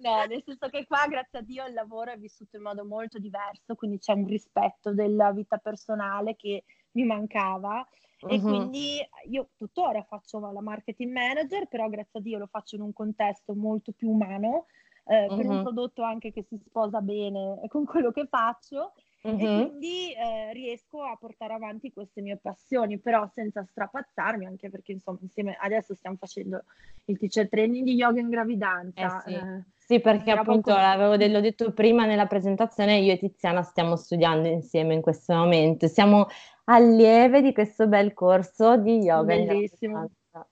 No, 0.00 0.24
nel 0.26 0.42
senso 0.44 0.68
che 0.68 0.86
qua, 0.86 1.06
grazie 1.08 1.38
a 1.38 1.42
Dio, 1.42 1.66
il 1.66 1.72
lavoro 1.72 2.12
è 2.12 2.18
vissuto 2.18 2.56
in 2.56 2.62
modo 2.62 2.84
molto 2.84 3.18
diverso, 3.18 3.74
quindi 3.74 3.98
c'è 3.98 4.12
un 4.12 4.26
rispetto 4.26 4.92
della 4.92 5.32
vita 5.32 5.56
personale 5.58 6.36
che 6.36 6.64
mi 6.92 7.04
mancava. 7.04 7.86
Uh-huh. 8.20 8.32
E 8.32 8.40
quindi 8.40 8.98
io 9.28 9.50
tuttora 9.56 10.02
faccio 10.02 10.38
la 10.38 10.60
marketing 10.60 11.12
manager, 11.12 11.68
però 11.68 11.88
grazie 11.88 12.20
a 12.20 12.22
Dio 12.22 12.38
lo 12.38 12.46
faccio 12.46 12.76
in 12.76 12.82
un 12.82 12.92
contesto 12.92 13.54
molto 13.54 13.92
più 13.92 14.10
umano, 14.10 14.66
eh, 15.06 15.26
uh-huh. 15.26 15.36
per 15.36 15.46
un 15.46 15.62
prodotto 15.62 16.02
anche 16.02 16.32
che 16.32 16.42
si 16.42 16.58
sposa 16.58 17.00
bene 17.00 17.60
con 17.68 17.84
quello 17.84 18.10
che 18.10 18.26
faccio 18.28 18.92
Uh-huh. 19.26 19.34
E 19.34 19.68
quindi 19.68 20.12
eh, 20.12 20.52
riesco 20.52 21.02
a 21.02 21.16
portare 21.18 21.52
avanti 21.52 21.92
queste 21.92 22.20
mie 22.20 22.36
passioni, 22.36 23.00
però 23.00 23.28
senza 23.34 23.64
strapazzarmi, 23.64 24.46
anche 24.46 24.70
perché 24.70 24.92
insomma 24.92 25.18
insieme 25.20 25.56
adesso 25.60 25.94
stiamo 25.94 26.16
facendo 26.16 26.62
il 27.06 27.18
teacher 27.18 27.48
training 27.48 27.84
di 27.84 27.94
yoga 27.94 28.20
in 28.20 28.28
gravidanza. 28.28 29.24
Eh 29.24 29.28
sì. 29.28 29.34
Eh, 29.34 29.64
sì. 29.74 30.00
perché 30.00 30.30
appunto 30.30 30.70
l'avevo 30.70 31.16
de- 31.16 31.28
l'ho 31.28 31.40
detto 31.40 31.72
prima 31.72 32.06
nella 32.06 32.26
presentazione, 32.26 32.98
io 32.98 33.14
e 33.14 33.18
Tiziana 33.18 33.62
stiamo 33.62 33.96
studiando 33.96 34.46
insieme 34.46 34.94
in 34.94 35.00
questo 35.00 35.34
momento, 35.34 35.88
siamo 35.88 36.28
allieve 36.64 37.42
di 37.42 37.52
questo 37.52 37.88
bel 37.88 38.12
corso 38.12 38.76
di 38.76 38.98
yoga. 38.98 39.34
Bellissimo. 39.34 40.08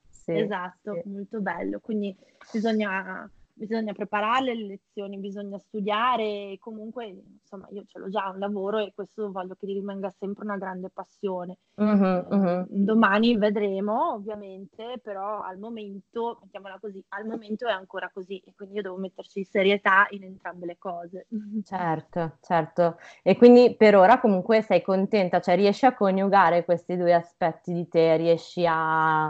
Sì, 0.09 0.39
esatto, 0.39 0.99
sì. 1.01 1.09
molto 1.09 1.39
bello. 1.39 1.79
Quindi 1.79 2.13
bisogna 2.51 3.29
bisogna 3.57 3.93
preparare 3.93 4.53
le 4.53 4.65
lezioni, 4.67 5.17
bisogna 5.17 5.57
studiare, 5.57 6.57
comunque 6.59 7.05
insomma 7.41 7.67
io 7.71 7.83
ce 7.87 7.99
l'ho 7.99 8.09
già 8.09 8.29
un 8.29 8.37
lavoro 8.37 8.79
e 8.79 8.91
questo 8.93 9.31
voglio 9.31 9.55
che 9.55 9.65
rimanga 9.65 10.09
sempre 10.09 10.43
una 10.43 10.57
grande 10.57 10.89
passione. 10.89 11.57
Uh-huh, 11.75 12.25
uh-huh. 12.29 12.65
Domani 12.67 13.37
vedremo 13.37 14.13
ovviamente, 14.13 14.99
però 15.01 15.41
al 15.41 15.57
momento, 15.57 16.39
mettiamola 16.41 16.77
così, 16.79 17.03
al 17.09 17.25
momento 17.25 17.65
è 17.65 17.71
ancora 17.71 18.11
così 18.13 18.41
e 18.45 18.53
quindi 18.55 18.75
io 18.75 18.81
devo 18.81 18.97
metterci 18.97 19.43
serietà 19.45 20.05
in 20.09 20.23
entrambe 20.23 20.65
le 20.65 20.77
cose. 20.77 21.27
Certo, 21.65 22.37
certo. 22.41 22.97
E 23.23 23.35
quindi 23.37 23.75
per 23.75 23.95
ora 23.95 24.19
comunque 24.19 24.61
sei 24.61 24.81
contenta, 24.81 25.39
cioè 25.39 25.55
riesci 25.55 25.85
a 25.85 25.95
coniugare 25.95 26.63
questi 26.63 26.95
due 26.95 27.13
aspetti 27.13 27.73
di 27.73 27.87
te, 27.87 28.17
riesci 28.17 28.65
a... 28.67 29.25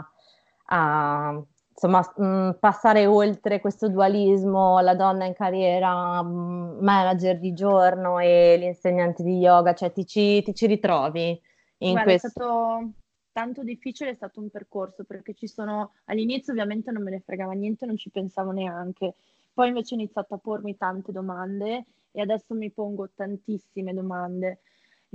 a 0.66 1.44
insomma, 1.76 2.00
mh, 2.16 2.24
mm, 2.24 2.50
passare 2.58 3.06
oltre 3.06 3.60
questo 3.60 3.88
dualismo, 3.88 4.80
la 4.80 4.94
donna 4.94 5.26
in 5.26 5.34
carriera, 5.34 6.22
mh, 6.22 6.78
mm, 6.78 6.82
manager 6.82 7.38
di 7.38 7.52
giorno 7.52 8.18
e 8.18 8.56
l'insegnante 8.56 9.22
di 9.22 9.36
yoga, 9.38 9.74
cioè 9.74 9.92
ti 9.92 10.06
ci, 10.06 10.42
ti 10.42 10.54
ci 10.54 10.66
ritrovi 10.66 11.38
in 11.78 11.92
Guarda, 11.92 12.02
questo? 12.10 12.26
È 12.28 12.30
stato 12.30 12.90
tanto 13.32 13.62
difficile, 13.62 14.10
è 14.10 14.14
stato 14.14 14.40
un 14.40 14.48
percorso 14.48 15.04
perché 15.04 15.34
ci 15.34 15.46
sono, 15.46 15.92
all'inizio 16.06 16.52
ovviamente 16.54 16.90
non 16.90 17.02
me 17.02 17.10
ne 17.10 17.20
fregava 17.20 17.52
niente, 17.52 17.84
non 17.84 17.98
ci 17.98 18.08
pensavo 18.08 18.50
neanche, 18.50 19.14
poi 19.52 19.68
invece 19.68 19.94
ho 19.94 19.98
iniziato 19.98 20.34
a 20.34 20.38
pormi 20.38 20.76
tante 20.76 21.12
domande 21.12 21.84
e 22.10 22.20
adesso 22.22 22.54
mi 22.54 22.70
pongo 22.70 23.10
tantissime 23.14 23.92
domande 23.92 24.60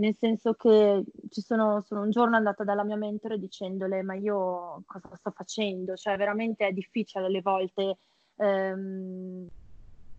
nel 0.01 0.15
senso 0.15 0.53
che 0.55 1.03
ci 1.29 1.41
sono, 1.41 1.81
sono 1.81 2.01
un 2.01 2.09
giorno 2.09 2.35
andata 2.35 2.63
dalla 2.63 2.83
mia 2.83 2.95
mentore 2.95 3.37
dicendole 3.37 4.01
ma 4.01 4.15
io 4.15 4.81
cosa 4.85 5.15
sto 5.15 5.31
facendo? 5.31 5.95
Cioè 5.95 6.17
veramente 6.17 6.67
è 6.67 6.71
difficile 6.71 7.25
alle 7.25 7.41
volte 7.41 7.97
ehm, 8.35 9.47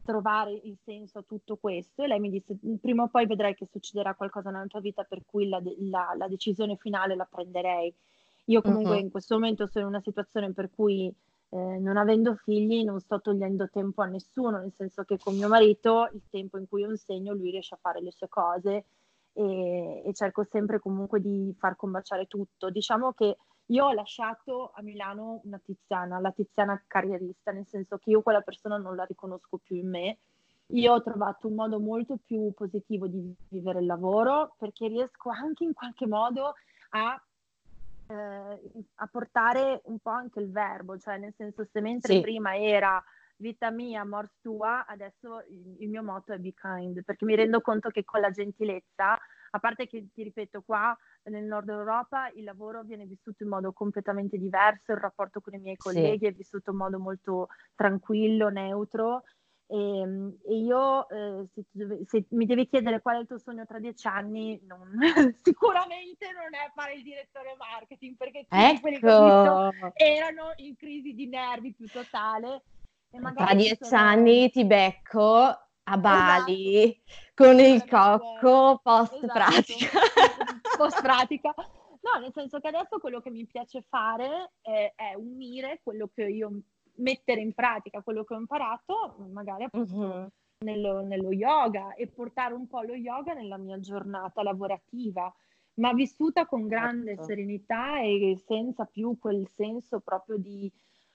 trovare 0.04 0.52
il 0.52 0.78
senso 0.84 1.18
a 1.18 1.24
tutto 1.26 1.56
questo 1.56 2.02
e 2.02 2.06
lei 2.06 2.20
mi 2.20 2.30
disse 2.30 2.56
prima 2.80 3.02
o 3.02 3.08
poi 3.08 3.26
vedrai 3.26 3.54
che 3.54 3.66
succederà 3.66 4.14
qualcosa 4.14 4.50
nella 4.50 4.66
tua 4.66 4.80
vita 4.80 5.02
per 5.02 5.22
cui 5.26 5.48
la, 5.48 5.60
la, 5.90 6.14
la 6.16 6.28
decisione 6.28 6.76
finale 6.76 7.16
la 7.16 7.28
prenderei. 7.28 7.92
Io 8.46 8.62
comunque 8.62 8.96
uh-huh. 8.96 9.02
in 9.02 9.10
questo 9.10 9.34
momento 9.34 9.66
sono 9.66 9.86
in 9.86 9.92
una 9.92 10.02
situazione 10.02 10.52
per 10.52 10.70
cui 10.70 11.12
eh, 11.50 11.56
non 11.56 11.96
avendo 11.96 12.36
figli 12.36 12.84
non 12.84 13.00
sto 13.00 13.20
togliendo 13.20 13.68
tempo 13.68 14.02
a 14.02 14.06
nessuno, 14.06 14.58
nel 14.58 14.72
senso 14.72 15.02
che 15.02 15.18
con 15.18 15.34
mio 15.34 15.48
marito 15.48 16.08
il 16.12 16.22
tempo 16.30 16.56
in 16.56 16.68
cui 16.68 16.82
io 16.82 16.90
insegno 16.90 17.34
lui 17.34 17.50
riesce 17.50 17.74
a 17.74 17.78
fare 17.80 18.00
le 18.00 18.12
sue 18.12 18.28
cose 18.28 18.84
e, 19.32 20.02
e 20.04 20.12
cerco 20.14 20.44
sempre 20.44 20.78
comunque 20.78 21.20
di 21.20 21.54
far 21.58 21.76
combaciare 21.76 22.26
tutto. 22.26 22.70
Diciamo 22.70 23.12
che 23.12 23.36
io 23.66 23.86
ho 23.86 23.92
lasciato 23.92 24.72
a 24.74 24.82
Milano 24.82 25.40
una 25.44 25.60
Tiziana, 25.62 26.18
la 26.18 26.32
Tiziana 26.32 26.82
carrierista, 26.86 27.52
nel 27.52 27.66
senso 27.66 27.98
che 27.98 28.10
io 28.10 28.22
quella 28.22 28.40
persona 28.40 28.76
non 28.76 28.96
la 28.96 29.04
riconosco 29.04 29.58
più 29.62 29.76
in 29.76 29.88
me. 29.88 30.18
Io 30.72 30.92
ho 30.92 31.02
trovato 31.02 31.48
un 31.48 31.54
modo 31.54 31.78
molto 31.80 32.18
più 32.24 32.52
positivo 32.54 33.06
di 33.06 33.34
vivere 33.48 33.80
il 33.80 33.86
lavoro 33.86 34.54
perché 34.58 34.88
riesco 34.88 35.28
anche 35.28 35.64
in 35.64 35.74
qualche 35.74 36.06
modo 36.06 36.54
a, 36.90 37.22
eh, 38.06 38.60
a 38.94 39.06
portare 39.06 39.82
un 39.84 39.98
po' 39.98 40.10
anche 40.10 40.40
il 40.40 40.50
verbo, 40.50 40.98
cioè 40.98 41.18
nel 41.18 41.34
senso 41.36 41.66
se 41.70 41.80
mentre 41.80 42.14
sì. 42.14 42.20
prima 42.20 42.56
era 42.56 43.02
vita 43.42 43.70
mia, 43.70 44.04
mors 44.04 44.32
tua, 44.40 44.86
adesso 44.86 45.42
il, 45.78 45.90
mio 45.90 46.02
motto 46.02 46.32
è 46.32 46.38
be 46.38 46.54
kind, 46.54 47.04
perché 47.04 47.26
mi 47.26 47.34
rendo 47.34 47.60
conto 47.60 47.90
che 47.90 48.04
con 48.04 48.20
la 48.20 48.30
gentilezza, 48.30 49.18
a 49.54 49.58
parte 49.58 49.86
che 49.86 50.08
ti 50.14 50.22
ripeto 50.22 50.62
qua 50.62 50.96
nel 51.24 51.44
nord 51.44 51.68
Europa 51.68 52.30
il 52.30 52.44
lavoro 52.44 52.82
viene 52.82 53.04
vissuto 53.04 53.42
in 53.42 53.50
modo 53.50 53.72
completamente 53.72 54.38
diverso, 54.38 54.92
il 54.92 54.98
rapporto 54.98 55.40
con 55.42 55.52
i 55.52 55.58
miei 55.58 55.76
colleghi 55.76 56.24
sì. 56.24 56.26
è 56.26 56.32
vissuto 56.32 56.70
in 56.70 56.78
modo 56.78 56.98
molto 56.98 57.48
tranquillo, 57.74 58.48
neutro 58.48 59.24
e, 59.72 60.00
ehm, 60.00 60.36
e 60.44 60.56
io 60.56 61.08
eh, 61.08 61.46
se, 61.52 62.04
se, 62.06 62.24
mi 62.30 62.44
devi 62.44 62.66
chiedere 62.68 63.00
qual 63.00 63.16
è 63.16 63.20
il 63.20 63.26
tuo 63.26 63.38
sogno 63.38 63.64
tra 63.64 63.78
dieci 63.78 64.06
anni, 64.06 64.60
non, 64.66 64.98
sicuramente 65.42 66.30
non 66.32 66.52
è 66.52 66.70
fare 66.74 66.94
il 66.94 67.02
direttore 67.02 67.56
marketing 67.56 68.16
perché 68.16 68.44
ecco. 68.48 68.80
quelli 68.80 68.98
che 68.98 69.10
ho 69.10 69.70
visto 69.70 69.94
erano 69.94 70.52
in 70.56 70.76
crisi 70.76 71.14
di 71.14 71.26
nervi 71.26 71.72
più 71.72 71.86
totale 71.86 72.62
tra 73.34 73.54
dieci 73.54 73.84
sono... 73.84 74.00
anni 74.00 74.50
ti 74.50 74.64
becco 74.64 75.36
a 75.38 75.60
esatto. 75.84 76.00
Bali 76.00 76.84
esatto. 76.84 77.34
con 77.34 77.58
il 77.58 77.88
cocco 77.88 78.80
post 78.82 79.14
esatto. 79.14 79.32
pratica. 79.32 79.98
post 80.76 81.00
pratica. 81.02 81.54
No, 81.54 82.20
nel 82.20 82.32
senso 82.32 82.58
che 82.58 82.68
adesso 82.68 82.98
quello 82.98 83.20
che 83.20 83.30
mi 83.30 83.46
piace 83.46 83.82
fare 83.82 84.52
è, 84.60 84.92
è, 84.96 85.14
unire 85.14 85.80
quello 85.82 86.10
che 86.12 86.24
io 86.24 86.62
mettere 86.96 87.40
in 87.40 87.52
pratica, 87.52 88.02
quello 88.02 88.24
che 88.24 88.34
ho 88.34 88.38
imparato, 88.38 89.16
magari 89.30 89.64
appunto 89.64 89.94
uh-huh. 89.94 90.28
nello, 90.64 91.02
nello 91.02 91.32
yoga 91.32 91.94
e 91.94 92.08
portare 92.08 92.54
un 92.54 92.66
po' 92.66 92.82
lo 92.82 92.94
yoga 92.94 93.34
nella 93.34 93.56
mia 93.56 93.78
giornata 93.78 94.42
lavorativa 94.42 95.32
ma 95.74 95.92
vissuta 95.94 96.44
con 96.46 96.66
grande 96.66 97.12
certo. 97.12 97.24
serenità 97.24 98.00
e 98.00 98.38
senza 98.44 98.84
più 98.84 99.16
quel 99.18 99.48
senso 99.48 100.00
proprio 100.00 100.36
di, 100.36 100.70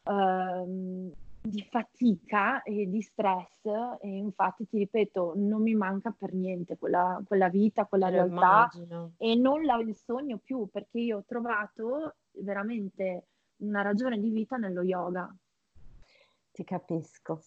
uh, 0.05 1.11
di 1.49 1.65
fatica 1.69 2.61
e 2.63 2.89
di 2.89 3.01
stress 3.01 3.65
e 3.99 4.07
infatti 4.07 4.67
ti 4.67 4.77
ripeto 4.77 5.33
non 5.35 5.61
mi 5.61 5.75
manca 5.75 6.13
per 6.17 6.33
niente 6.33 6.77
quella, 6.77 7.21
quella 7.25 7.49
vita, 7.49 7.85
quella 7.85 8.09
realtà 8.09 8.69
immagino. 8.73 9.13
e 9.17 9.35
non 9.35 9.63
la 9.63 9.77
sogno 9.93 10.37
più 10.37 10.67
perché 10.71 10.99
io 10.99 11.17
ho 11.17 11.23
trovato 11.25 12.15
veramente 12.31 13.27
una 13.57 13.81
ragione 13.81 14.19
di 14.19 14.29
vita 14.29 14.57
nello 14.57 14.83
yoga. 14.83 15.33
Ti 16.51 16.63
capisco, 16.63 17.41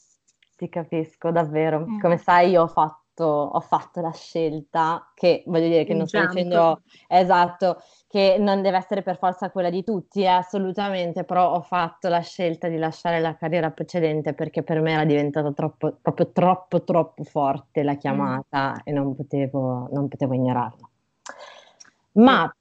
ti 0.56 0.68
capisco 0.68 1.30
davvero. 1.30 1.86
Mm. 1.86 2.00
Come 2.00 2.16
sai 2.16 2.50
io 2.50 2.62
ho 2.62 2.68
fatto 2.68 3.09
ho 3.26 3.60
fatto 3.60 4.00
la 4.00 4.12
scelta 4.12 5.10
che 5.14 5.42
voglio 5.46 5.68
dire 5.68 5.84
che 5.84 5.94
non 5.94 6.06
sto 6.06 6.26
dicendo 6.26 6.82
esatto 7.08 7.82
che 8.10 8.38
non 8.40 8.60
deve 8.60 8.78
essere 8.78 9.02
per 9.02 9.18
forza 9.18 9.50
quella 9.50 9.70
di 9.70 9.84
tutti, 9.84 10.22
eh, 10.22 10.26
assolutamente, 10.26 11.22
però 11.22 11.52
ho 11.52 11.60
fatto 11.60 12.08
la 12.08 12.18
scelta 12.18 12.66
di 12.66 12.76
lasciare 12.76 13.20
la 13.20 13.36
carriera 13.36 13.70
precedente 13.70 14.32
perché 14.34 14.64
per 14.64 14.80
me 14.80 14.94
era 14.94 15.04
diventata 15.04 15.52
troppo, 15.52 15.96
proprio 16.02 16.32
troppo, 16.32 16.82
troppo 16.82 17.22
forte 17.22 17.84
la 17.84 17.94
chiamata 17.94 18.72
mm. 18.72 18.80
e 18.82 18.90
non 18.90 19.14
potevo, 19.14 19.88
non 19.92 20.08
potevo 20.08 20.34
ignorarla. 20.34 20.88
Ma 22.14 22.52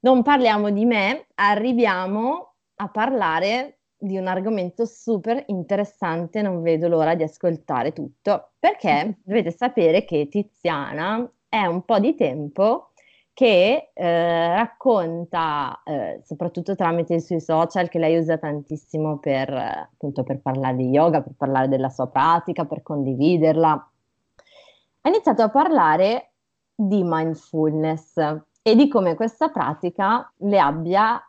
non 0.00 0.22
parliamo 0.22 0.68
di 0.68 0.84
me, 0.84 1.26
arriviamo 1.36 2.52
a 2.74 2.88
parlare 2.88 3.78
di 3.98 4.18
un 4.18 4.26
argomento 4.26 4.84
super 4.84 5.42
interessante, 5.46 6.42
non 6.42 6.62
vedo 6.62 6.88
l'ora 6.88 7.14
di 7.14 7.22
ascoltare 7.22 7.92
tutto, 7.92 8.50
perché 8.58 9.18
dovete 9.22 9.50
sapere 9.50 10.04
che 10.04 10.28
Tiziana 10.28 11.28
è 11.48 11.64
un 11.64 11.84
po' 11.84 11.98
di 11.98 12.14
tempo 12.14 12.90
che 13.32 13.90
eh, 13.92 14.54
racconta, 14.54 15.82
eh, 15.84 16.22
soprattutto 16.24 16.74
tramite 16.74 17.14
i 17.16 17.20
suoi 17.20 17.40
social, 17.40 17.88
che 17.90 17.98
lei 17.98 18.16
usa 18.16 18.38
tantissimo 18.38 19.18
per, 19.18 19.52
appunto, 19.52 20.22
per 20.22 20.40
parlare 20.40 20.76
di 20.76 20.88
yoga, 20.88 21.20
per 21.20 21.34
parlare 21.36 21.68
della 21.68 21.90
sua 21.90 22.06
pratica, 22.06 22.64
per 22.64 22.82
condividerla. 22.82 23.90
Ha 25.02 25.08
iniziato 25.08 25.42
a 25.42 25.50
parlare 25.50 26.30
di 26.74 27.02
mindfulness 27.04 28.16
e 28.62 28.74
di 28.74 28.88
come 28.88 29.14
questa 29.14 29.50
pratica 29.50 30.32
le 30.38 30.58
abbia 30.58 31.22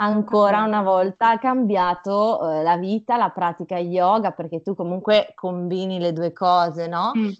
ancora 0.00 0.62
una 0.62 0.82
volta 0.82 1.38
cambiato 1.38 2.50
eh, 2.50 2.62
la 2.62 2.76
vita, 2.76 3.16
la 3.16 3.30
pratica 3.30 3.78
yoga, 3.78 4.32
perché 4.32 4.62
tu 4.62 4.74
comunque 4.74 5.32
combini 5.34 5.98
le 5.98 6.12
due 6.12 6.32
cose, 6.32 6.86
no? 6.86 7.12
Mm 7.16 7.30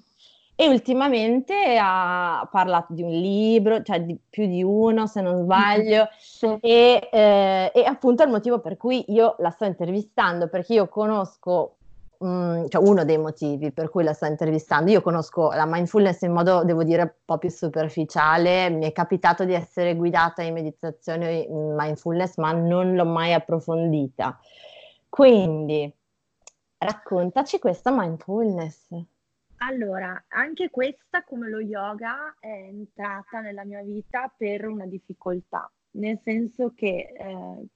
e 0.60 0.66
ultimamente 0.66 1.78
ha 1.80 2.48
parlato 2.50 2.92
di 2.92 3.04
un 3.04 3.12
libro, 3.12 3.80
cioè 3.82 4.02
di 4.02 4.18
più 4.28 4.48
di 4.48 4.60
uno 4.60 5.06
se 5.06 5.20
non 5.20 5.44
sbaglio, 5.44 6.08
sì. 6.18 6.46
e, 6.60 7.08
eh, 7.12 7.70
e, 7.72 7.84
appunto 7.84 8.24
è 8.24 8.26
il 8.26 8.32
motivo 8.32 8.58
per 8.58 8.76
cui 8.76 9.04
io 9.12 9.36
la 9.38 9.50
sto 9.50 9.66
intervistando, 9.66 10.48
perché 10.48 10.74
io 10.74 10.88
conosco, 10.88 11.76
mh, 12.18 12.26
mm, 12.26 12.66
cioè 12.68 12.82
uno 12.82 13.04
dei 13.04 13.18
motivi 13.18 13.72
per 13.72 13.90
cui 13.90 14.02
la 14.02 14.12
sto 14.12 14.26
intervistando, 14.26 14.90
io 14.90 15.00
conosco 15.02 15.50
la 15.50 15.66
mindfulness 15.66 16.22
in 16.22 16.32
modo, 16.32 16.64
devo 16.64 16.82
dire, 16.84 17.02
un 17.02 17.12
po' 17.24 17.38
più 17.38 17.50
superficiale, 17.50 18.70
mi 18.70 18.86
è 18.86 18.92
capitato 18.92 19.44
di 19.44 19.54
essere 19.54 19.94
guidata 19.94 20.42
in 20.42 20.54
meditazione 20.54 21.38
in 21.38 21.74
mindfulness, 21.76 22.36
ma 22.36 22.52
non 22.52 22.94
l'ho 22.94 23.06
mai 23.06 23.32
approfondita. 23.32 24.38
Quindi 25.08 25.92
raccontaci 26.78 27.58
questa 27.58 27.90
mindfulness. 27.92 28.88
Allora, 29.60 30.24
anche 30.28 30.70
questa, 30.70 31.24
come 31.24 31.48
lo 31.48 31.58
yoga, 31.58 32.36
è 32.38 32.46
entrata 32.46 33.40
nella 33.40 33.64
mia 33.64 33.82
vita 33.82 34.32
per 34.34 34.66
una 34.68 34.86
difficoltà, 34.86 35.68
nel 35.92 36.20
senso 36.22 36.72
che 36.76 37.12
eh, 37.18 37.66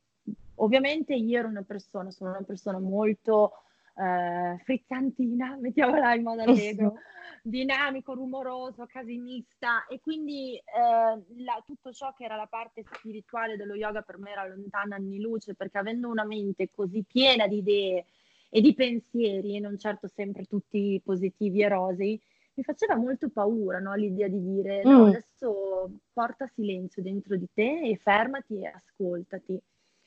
ovviamente 0.56 1.14
io 1.14 1.40
ero 1.40 1.48
una 1.48 1.64
persona, 1.66 2.12
sono 2.12 2.30
una 2.30 2.42
persona 2.42 2.78
molto 2.78 3.64
eh, 3.94 4.58
frizzantina, 4.64 5.56
mettiamola 5.60 6.14
in 6.14 6.22
modo 6.22 6.42
allegro, 6.42 6.94
dinamico, 7.42 8.14
rumoroso, 8.14 8.86
casinista 8.86 9.86
e 9.86 10.00
quindi 10.00 10.56
eh, 10.56 11.42
la, 11.42 11.62
tutto 11.64 11.92
ciò 11.92 12.12
che 12.12 12.24
era 12.24 12.36
la 12.36 12.46
parte 12.46 12.84
spirituale 12.90 13.56
dello 13.56 13.74
yoga 13.74 14.02
per 14.02 14.18
me 14.18 14.30
era 14.30 14.46
lontana 14.46 14.96
anni 14.96 15.20
luce 15.20 15.54
perché 15.54 15.78
avendo 15.78 16.08
una 16.08 16.24
mente 16.24 16.70
così 16.70 17.04
piena 17.06 17.46
di 17.46 17.58
idee, 17.58 18.06
e 18.54 18.60
di 18.60 18.74
pensieri, 18.74 19.58
non 19.60 19.78
certo 19.78 20.08
sempre 20.08 20.44
tutti 20.44 21.00
positivi 21.02 21.62
e 21.62 21.68
rosei, 21.68 22.20
mi 22.54 22.62
faceva 22.62 22.96
molto 22.96 23.30
paura 23.30 23.78
no? 23.78 23.94
l'idea 23.94 24.28
di 24.28 24.42
dire 24.42 24.82
no, 24.84 25.04
mm. 25.04 25.06
adesso 25.06 25.90
porta 26.12 26.46
silenzio 26.54 27.02
dentro 27.02 27.36
di 27.36 27.48
te 27.54 27.80
e 27.80 27.96
fermati 27.96 28.60
e 28.60 28.66
ascoltati. 28.66 29.58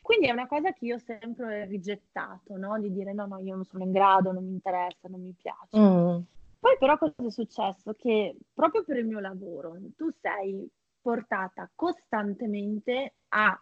Quindi 0.05 0.27
è 0.27 0.31
una 0.31 0.45
cosa 0.45 0.71
che 0.71 0.85
io 0.85 0.97
ho 0.97 0.99
sempre 0.99 1.65
rigettato, 1.65 2.55
no? 2.57 2.79
di 2.79 2.93
dire 2.93 3.11
no, 3.11 3.25
no, 3.25 3.39
io 3.39 3.55
non 3.55 3.65
sono 3.65 3.83
in 3.83 3.91
grado, 3.91 4.31
non 4.31 4.45
mi 4.45 4.51
interessa, 4.51 5.07
non 5.07 5.19
mi 5.19 5.33
piace. 5.33 5.79
Mm. 5.79 6.19
Poi 6.59 6.77
però 6.77 6.95
cosa 6.99 7.15
è 7.25 7.29
successo? 7.31 7.93
Che 7.93 8.37
proprio 8.53 8.83
per 8.83 8.97
il 8.97 9.07
mio 9.07 9.19
lavoro 9.19 9.75
tu 9.97 10.11
sei 10.21 10.69
portata 11.01 11.67
costantemente 11.73 13.15
a 13.29 13.59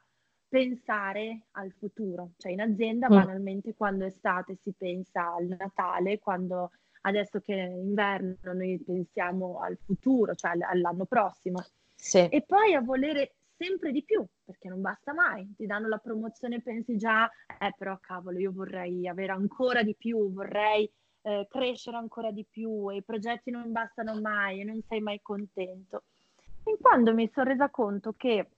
pensare 0.50 1.46
al 1.52 1.72
futuro, 1.80 2.32
cioè 2.36 2.52
in 2.52 2.60
azienda 2.60 3.08
mm. 3.08 3.14
banalmente 3.14 3.74
quando 3.74 4.04
è 4.04 4.08
estate 4.08 4.58
si 4.62 4.74
pensa 4.78 5.34
al 5.34 5.46
Natale, 5.46 6.20
quando 6.20 6.72
adesso 7.04 7.40
che 7.40 7.56
è 7.56 7.70
inverno 7.70 8.36
noi 8.52 8.84
pensiamo 8.86 9.62
al 9.62 9.78
futuro, 9.78 10.36
cioè 10.36 10.58
all'anno 10.60 11.06
prossimo. 11.06 11.64
Sì. 11.96 12.28
E 12.28 12.42
poi 12.46 12.74
a 12.74 12.82
volere 12.82 13.36
sempre 13.58 13.92
di 13.92 14.04
più, 14.04 14.26
perché 14.44 14.68
non 14.68 14.82
basta 14.82 15.14
mai, 15.14 15.54
ti 15.56 15.66
danno 15.66 15.88
la 15.88 15.98
promozione 15.98 16.56
e 16.56 16.62
pensi 16.62 16.98
già, 16.98 17.30
eh 17.60 17.74
però 17.78 17.98
cavolo, 18.00 18.40
io 18.40 18.52
vorrei 18.52 19.08
avere 19.08 19.32
ancora 19.32 19.84
di 19.84 19.96
più, 19.96 20.32
vorrei 20.32 20.90
eh, 21.22 21.48
crescere 21.50 21.98
ancora 21.98 22.32
di 22.32 22.46
più 22.50 22.92
e 22.92 22.98
i 22.98 23.04
progetti 23.04 23.52
non 23.52 23.72
bastano 23.72 24.20
mai 24.20 24.60
e 24.60 24.64
non 24.64 24.82
sei 24.88 25.02
mai 25.02 25.22
contento. 25.22 26.04
E 26.64 26.78
quando 26.80 27.14
mi 27.14 27.30
sono 27.34 27.50
resa 27.50 27.70
conto 27.70 28.14
che 28.14 28.50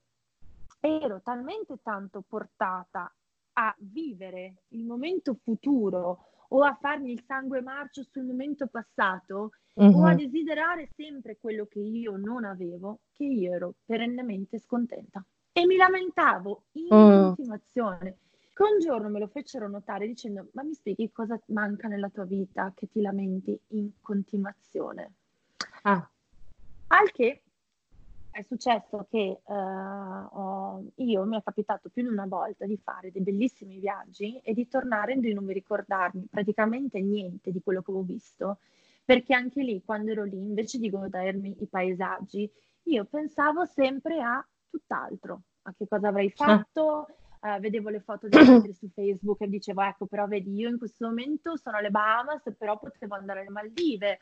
ero 0.80 1.22
talmente 1.22 1.80
tanto 1.82 2.22
portata 2.28 3.12
a 3.54 3.76
vivere 3.80 4.64
il 4.70 4.84
momento 4.84 5.36
futuro 5.42 6.30
o 6.50 6.64
a 6.64 6.78
farmi 6.80 7.12
il 7.12 7.24
sangue 7.26 7.62
marcio 7.62 8.04
sul 8.04 8.24
momento 8.24 8.68
passato 8.68 9.52
uh-huh. 9.74 10.02
o 10.02 10.06
a 10.06 10.12
mhm. 10.12 10.18
desiderare 10.18 10.90
sempre 10.96 11.38
quello 11.40 11.66
che 11.66 11.80
io 11.80 12.18
non 12.18 12.46
avevo, 12.46 13.00
che 13.14 13.26
io 13.26 13.54
ero 13.54 13.74
perennemente 13.86 14.60
scontenta. 14.60 15.24
E 15.52 15.66
mi 15.66 15.78
lamentavo 15.78 16.66
in 16.74 16.88
uh 16.90 17.34
continuazione. 17.34 18.18
Che 18.54 18.64
un 18.64 18.80
giorno 18.80 19.10
me 19.10 19.20
lo 19.20 19.28
fecero 19.28 19.68
notare 19.70 20.08
dicendo: 20.08 20.50
Ma 20.54 20.64
mi 20.64 20.74
spieghi 20.74 21.12
cosa 21.12 21.40
manca 21.48 21.88
nella 21.88 22.10
tua 22.10 22.26
vita 22.26 22.72
che 22.76 22.88
ti 22.90 23.02
lamenti 23.02 23.58
in 23.70 23.92
continuazione? 24.02 25.14
Ah. 25.84 26.10
Al 26.88 27.12
che 27.12 27.45
è 28.36 28.44
successo 28.44 29.08
che 29.10 29.40
uh, 29.46 29.54
ho, 29.54 30.84
io 30.96 31.24
mi 31.24 31.38
è 31.38 31.42
capitato 31.42 31.88
più 31.88 32.02
di 32.02 32.10
una 32.10 32.26
volta 32.26 32.66
di 32.66 32.76
fare 32.76 33.10
dei 33.10 33.22
bellissimi 33.22 33.80
viaggi 33.80 34.38
e 34.44 34.54
di 34.54 34.68
tornare 34.68 35.14
e 35.14 35.20
di 35.22 35.34
non 35.34 35.46
mi 35.46 35.54
ricordarmi 35.54 36.28
praticamente 36.30 37.00
niente 37.00 37.52
di 37.52 37.62
quello 37.64 37.82
che 37.82 37.92
ho 37.92 38.02
visto, 38.02 38.58
perché 39.06 39.34
anche 39.34 39.64
lì, 39.64 39.82
quando 39.86 40.12
ero 40.12 40.26
lì, 40.26 40.36
invece 40.36 40.80
di 40.80 40.90
godermi 40.90 41.56
i 41.62 41.68
paesaggi, 41.68 42.52
io 42.84 43.06
pensavo 43.06 43.64
sempre 43.64 44.22
a 44.22 44.46
tutt'altro, 44.70 45.44
a 45.62 45.74
che 45.74 45.88
cosa 45.88 46.10
avrei 46.10 46.34
ah. 46.36 46.46
fatto. 46.46 47.08
Uh, 47.40 47.60
vedevo 47.60 47.90
le 47.90 48.02
foto 48.02 48.28
degli 48.28 48.50
altri 48.50 48.74
su 48.76 48.90
Facebook 48.90 49.40
e 49.42 49.48
dicevo, 49.48 49.82
ecco, 49.82 50.08
però 50.08 50.28
vedi, 50.28 50.56
io 50.56 50.68
in 50.68 50.78
questo 50.78 51.06
momento 51.06 51.56
sono 51.56 51.78
alle 51.78 51.92
Bahamas, 51.92 52.42
però 52.58 52.78
potevo 52.78 53.16
andare 53.16 53.42
alle 53.42 53.50
Maldive, 53.50 54.18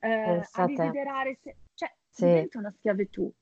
uh, 0.00 0.42
a 0.52 0.66
desiderare, 0.66 1.38
se... 1.40 1.56
cioè, 1.72 1.90
sì. 2.08 2.26
diventa 2.26 2.58
una 2.58 2.70
schiavitù. 2.72 3.32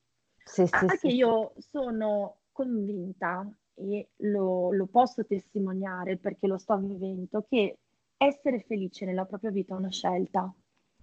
Sì, 0.43 0.65
sì, 0.65 0.75
Anche 0.75 0.97
sì. 0.97 1.07
io 1.07 1.53
sono 1.57 2.37
convinta 2.51 3.47
e 3.75 4.09
lo, 4.17 4.71
lo, 4.71 4.85
posso 4.85 5.25
testimoniare 5.25 6.17
perché 6.17 6.47
lo 6.47 6.57
sto 6.57 6.77
vivendo, 6.77 7.45
che 7.47 7.77
essere 8.17 8.59
felice 8.59 9.05
nella 9.05 9.25
propria 9.25 9.51
vita 9.51 9.73
è 9.73 9.77
una 9.77 9.89
scelta. 9.89 10.53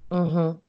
Uh-huh. 0.08 0.60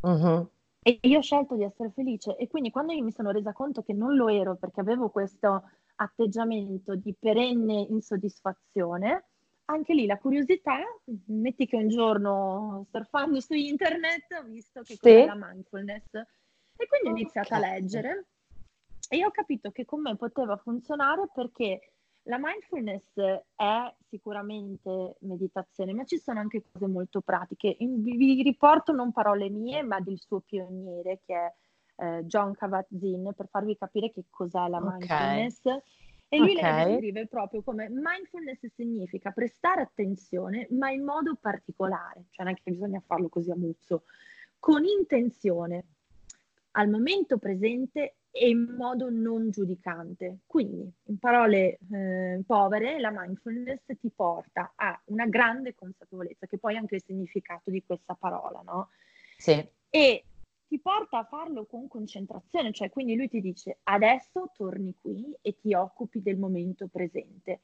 Uh-huh. 0.00 0.50
E 0.82 0.98
io 1.02 1.18
ho 1.18 1.22
scelto 1.22 1.56
di 1.56 1.64
essere 1.64 1.90
felice 1.90 2.36
e 2.36 2.48
quindi 2.48 2.70
quando 2.70 2.92
io 2.92 3.02
mi 3.02 3.12
sono 3.12 3.30
resa 3.30 3.52
conto 3.52 3.82
che 3.82 3.92
non 3.92 4.14
lo 4.14 4.28
ero 4.28 4.56
perché 4.56 4.80
avevo 4.80 5.10
questo 5.10 5.64
atteggiamento 5.96 6.94
di 6.94 7.14
perenne 7.18 7.86
insoddisfazione, 7.90 9.24
anche 9.66 9.92
lì 9.92 10.06
la 10.06 10.18
curiosità, 10.18 10.78
metti 11.26 11.66
che 11.66 11.76
un 11.76 11.88
giorno 11.88 12.86
surfando 12.90 13.40
su 13.40 13.54
internet 13.54 14.32
ho 14.40 14.44
visto 14.44 14.80
che 14.82 14.94
sì. 14.94 14.98
cos'è 15.00 15.26
la 15.26 15.34
mindfulness 15.34 16.04
e 16.78 16.86
quindi 16.86 17.08
ho 17.08 17.10
iniziato 17.10 17.54
okay. 17.54 17.62
a 17.62 17.72
leggere 17.72 18.26
e 19.10 19.24
ho 19.24 19.30
capito 19.30 19.70
che 19.70 19.84
con 19.84 20.02
me 20.02 20.16
poteva 20.16 20.56
funzionare 20.56 21.28
perché 21.34 21.92
la 22.28 22.38
mindfulness 22.38 23.14
è 23.56 23.94
sicuramente 24.08 25.16
meditazione, 25.20 25.94
ma 25.94 26.04
ci 26.04 26.18
sono 26.18 26.40
anche 26.40 26.62
cose 26.70 26.86
molto 26.86 27.20
pratiche. 27.22 27.76
Vi 27.78 28.42
riporto 28.42 28.92
non 28.92 29.12
parole 29.12 29.48
mie, 29.48 29.82
ma 29.82 29.98
del 30.00 30.20
suo 30.20 30.40
pioniere 30.40 31.20
che 31.24 31.34
è 31.34 31.54
eh, 31.96 32.24
John 32.24 32.54
Kabat-Zinn 32.54 33.30
per 33.30 33.48
farvi 33.48 33.76
capire 33.78 34.12
che 34.12 34.24
cos'è 34.28 34.68
la 34.68 34.80
mindfulness. 34.80 35.64
Okay. 35.64 35.82
E 36.28 36.38
lui 36.38 36.54
okay. 36.54 36.62
la 36.62 36.84
descrive 36.84 37.26
proprio 37.28 37.62
come 37.62 37.88
mindfulness 37.88 38.66
significa 38.74 39.30
prestare 39.30 39.80
attenzione, 39.80 40.68
ma 40.72 40.90
in 40.90 41.02
modo 41.02 41.34
particolare, 41.40 42.26
cioè 42.32 42.44
non 42.44 42.54
è 42.54 42.56
che 42.62 42.70
bisogna 42.70 43.02
farlo 43.06 43.30
così 43.30 43.50
a 43.50 43.56
muzzo, 43.56 44.04
con 44.58 44.84
intenzione 44.84 45.84
al 46.72 46.88
momento 46.88 47.38
presente 47.38 48.16
e 48.30 48.48
in 48.48 48.74
modo 48.76 49.10
non 49.10 49.50
giudicante. 49.50 50.40
Quindi, 50.46 50.90
in 51.04 51.18
parole 51.18 51.78
eh, 51.92 52.42
povere, 52.46 53.00
la 53.00 53.10
mindfulness 53.10 53.84
ti 53.98 54.10
porta 54.14 54.72
a 54.76 55.00
una 55.06 55.26
grande 55.26 55.74
consapevolezza, 55.74 56.46
che 56.46 56.58
poi 56.58 56.74
è 56.74 56.78
anche 56.78 56.96
il 56.96 57.02
significato 57.04 57.70
di 57.70 57.82
questa 57.84 58.14
parola, 58.14 58.62
no? 58.64 58.90
Sì. 59.36 59.66
E 59.90 60.24
ti 60.68 60.78
porta 60.78 61.18
a 61.18 61.24
farlo 61.24 61.64
con 61.64 61.88
concentrazione, 61.88 62.72
cioè 62.72 62.90
quindi 62.90 63.16
lui 63.16 63.28
ti 63.28 63.40
dice 63.40 63.78
adesso 63.84 64.50
torni 64.54 64.94
qui 65.00 65.34
e 65.40 65.58
ti 65.58 65.72
occupi 65.72 66.20
del 66.20 66.36
momento 66.36 66.88
presente. 66.88 67.60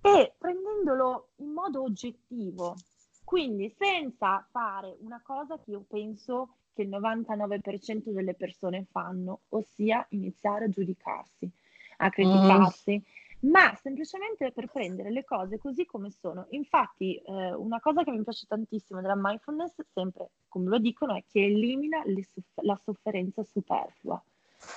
E 0.00 0.34
prendendolo 0.36 1.28
in 1.36 1.50
modo 1.52 1.82
oggettivo, 1.82 2.74
quindi 3.22 3.72
senza 3.78 4.44
fare 4.50 4.96
una 5.00 5.22
cosa 5.22 5.56
che 5.60 5.70
io 5.70 5.84
penso 5.88 6.56
che 6.72 6.82
il 6.82 6.88
99% 6.88 8.10
delle 8.10 8.34
persone 8.34 8.86
fanno, 8.90 9.40
ossia 9.50 10.04
iniziare 10.10 10.66
a 10.66 10.68
giudicarsi, 10.68 11.50
a 11.98 12.10
criticarsi, 12.10 13.02
mm. 13.46 13.50
ma 13.50 13.74
semplicemente 13.74 14.52
per 14.52 14.66
prendere 14.66 15.10
le 15.10 15.24
cose 15.24 15.58
così 15.58 15.84
come 15.84 16.10
sono. 16.10 16.46
Infatti, 16.50 17.16
eh, 17.16 17.52
una 17.54 17.80
cosa 17.80 18.02
che 18.04 18.10
mi 18.10 18.22
piace 18.22 18.46
tantissimo 18.46 19.00
della 19.00 19.16
mindfulness, 19.16 19.74
sempre 19.92 20.30
come 20.48 20.68
lo 20.68 20.78
dicono, 20.78 21.14
è 21.14 21.24
che 21.30 21.44
elimina 21.44 22.02
soff- 22.32 22.60
la 22.62 22.76
sofferenza 22.82 23.42
superflua. 23.42 24.22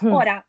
Mm. 0.06 0.12
Ora, 0.14 0.46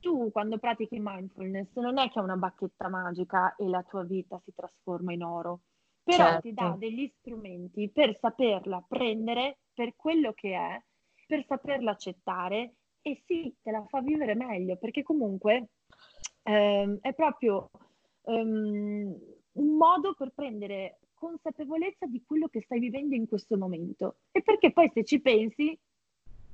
tu 0.00 0.30
quando 0.30 0.58
pratichi 0.58 0.98
mindfulness 1.00 1.74
non 1.74 1.98
è 1.98 2.08
che 2.10 2.20
è 2.20 2.22
una 2.22 2.36
bacchetta 2.36 2.88
magica 2.88 3.56
e 3.56 3.66
la 3.66 3.82
tua 3.82 4.04
vita 4.04 4.38
si 4.44 4.52
trasforma 4.54 5.12
in 5.12 5.24
oro 5.24 5.60
però 6.06 6.26
certo. 6.26 6.40
ti 6.42 6.54
dà 6.54 6.76
degli 6.78 7.12
strumenti 7.18 7.90
per 7.90 8.16
saperla 8.16 8.84
prendere 8.86 9.58
per 9.74 9.96
quello 9.96 10.32
che 10.34 10.54
è, 10.54 10.80
per 11.26 11.44
saperla 11.44 11.90
accettare 11.90 12.74
e 13.02 13.24
sì, 13.26 13.52
te 13.60 13.72
la 13.72 13.84
fa 13.88 14.00
vivere 14.02 14.36
meglio, 14.36 14.76
perché 14.76 15.02
comunque 15.02 15.70
ehm, 16.44 16.98
è 17.00 17.12
proprio 17.12 17.70
ehm, 18.22 19.18
un 19.54 19.76
modo 19.76 20.14
per 20.14 20.30
prendere 20.32 21.00
consapevolezza 21.12 22.06
di 22.06 22.22
quello 22.24 22.46
che 22.46 22.62
stai 22.62 22.78
vivendo 22.78 23.16
in 23.16 23.26
questo 23.26 23.58
momento. 23.58 24.18
E 24.30 24.42
perché 24.42 24.70
poi 24.70 24.88
se 24.94 25.02
ci 25.02 25.20
pensi, 25.20 25.76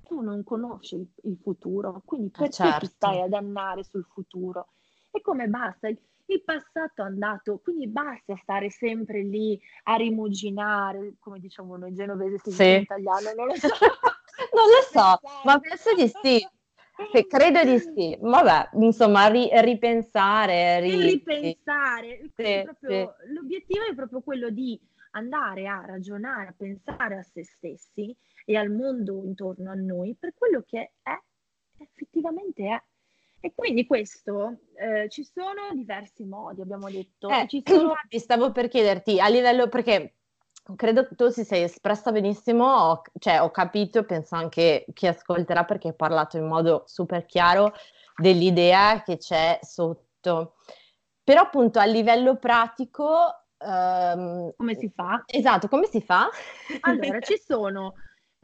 tu 0.03 0.23
non 0.23 0.43
conosci 0.45 0.95
il, 0.95 1.07
il 1.25 1.37
futuro, 1.43 2.01
quindi 2.07 2.29
ah, 2.33 2.39
perché 2.39 2.55
certo. 2.55 2.87
ti 2.87 2.87
stai 2.87 3.21
ad 3.21 3.35
annare 3.35 3.85
sul 3.85 4.07
futuro? 4.11 4.69
E 5.13 5.21
come 5.21 5.47
basta? 5.47 5.89
il 6.33 6.43
passato 6.45 7.03
è 7.03 7.05
andato, 7.05 7.59
quindi 7.59 7.89
basta 7.89 8.35
stare 8.43 8.71
sempre 8.71 9.23
lì 9.23 9.61
a 9.85 9.97
rimuginare, 9.97 11.15
come 11.19 11.39
diciamo 11.39 11.77
noi 11.77 11.93
genovesi, 11.93 12.39
se 12.43 12.51
sì. 12.51 12.75
in 12.75 12.81
italiano, 12.81 13.33
non 13.37 13.47
lo 13.47 13.55
so. 13.55 13.69
non 14.55 14.67
lo 14.69 14.83
so, 14.91 15.21
ma 15.45 15.59
penso 15.59 15.95
di 15.95 16.09
sì. 16.23 16.47
Che 17.11 17.27
credo 17.27 17.65
di 17.65 17.79
sì, 17.79 18.17
vabbè, 18.21 18.71
insomma, 18.75 19.27
ri- 19.27 19.49
ripensare. 19.51 20.81
Ri- 20.81 21.01
ripensare, 21.01 22.31
sì, 22.37 22.63
proprio, 22.63 23.17
sì. 23.19 23.33
l'obiettivo 23.33 23.85
è 23.91 23.95
proprio 23.95 24.21
quello 24.21 24.51
di 24.51 24.79
andare 25.13 25.67
a 25.67 25.85
ragionare, 25.85 26.49
a 26.49 26.55
pensare 26.57 27.19
a 27.19 27.23
se 27.23 27.45
stessi 27.45 28.15
e 28.45 28.57
al 28.57 28.71
mondo 28.71 29.23
intorno 29.25 29.71
a 29.71 29.75
noi 29.75 30.15
per 30.19 30.35
quello 30.35 30.63
che 30.67 30.93
è, 31.03 31.19
effettivamente 31.79 32.67
è. 32.67 32.83
E 33.45 33.53
quindi 33.57 33.87
questo, 33.87 34.59
eh, 34.75 35.09
ci 35.09 35.25
sono 35.25 35.75
diversi 35.75 36.23
modi, 36.23 36.61
abbiamo 36.61 36.89
detto. 36.89 37.29
Eh, 37.29 37.49
ci 37.49 37.61
sono... 37.67 37.95
Stavo 38.09 38.53
per 38.53 38.69
chiederti 38.69 39.19
a 39.19 39.27
livello, 39.27 39.69
perché 39.69 40.15
credo 40.77 41.09
tu 41.17 41.29
si 41.29 41.43
sei 41.43 41.65
espressa 41.65 42.13
benissimo, 42.13 42.65
ho, 42.65 43.03
cioè 43.19 43.43
ho 43.43 43.51
capito, 43.51 44.05
penso 44.05 44.37
anche 44.37 44.85
chi 44.95 45.09
ascolterà 45.09 45.65
perché 45.65 45.89
hai 45.89 45.97
parlato 45.97 46.37
in 46.37 46.47
modo 46.47 46.85
super 46.87 47.27
chiaro 47.27 47.75
dell'idea 48.17 49.03
che 49.03 49.17
c'è 49.17 49.59
sotto. 49.61 50.55
Però 51.25 51.41
appunto 51.41 51.81
a 51.81 51.85
livello 51.85 52.37
pratico... 52.37 53.39
Um, 53.59 54.53
come 54.57 54.77
si 54.77 54.89
fa? 54.95 55.25
Esatto, 55.27 55.67
come 55.67 55.87
si 55.87 56.01
fa? 56.01 56.29
Allora, 56.83 57.19
ci 57.23 57.41
sono 57.45 57.95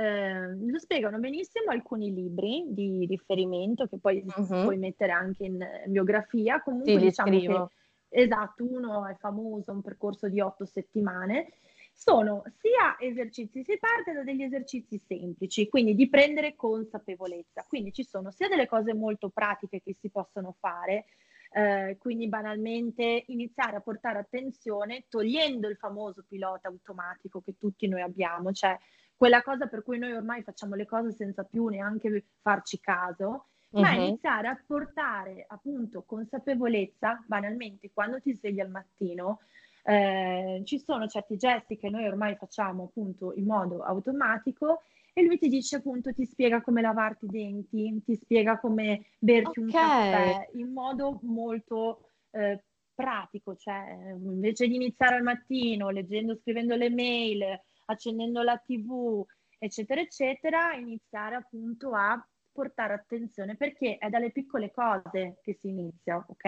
eh, 0.01 0.55
lo 0.55 0.79
spiegano 0.79 1.19
benissimo 1.19 1.73
alcuni 1.73 2.15
libri 2.15 2.67
di 2.69 3.05
riferimento 3.05 3.89
che 3.89 3.99
poi 3.99 4.25
uh-huh. 4.25 4.63
puoi 4.63 4.79
mettere 4.79 5.11
anche 5.11 5.45
in 5.45 5.59
biografia. 5.87 6.63
Comunque 6.63 6.93
sì, 6.93 6.99
diciamo 6.99 7.31
che 7.41 8.21
esatto, 8.21 8.65
uno 8.65 9.07
è 9.07 9.17
famoso, 9.17 9.73
un 9.73 9.83
percorso 9.83 10.29
di 10.29 10.41
otto 10.41 10.65
settimane. 10.67 11.53
Sono 11.93 12.45
sia 12.61 12.97
esercizi, 13.01 13.65
si 13.65 13.77
parte 13.77 14.13
da 14.13 14.23
degli 14.23 14.43
esercizi 14.43 15.03
semplici, 15.05 15.69
quindi 15.69 15.97
di 15.97 16.09
prendere 16.09 16.55
consapevolezza. 16.55 17.65
Quindi 17.67 17.93
ci 17.93 18.05
sono 18.05 18.31
sia 18.31 18.47
delle 18.47 18.69
cose 18.69 18.95
molto 18.95 19.31
pratiche 19.31 19.83
che 19.83 19.97
si 19.99 20.09
possono 20.11 20.55
fare, 20.61 21.07
eh, 21.51 21.97
quindi 21.99 22.29
banalmente 22.29 23.25
iniziare 23.27 23.75
a 23.75 23.81
portare 23.81 24.19
attenzione 24.19 25.07
togliendo 25.09 25.67
il 25.67 25.77
famoso 25.77 26.25
pilota 26.29 26.69
automatico 26.69 27.41
che 27.41 27.57
tutti 27.59 27.89
noi 27.89 28.03
abbiamo, 28.03 28.53
cioè 28.53 28.79
quella 29.19 29.43
cosa 29.43 29.67
per 29.67 29.83
cui 29.83 29.99
noi 29.99 30.13
ormai 30.13 30.45
facciamo 30.45 30.77
le 30.77 30.87
cose 30.87 31.11
senza 31.11 31.43
più 31.43 31.67
neanche 31.67 32.27
farci 32.41 32.79
caso, 32.79 33.47
uh-huh. 33.71 33.81
ma 33.81 33.93
iniziare 33.93 34.47
a 34.47 34.63
portare 34.65 35.45
appunto 35.49 36.05
consapevolezza, 36.05 37.25
banalmente, 37.27 37.91
quando 37.93 38.21
ti 38.21 38.33
svegli 38.33 38.61
al 38.61 38.71
mattino, 38.71 39.41
eh, 39.83 40.63
ci 40.65 40.79
sono 40.79 41.09
certi 41.09 41.37
gesti 41.37 41.77
che 41.77 41.91
noi 41.91 42.07
ormai 42.07 42.37
facciamo 42.37 42.85
appunto 42.85 43.35
in 43.35 43.47
modo 43.47 43.83
automatico 43.83 44.83
e 45.13 45.25
lui 45.25 45.37
ti 45.37 45.49
dice 45.49 45.77
appunto, 45.77 46.13
ti 46.15 46.25
spiega 46.25 46.61
come 46.61 46.81
lavarti 46.81 47.25
i 47.25 47.29
denti, 47.29 48.01
ti 48.05 48.15
spiega 48.15 48.61
come 48.61 49.07
berti 49.19 49.59
okay. 49.59 49.65
un 49.65 49.71
caffè 49.71 50.49
in 50.53 50.73
modo 50.73 51.19
molto 51.23 52.11
eh, 52.31 52.63
pratico, 52.95 53.57
cioè 53.57 54.15
invece 54.17 54.69
di 54.69 54.77
iniziare 54.77 55.17
al 55.17 55.25
mattino 55.25 55.91
leggendo, 55.91 56.37
scrivendo 56.37 56.77
le 56.77 56.91
mail, 56.91 57.61
accendendo 57.89 58.43
la 58.43 58.57
tv, 58.59 59.25
eccetera, 59.59 60.01
eccetera, 60.01 60.75
iniziare 60.75 61.37
appunto 61.37 61.93
a 61.95 62.23
portare 62.53 62.95
attenzione 62.95 63.57
perché 63.57 63.99
è 63.99 64.09
dalle 64.09 64.31
piccole 64.31 64.71
cose 64.71 65.39
che 65.43 65.59
si 65.61 65.69
inizia, 65.69 66.17
ok? 66.17 66.43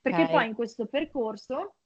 Perché 0.00 0.22
okay. 0.22 0.30
poi 0.30 0.46
in 0.46 0.54
questo 0.54 0.86
percorso 0.86 1.76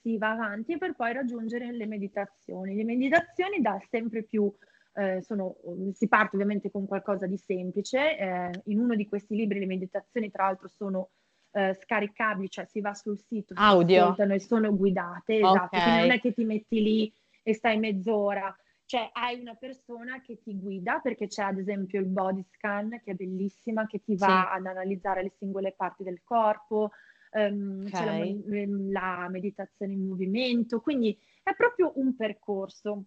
si 0.00 0.18
va 0.18 0.30
avanti 0.30 0.76
per 0.76 0.94
poi 0.94 1.12
raggiungere 1.12 1.72
le 1.72 1.86
meditazioni. 1.86 2.74
Le 2.74 2.84
meditazioni 2.84 3.60
da 3.60 3.80
sempre 3.90 4.22
più 4.24 4.52
eh, 4.94 5.22
sono, 5.22 5.56
si 5.92 6.08
parte 6.08 6.36
ovviamente 6.36 6.70
con 6.70 6.86
qualcosa 6.86 7.26
di 7.26 7.38
semplice. 7.38 8.18
Eh, 8.18 8.50
in 8.66 8.78
uno 8.78 8.94
di 8.94 9.08
questi 9.08 9.34
libri 9.34 9.60
le 9.60 9.66
meditazioni, 9.66 10.30
tra 10.30 10.44
l'altro, 10.44 10.68
sono 10.68 11.10
eh, 11.52 11.74
scaricabili, 11.74 12.50
cioè 12.50 12.66
si 12.66 12.80
va 12.80 12.94
sul 12.94 13.18
sito, 13.18 13.54
Audio. 13.56 14.16
e 14.16 14.40
sono 14.40 14.74
guidate, 14.76 15.42
Ok. 15.42 15.54
esatto. 15.54 15.68
Quindi 15.68 16.00
non 16.00 16.10
è 16.10 16.20
che 16.20 16.32
ti 16.32 16.44
metti 16.44 16.82
lì 16.82 17.12
e 17.44 17.54
stai 17.54 17.78
mezz'ora, 17.78 18.54
cioè 18.86 19.08
hai 19.12 19.38
una 19.38 19.54
persona 19.54 20.20
che 20.20 20.40
ti 20.42 20.58
guida 20.58 20.98
perché 20.98 21.28
c'è 21.28 21.42
ad 21.44 21.58
esempio 21.58 22.00
il 22.00 22.06
body 22.06 22.42
scan 22.42 23.00
che 23.04 23.12
è 23.12 23.14
bellissima, 23.14 23.86
che 23.86 24.02
ti 24.02 24.16
va 24.16 24.48
Sì. 24.50 24.56
ad 24.56 24.66
analizzare 24.66 25.22
le 25.22 25.30
singole 25.38 25.72
parti 25.72 26.02
del 26.02 26.22
corpo, 26.24 26.90
ehm, 27.32 27.84
c'è 27.90 28.04
la, 28.04 28.56
ehm, 28.56 28.90
la 28.90 29.28
meditazione 29.30 29.92
in 29.92 30.06
movimento, 30.08 30.80
quindi 30.80 31.16
è 31.42 31.54
proprio 31.54 31.92
un 31.96 32.16
percorso. 32.16 33.04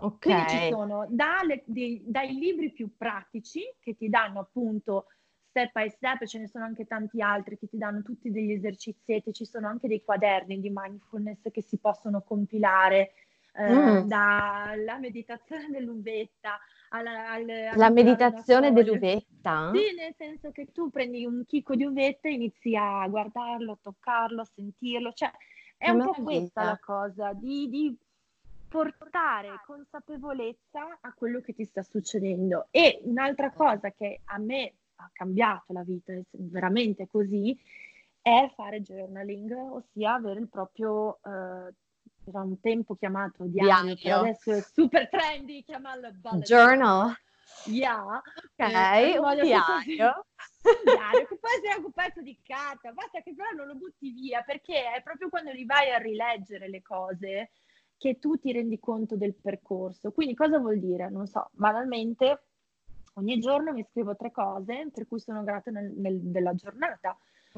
Ok. 0.00 0.18
Quindi 0.20 0.48
ci 0.48 0.68
sono 0.70 1.06
dalle- 1.08 1.62
dei- 1.66 2.02
dai 2.06 2.32
libri 2.34 2.70
più 2.72 2.96
pratici 2.96 3.62
che 3.80 3.94
ti 3.96 4.08
danno 4.08 4.40
appunto 4.40 5.06
step 5.48 5.72
by 5.72 5.88
step, 5.90 6.24
ce 6.24 6.38
ne 6.38 6.46
sono 6.48 6.64
anche 6.64 6.86
tanti 6.86 7.20
altri 7.20 7.58
che 7.58 7.68
ti 7.68 7.78
danno 7.78 8.02
tutti 8.02 8.30
degli 8.30 8.52
esercizietti, 8.52 9.32
ci 9.32 9.44
sono 9.44 9.66
anche 9.66 9.88
dei 9.88 10.02
quaderni 10.04 10.60
di 10.60 10.70
mindfulness 10.72 11.50
che 11.50 11.62
si 11.62 11.78
possono 11.78 12.22
compilare, 12.22 13.12
eh, 13.54 13.72
Mm. 13.72 14.06
dalla 14.06 14.98
meditazione 14.98 15.68
dell'uvetta 15.70 16.58
alla, 16.90 17.32
al, 17.32 17.46
La 17.76 17.90
meditazione 17.90 18.72
dell'uvetta? 18.72 19.72
Sì, 19.74 19.94
nel 19.94 20.14
senso 20.16 20.50
che 20.52 20.72
tu 20.72 20.90
prendi 20.90 21.24
un 21.24 21.44
chicco 21.46 21.74
di 21.74 21.84
uvetta 21.84 22.28
e 22.28 22.32
inizi 22.32 22.74
a 22.76 23.06
guardarlo, 23.08 23.72
a 23.72 23.78
toccarlo, 23.80 24.42
a 24.42 24.48
sentirlo, 24.54 25.12
cioè 25.12 25.30
è 25.76 25.90
un 25.90 26.02
po' 26.02 26.22
questa 26.22 26.64
la 26.64 26.78
cosa, 26.80 27.32
di, 27.32 27.68
di 27.68 27.96
portare 28.68 29.60
consapevolezza 29.64 30.98
a 31.00 31.12
quello 31.14 31.40
che 31.40 31.54
ti 31.54 31.64
sta 31.64 31.82
succedendo. 31.82 32.66
E 32.70 33.00
un'altra 33.04 33.50
cosa 33.50 33.90
che 33.92 34.20
a 34.24 34.38
me 34.38 34.74
ha 34.96 35.08
cambiato 35.12 35.72
la 35.72 35.82
vita, 35.82 36.12
è 36.12 36.22
veramente 36.32 37.06
così, 37.06 37.56
è 38.20 38.50
fare 38.54 38.82
journaling, 38.82 39.52
ossia 39.52 40.14
avere 40.14 40.40
il 40.40 40.48
proprio, 40.48 41.18
eh, 41.24 41.72
era 42.28 42.40
un 42.42 42.60
tempo 42.60 42.94
chiamato 42.94 43.44
diario, 43.44 43.94
Diario. 43.94 44.20
adesso 44.20 44.52
è 44.52 44.60
super 44.60 45.08
trendy 45.08 45.62
chiamarlo 45.64 46.10
bullet 46.12 46.44
Journal. 46.46 47.14
Yeah. 47.66 48.04
Ok, 48.04 48.22
Eh, 48.56 49.18
un 49.18 49.34
diario. 49.40 50.26
diario, 50.84 51.26
che 51.26 51.38
può 51.38 51.48
essere 51.48 51.72
anche 51.72 51.86
un 51.86 51.92
pezzo 51.92 52.20
di 52.22 52.38
carta, 52.42 52.92
basta 52.92 53.20
che 53.22 53.34
però 53.34 53.50
non 53.56 53.66
lo 53.66 53.74
butti 53.74 54.10
via, 54.10 54.42
perché 54.42 54.92
è 54.92 55.02
proprio 55.02 55.28
quando 55.28 55.50
li 55.50 55.64
vai 55.64 55.90
a 55.90 55.98
rileggere 55.98 56.68
le 56.68 56.82
cose 56.82 57.50
che 57.96 58.18
tu 58.18 58.36
ti 58.36 58.52
rendi 58.52 58.78
conto 58.78 59.16
del 59.16 59.34
percorso. 59.34 60.12
Quindi 60.12 60.34
cosa 60.34 60.58
vuol 60.58 60.78
dire? 60.78 61.08
Non 61.10 61.26
so, 61.26 61.48
banalmente 61.52 62.42
ogni 63.14 63.38
giorno 63.40 63.72
mi 63.72 63.84
scrivo 63.90 64.14
tre 64.14 64.30
cose 64.30 64.88
per 64.92 65.08
cui 65.08 65.18
sono 65.18 65.42
grata 65.42 65.70
nel- 65.70 65.92
nel- 65.96 66.20
della 66.20 66.54
giornata. 66.54 67.16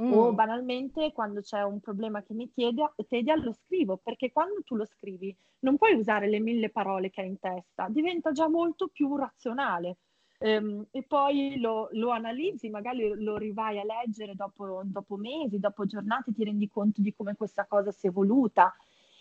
O 0.09 0.33
Mm. 0.33 0.35
banalmente 0.35 1.13
quando 1.13 1.41
c'è 1.41 1.63
un 1.63 1.79
problema 1.81 2.23
che 2.23 2.35
mi 2.35 2.51
tedia, 2.53 2.93
tedia, 3.09 3.37
lo 3.37 3.53
scrivo, 3.53 3.97
perché 3.97 4.33
quando 4.33 4.63
tu 4.65 4.75
lo 4.75 4.85
scrivi 4.85 5.35
non 5.61 5.77
puoi 5.77 5.95
usare 5.95 6.29
le 6.29 6.41
mille 6.41 6.69
parole 6.71 7.11
che 7.11 7.21
hai 7.21 7.29
in 7.29 7.39
testa, 7.39 7.87
diventa 7.89 8.33
già 8.33 8.49
molto 8.49 8.89
più 8.89 9.17
razionale. 9.17 9.99
Ehm, 10.39 10.87
e 10.91 11.03
poi 11.05 11.59
lo, 11.61 11.89
lo 11.93 12.11
analizzi, 12.11 12.71
magari 12.71 13.13
lo 13.23 13.37
rivai 13.37 13.79
a 13.79 13.85
leggere 13.85 14.35
dopo, 14.35 14.81
dopo 14.85 15.17
mesi, 15.17 15.59
dopo 15.59 15.85
giornate, 15.87 16.33
ti 16.33 16.45
rendi 16.45 16.69
conto 16.69 17.01
di 17.03 17.13
come 17.15 17.37
questa 17.37 17.67
cosa 17.67 17.93
si 17.93 18.07
è 18.07 18.09
evoluta. 18.11 18.75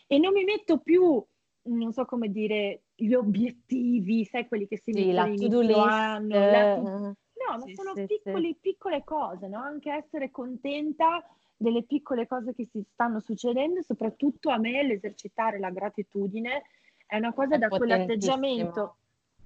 E 0.08 0.18
non 0.18 0.34
mi 0.34 0.44
metto 0.44 0.80
più, 0.80 1.24
non 1.64 1.92
so 1.94 2.06
come 2.06 2.30
dire, 2.32 2.84
gli 2.96 3.14
obiettivi, 3.14 4.26
sai, 4.26 4.48
quelli 4.48 4.68
che 4.68 4.78
si 4.80 4.92
Sì, 4.92 5.12
la 5.14 5.26
mettono 5.26 5.34
to-do 5.36 5.62
inizio 5.62 5.62
list. 5.62 6.08
anno, 6.08 6.46
la 6.46 6.68
eh, 6.74 7.16
No, 7.50 7.58
ma 7.58 7.66
Sì, 7.66 7.74
sono 7.76 7.94
sì, 7.94 8.06
piccole, 8.06 8.56
piccole 8.60 9.04
cose, 9.04 9.48
no? 9.48 9.60
Anche 9.60 9.92
essere 9.92 10.30
contenta 10.30 11.24
delle 11.58 11.84
piccole 11.84 12.28
cose 12.28 12.54
che 12.54 12.68
si 12.72 12.84
stanno 12.94 13.20
succedendo, 13.20 13.82
soprattutto 13.82 14.50
a 14.50 14.58
me 14.58 14.84
l'esercitare 14.84 15.60
la 15.60 15.72
gratitudine 15.72 16.64
è 17.06 17.18
una 17.18 17.34
cosa 17.34 17.56
È 17.56 17.58
da 17.58 17.70
quell'atteggiamento, 17.70 18.98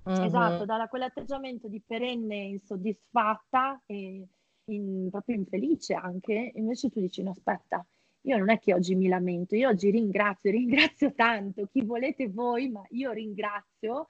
Mhm. 0.03 0.25
esatto, 0.25 0.65
da 0.65 0.87
quell'atteggiamento 0.89 1.67
di 1.69 1.81
perenne 1.85 2.35
insoddisfatta 2.35 3.81
e 3.85 4.27
in- 4.65 5.07
proprio 5.09 5.35
infelice 5.35 5.93
anche, 5.93 6.51
invece 6.55 6.89
tu 6.89 6.99
dici 6.99 7.23
no, 7.23 7.31
aspetta, 7.31 7.85
io 8.25 8.37
non 8.37 8.49
è 8.49 8.59
che 8.59 8.73
oggi 8.73 8.95
mi 8.95 9.07
lamento, 9.07 9.55
io 9.55 9.69
oggi 9.69 9.89
ringrazio, 9.89 10.51
ringrazio 10.51 11.13
tanto 11.13 11.67
chi 11.71 11.81
volete 11.83 12.29
voi, 12.29 12.69
ma 12.69 12.83
io 12.89 13.11
ringrazio 13.11 14.09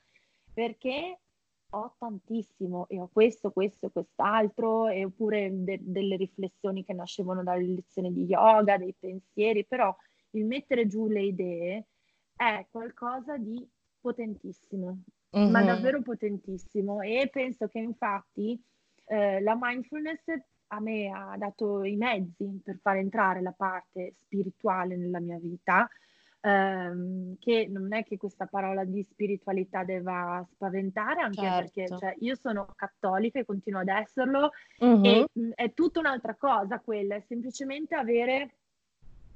perché 0.51 1.19
ho 1.75 1.95
tantissimo 1.97 2.87
e 2.87 2.99
ho 2.99 3.09
questo, 3.11 3.51
questo, 3.51 3.89
quest'altro, 3.89 4.87
e 4.87 5.05
oppure 5.05 5.49
de- 5.51 5.79
delle 5.81 6.15
riflessioni 6.17 6.83
che 6.83 6.93
nascevano 6.93 7.43
dalle 7.43 7.65
lezioni 7.67 8.13
di 8.13 8.25
yoga, 8.25 8.77
dei 8.77 8.93
pensieri, 8.97 9.65
però 9.65 9.95
il 10.31 10.45
mettere 10.45 10.87
giù 10.87 11.07
le 11.07 11.21
idee 11.23 11.85
è 12.35 12.65
qualcosa 12.69 13.37
di 13.37 13.67
potentissimo, 13.99 14.99
ma 15.45 15.59
Mhm. 15.59 15.65
davvero 15.65 16.01
potentissimo 16.01 17.01
e 17.01 17.29
penso 17.31 17.67
che 17.67 17.79
infatti 17.79 18.61
eh, 19.05 19.41
la 19.41 19.57
mindfulness 19.59 20.23
a 20.67 20.79
me 20.79 21.09
ha 21.09 21.35
dato 21.37 21.83
i 21.83 21.95
mezzi 21.95 22.61
per 22.63 22.79
far 22.81 22.97
entrare 22.97 23.41
la 23.41 23.51
parte 23.51 24.13
spirituale 24.15 24.95
nella 24.95 25.19
mia 25.19 25.37
vita, 25.37 25.87
ehm, 26.45 27.37
che 27.39 27.67
non 27.69 27.93
è 27.93 28.03
che 28.03 28.17
questa 28.17 28.45
parola 28.45 28.83
di 28.83 29.01
spiritualità 29.09 29.83
deva 29.83 30.45
spaventare, 30.51 31.21
anche 31.21 31.41
perché 31.41 31.87
Certo. 31.87 31.97
cioè, 31.97 32.15
io 32.19 32.35
sono 32.35 32.67
cattolica 32.75 33.39
e 33.39 33.45
continuo 33.45 33.79
ad 33.79 33.87
esserlo, 33.87 34.51
Mhm. 34.79 35.05
e 35.05 35.29
mh, 35.31 35.49
è 35.55 35.73
tutta 35.73 35.99
un'altra 35.99 36.35
cosa 36.35 36.79
quella, 36.79 37.15
è 37.15 37.23
semplicemente 37.27 37.95
avere 37.95 38.55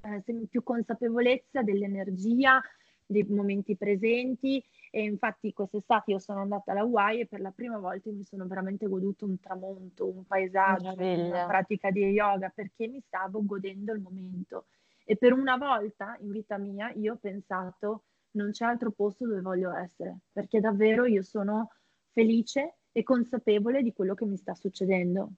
eh, 0.01 0.21
sem- 0.25 0.45
più 0.47 0.63
consapevolezza 0.63 1.61
dell'energia, 1.63 2.61
dei 3.09 3.23
momenti 3.23 3.77
presenti 3.77 4.61
e 4.91 5.03
infatti 5.03 5.53
quest'estate 5.53 6.11
io 6.11 6.19
sono 6.19 6.41
andata 6.41 6.71
alla 6.71 6.81
Hawaii 6.81 7.21
e 7.21 7.25
per 7.25 7.39
la 7.39 7.51
prima 7.51 7.77
volta 7.77 8.11
mi 8.11 8.25
sono 8.25 8.45
veramente 8.47 8.85
goduto 8.85 9.25
un 9.25 9.39
tramonto, 9.39 10.07
un 10.09 10.25
paesaggio, 10.25 10.91
Meraviglia. 10.95 11.35
una 11.35 11.45
pratica 11.45 11.89
di 11.89 12.01
yoga 12.01 12.49
perché 12.53 12.87
mi 12.87 13.01
stavo 13.07 13.45
godendo 13.45 13.93
il 13.93 14.01
momento 14.01 14.65
e 15.09 15.15
per 15.15 15.31
una 15.31 15.55
volta 15.55 16.17
in 16.19 16.31
vita 16.31 16.57
mia 16.57 16.91
io 16.95 17.13
ho 17.13 17.17
pensato 17.19 18.03
non 18.31 18.51
c'è 18.51 18.65
altro 18.65 18.91
posto 18.91 19.25
dove 19.25 19.39
voglio 19.39 19.73
essere 19.73 20.17
perché 20.33 20.59
davvero 20.59 21.05
io 21.05 21.23
sono 21.23 21.69
felice 22.11 22.75
e 22.91 23.03
consapevole 23.03 23.81
di 23.83 23.93
quello 23.93 24.13
che 24.15 24.25
mi 24.25 24.35
sta 24.35 24.53
succedendo. 24.53 25.29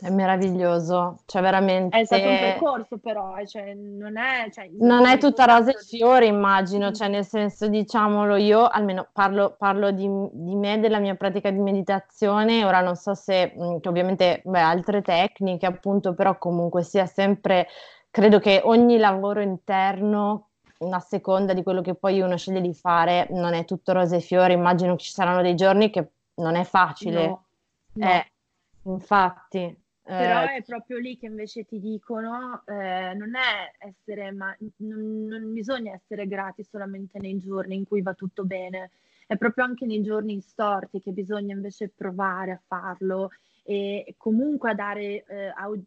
È 0.00 0.08
meraviglioso, 0.08 1.18
cioè 1.26 1.42
veramente... 1.42 1.98
È 1.98 2.04
stato 2.06 2.22
un 2.22 2.38
percorso 2.38 2.96
però, 2.96 3.36
eh, 3.36 3.46
cioè, 3.46 3.74
non 3.74 4.16
è... 4.16 4.48
Cioè, 4.50 4.70
Non 4.78 5.04
è 5.04 5.18
tutta 5.18 5.44
rose 5.44 5.72
e 5.72 5.78
fiori, 5.78 6.26
immagino, 6.26 6.88
Mm. 6.88 6.92
cioè 6.92 7.08
nel 7.08 7.26
senso, 7.26 7.68
diciamolo, 7.68 8.36
io 8.36 8.66
almeno 8.66 9.08
parlo, 9.12 9.56
parlo 9.58 9.90
di, 9.90 10.08
di 10.32 10.54
me, 10.54 10.80
della 10.80 11.00
mia 11.00 11.16
pratica 11.16 11.50
di 11.50 11.58
meditazione, 11.58 12.64
ora 12.64 12.80
non 12.80 12.96
so 12.96 13.12
se, 13.14 13.52
mh, 13.54 13.80
che 13.80 13.88
ovviamente, 13.90 14.40
beh, 14.42 14.60
altre 14.60 15.02
tecniche 15.02 15.66
appunto, 15.66 16.14
però 16.14 16.38
comunque 16.38 16.82
sia 16.82 17.04
sempre, 17.04 17.66
credo 18.10 18.38
che 18.38 18.60
ogni 18.64 18.98
lavoro 18.98 19.40
interno, 19.40 20.48
a 20.78 21.00
seconda 21.00 21.52
di 21.52 21.62
quello 21.62 21.82
che 21.82 21.94
poi 21.94 22.20
uno 22.20 22.36
sceglie 22.36 22.60
di 22.60 22.74
fare, 22.74 23.28
non 23.30 23.54
è 23.54 23.64
tutto 23.64 23.92
rose 23.92 24.16
e 24.16 24.20
fiori, 24.20 24.54
immagino 24.54 24.96
che 24.96 25.04
ci 25.04 25.12
saranno 25.12 25.42
dei 25.42 25.54
giorni 25.54 25.90
che 25.90 26.10
non 26.34 26.56
è 26.56 26.64
facile, 26.64 27.26
No, 27.26 27.44
no. 27.94 28.06
eh, 28.08 28.26
infatti. 28.84 29.78
Però 30.02 30.42
eh, 30.42 30.56
è 30.56 30.62
proprio 30.62 30.98
lì 30.98 31.16
che 31.16 31.26
invece 31.26 31.64
ti 31.64 31.78
dicono, 31.78 32.62
eh, 32.66 33.14
non 33.14 33.34
è 33.36 33.86
essere, 33.86 34.32
ma 34.32 34.54
non, 34.78 35.26
non 35.26 35.52
bisogna 35.52 35.92
essere 35.92 36.26
grati 36.26 36.64
solamente 36.64 37.18
nei 37.20 37.38
giorni 37.38 37.76
in 37.76 37.86
cui 37.86 38.02
va 38.02 38.14
tutto 38.14 38.44
bene, 38.44 38.90
è 39.26 39.36
proprio 39.36 39.64
anche 39.64 39.86
nei 39.86 40.02
giorni 40.02 40.40
storti 40.40 41.00
che 41.00 41.12
bisogna 41.12 41.54
invece 41.54 41.90
provare 41.94 42.52
a 42.52 42.60
farlo 42.66 43.30
e 43.62 44.14
comunque 44.16 44.70
a 44.70 44.74
dare 44.74 45.24
eh, 45.28 45.52
au- 45.54 45.84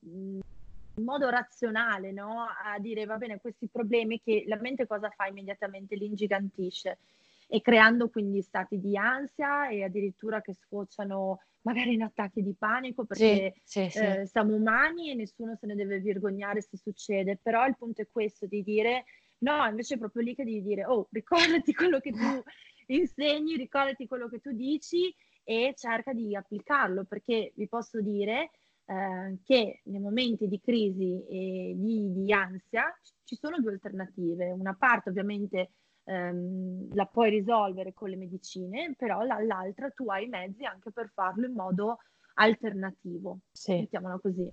in 0.95 1.03
modo 1.03 1.29
razionale, 1.29 2.11
no? 2.11 2.41
A 2.41 2.77
dire 2.79 3.05
va 3.05 3.17
bene, 3.17 3.39
questi 3.39 3.67
problemi 3.67 4.21
che 4.21 4.43
la 4.47 4.57
mente 4.57 4.85
cosa 4.85 5.09
fa 5.09 5.27
immediatamente? 5.27 5.95
Li 5.95 6.05
ingigantisce 6.05 6.99
e 7.47 7.61
creando 7.61 8.09
quindi 8.09 8.41
stati 8.41 8.79
di 8.79 8.97
ansia 8.97 9.69
e 9.69 9.83
addirittura 9.83 10.41
che 10.41 10.53
sfociano 10.53 11.39
magari 11.61 11.93
in 11.93 12.03
attacchi 12.03 12.41
di 12.41 12.55
panico 12.57 13.05
perché 13.05 13.53
sì, 13.63 13.89
sì, 13.89 13.89
sì. 13.89 13.99
eh, 13.99 14.25
siamo 14.25 14.55
umani 14.55 15.11
e 15.11 15.15
nessuno 15.15 15.55
se 15.55 15.65
ne 15.67 15.75
deve 15.75 16.01
vergognare 16.01 16.61
se 16.61 16.77
succede, 16.77 17.39
però 17.41 17.65
il 17.65 17.77
punto 17.77 18.01
è 18.01 18.07
questo 18.11 18.45
di 18.47 18.63
dire 18.63 19.05
no, 19.39 19.65
invece 19.67 19.95
è 19.95 19.97
proprio 19.97 20.23
lì 20.23 20.35
che 20.35 20.43
devi 20.43 20.61
dire 20.61 20.85
oh, 20.85 21.07
ricordati 21.11 21.73
quello 21.73 21.99
che 21.99 22.11
tu 22.11 22.43
insegni, 22.87 23.55
ricordati 23.55 24.07
quello 24.07 24.27
che 24.27 24.39
tu 24.39 24.51
dici 24.51 25.13
e 25.43 25.73
cerca 25.77 26.13
di 26.13 26.35
applicarlo 26.35 27.03
perché 27.03 27.51
vi 27.55 27.67
posso 27.67 28.01
dire 28.01 28.51
eh, 28.85 29.39
che 29.43 29.81
nei 29.85 29.99
momenti 29.99 30.47
di 30.47 30.59
crisi 30.59 31.25
e 31.27 31.73
di, 31.75 32.11
di 32.13 32.33
ansia 32.33 32.85
ci 33.23 33.35
sono 33.35 33.59
due 33.59 33.73
alternative, 33.73 34.51
una 34.51 34.75
parte 34.77 35.09
ovviamente 35.09 35.71
ehm, 36.03 36.93
la 36.93 37.05
puoi 37.05 37.29
risolvere 37.29 37.93
con 37.93 38.09
le 38.09 38.17
medicine, 38.17 38.93
però 38.97 39.21
l'altra 39.23 39.89
tu 39.89 40.09
hai 40.09 40.25
i 40.25 40.29
mezzi 40.29 40.65
anche 40.65 40.91
per 40.91 41.11
farlo 41.13 41.45
in 41.45 41.53
modo 41.53 41.99
alternativo, 42.35 43.39
sì. 43.51 43.73
mettiamola 43.79 44.19
così. 44.19 44.51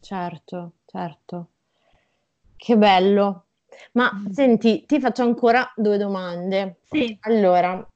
Certo, 0.00 0.72
certo. 0.84 1.48
Che 2.56 2.76
bello. 2.76 3.46
Ma 3.92 4.12
mm. 4.12 4.26
senti, 4.30 4.84
ti 4.84 5.00
faccio 5.00 5.22
ancora 5.22 5.72
due 5.76 5.96
domande. 5.96 6.80
Sì. 6.84 7.16
Allora, 7.22 7.86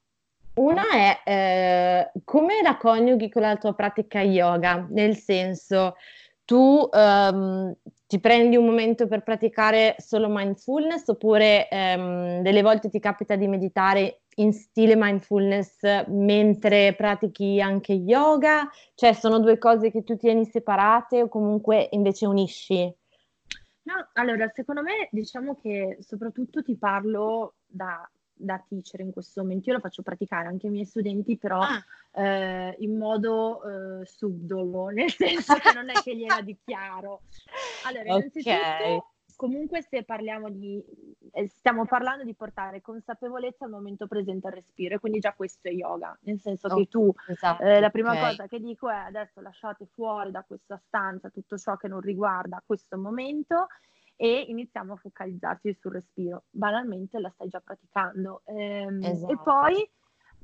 una 0.57 0.91
è 0.91 1.21
eh, 1.25 2.21
come 2.25 2.63
la 2.63 2.77
coniughi 2.77 3.31
con 3.31 3.43
la 3.43 3.57
tua 3.57 3.75
pratica 3.75 4.21
yoga? 4.21 4.87
Nel 4.91 5.17
senso, 5.17 5.97
tu 6.45 6.89
ehm, 6.93 7.75
ti 8.07 8.21
prendi 8.21 8.57
un 8.57 8.65
momento 8.65 9.07
per 9.07 9.23
praticare 9.23 9.97
solo 9.99 10.29
mindfulness 10.31 11.09
oppure 11.09 11.69
ehm, 11.69 12.41
delle 12.41 12.63
volte 12.63 12.89
ti 12.89 13.01
capita 13.01 13.37
di 13.37 13.49
meditare 13.49 14.21
in 14.37 14.53
stile 14.53 14.97
mindfulness 14.97 16.07
mentre 16.09 16.95
pratichi 16.95 17.61
anche 17.61 17.93
yoga? 17.93 18.69
Cioè 18.95 19.13
sono 19.13 19.41
due 19.41 19.59
cose 19.59 19.91
che 19.91 20.05
tu 20.05 20.17
tieni 20.17 20.45
separate 20.45 21.23
o 21.23 21.29
comunque 21.29 21.89
invece 21.91 22.27
unisci? 22.27 22.95
No, 23.83 24.09
allora 24.15 24.51
secondo 24.55 24.83
me 24.83 25.09
diciamo 25.11 25.57
che 25.61 25.99
soprattutto 26.01 26.63
ti 26.63 26.77
parlo 26.77 27.55
da 27.67 28.09
da 28.37 28.63
teacher 28.69 29.01
in 29.01 29.13
questo 29.13 29.41
momento, 29.41 29.71
io 29.71 29.77
lo 29.77 29.81
faccio 29.81 30.03
praticare 30.03 30.49
anche 30.49 30.67
ai 30.67 30.73
miei 30.73 30.85
studenti, 30.85 31.37
però 31.37 31.61
ah. 31.61 31.85
eh, 32.13 32.77
in 32.81 32.97
modo 32.97 33.63
eh, 34.01 34.07
subdolo, 34.07 34.89
nel 34.95 35.11
senso 35.11 35.55
che 35.55 35.73
non 35.73 35.89
è 35.89 35.95
che 35.95 36.15
gliela 36.15 36.43
dichiaro. 36.43 37.23
Allora, 37.87 38.05
innanzitutto, 38.05 38.51
okay. 38.51 39.03
comunque 39.37 39.83
se 39.83 40.05
parliamo 40.05 40.51
di, 40.51 40.83
eh, 41.33 41.49
stiamo 41.49 41.87
parlando 41.87 42.25
di 42.25 42.35
portare 42.35 42.83
consapevolezza 42.83 43.65
al 43.65 43.71
momento 43.71 44.07
presente 44.07 44.49
al 44.49 44.55
respiro, 44.55 44.97
e 44.97 44.99
quindi 44.99 45.19
già 45.19 45.33
questo 45.33 45.69
è 45.69 45.73
yoga, 45.73 46.17
nel 46.23 46.39
senso 46.41 46.69
oh, 46.69 46.77
che 46.77 46.89
tu, 46.89 47.13
esatto, 47.29 47.63
eh, 47.63 47.81
la 47.81 47.91
prima 47.91 48.11
okay. 48.11 48.31
cosa 48.31 48.47
che 48.47 48.61
dico 48.61 48.91
è 48.91 48.97
adesso 48.97 49.41
lasciate 49.41 49.87
fuori 49.87 50.31
da 50.31 50.45
questa 50.47 50.81
stanza 50.87 51.31
tutto 51.31 51.57
ciò 51.57 51.77
che 51.77 51.89
non 51.89 52.01
riguarda 52.01 52.63
questo 52.65 52.99
momento 52.99 53.69
e 54.17 54.47
iniziamo 54.49 54.95
a 54.95 54.97
focalizzarci 54.97 55.77
sul 55.79 55.93
respiro. 55.93 56.45
Banalmente 56.51 57.21
la 57.21 57.31
stai 57.31 57.49
già 57.49 57.61
praticando. 57.61 58.43
Ehm, 58.47 59.03
esatto. 59.03 59.33
E 59.33 59.39
poi 59.39 59.91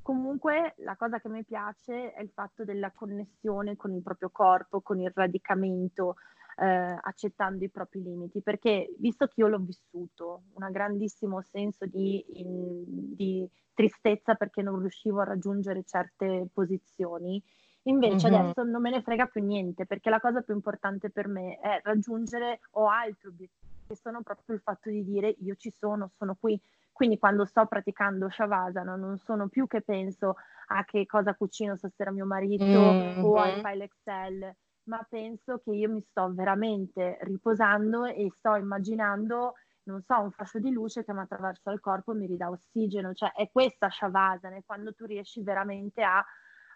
comunque 0.02 0.74
la 0.78 0.96
cosa 0.96 1.18
che 1.18 1.28
mi 1.28 1.44
piace 1.44 2.12
è 2.12 2.20
il 2.20 2.30
fatto 2.30 2.64
della 2.64 2.90
connessione 2.90 3.76
con 3.76 3.92
il 3.92 4.02
proprio 4.02 4.30
corpo, 4.30 4.82
con 4.82 5.00
il 5.00 5.10
radicamento, 5.14 6.16
eh, 6.58 6.98
accettando 7.00 7.64
i 7.64 7.70
propri 7.70 8.02
limiti, 8.02 8.42
perché 8.42 8.94
visto 8.98 9.26
che 9.26 9.40
io 9.40 9.48
l'ho 9.48 9.58
vissuto, 9.58 10.42
un 10.54 10.68
grandissimo 10.70 11.40
senso 11.40 11.86
di, 11.86 12.22
in, 12.40 13.14
di 13.14 13.48
tristezza 13.72 14.34
perché 14.34 14.60
non 14.60 14.78
riuscivo 14.80 15.20
a 15.20 15.24
raggiungere 15.24 15.82
certe 15.84 16.46
posizioni, 16.52 17.42
Invece 17.86 18.28
mm-hmm. 18.28 18.40
adesso 18.40 18.62
non 18.62 18.80
me 18.80 18.90
ne 18.90 19.02
frega 19.02 19.26
più 19.26 19.42
niente 19.42 19.86
perché 19.86 20.08
la 20.08 20.20
cosa 20.20 20.40
più 20.42 20.54
importante 20.54 21.10
per 21.10 21.26
me 21.26 21.58
è 21.58 21.80
raggiungere 21.82 22.60
o 22.72 22.88
altri 22.88 23.28
obiettivi 23.28 23.61
che 23.93 23.97
sono 23.97 24.22
proprio 24.22 24.57
il 24.57 24.62
fatto 24.62 24.88
di 24.88 25.05
dire 25.05 25.34
io 25.40 25.55
ci 25.57 25.70
sono, 25.70 26.11
sono 26.16 26.36
qui. 26.38 26.61
Quindi 26.90 27.18
quando 27.18 27.45
sto 27.45 27.66
praticando 27.66 28.28
Shavasana 28.28 28.97
non 28.97 29.18
sono 29.18 29.49
più 29.49 29.66
che 29.66 29.80
penso 29.80 30.36
a 30.68 30.84
che 30.84 31.07
cosa 31.07 31.34
cucino 31.34 31.76
stasera 31.76 32.11
mio 32.11 32.26
marito 32.26 32.64
mm-hmm. 32.64 33.24
o 33.24 33.36
al 33.36 33.61
file 33.61 33.84
Excel, 33.84 34.57
ma 34.84 35.07
penso 35.09 35.59
che 35.59 35.70
io 35.70 35.90
mi 35.90 36.03
sto 36.03 36.32
veramente 36.32 37.18
riposando 37.22 38.05
e 38.05 38.30
sto 38.36 38.57
immaginando, 38.57 39.55
non 39.84 40.03
so, 40.03 40.20
un 40.20 40.30
fascio 40.32 40.59
di 40.59 40.70
luce 40.70 41.05
che 41.05 41.12
mi 41.12 41.20
attraversa 41.20 41.72
il 41.72 41.80
corpo 41.80 42.12
e 42.12 42.16
mi 42.16 42.26
ridà 42.26 42.51
ossigeno. 42.51 43.14
Cioè 43.14 43.32
è 43.32 43.51
questa 43.51 43.88
Shavasana, 43.88 44.57
è 44.57 44.64
quando 44.64 44.93
tu 44.93 45.07
riesci 45.07 45.43
veramente 45.43 46.03
a 46.03 46.24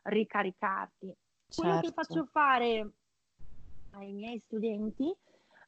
ricaricarti. 0.04 1.06
Certo. 1.48 1.60
Quello 1.60 1.80
che 1.80 1.86
certo. 1.88 2.02
faccio 2.02 2.24
fare 2.26 2.90
ai 3.92 4.12
miei 4.12 4.38
studenti 4.40 5.14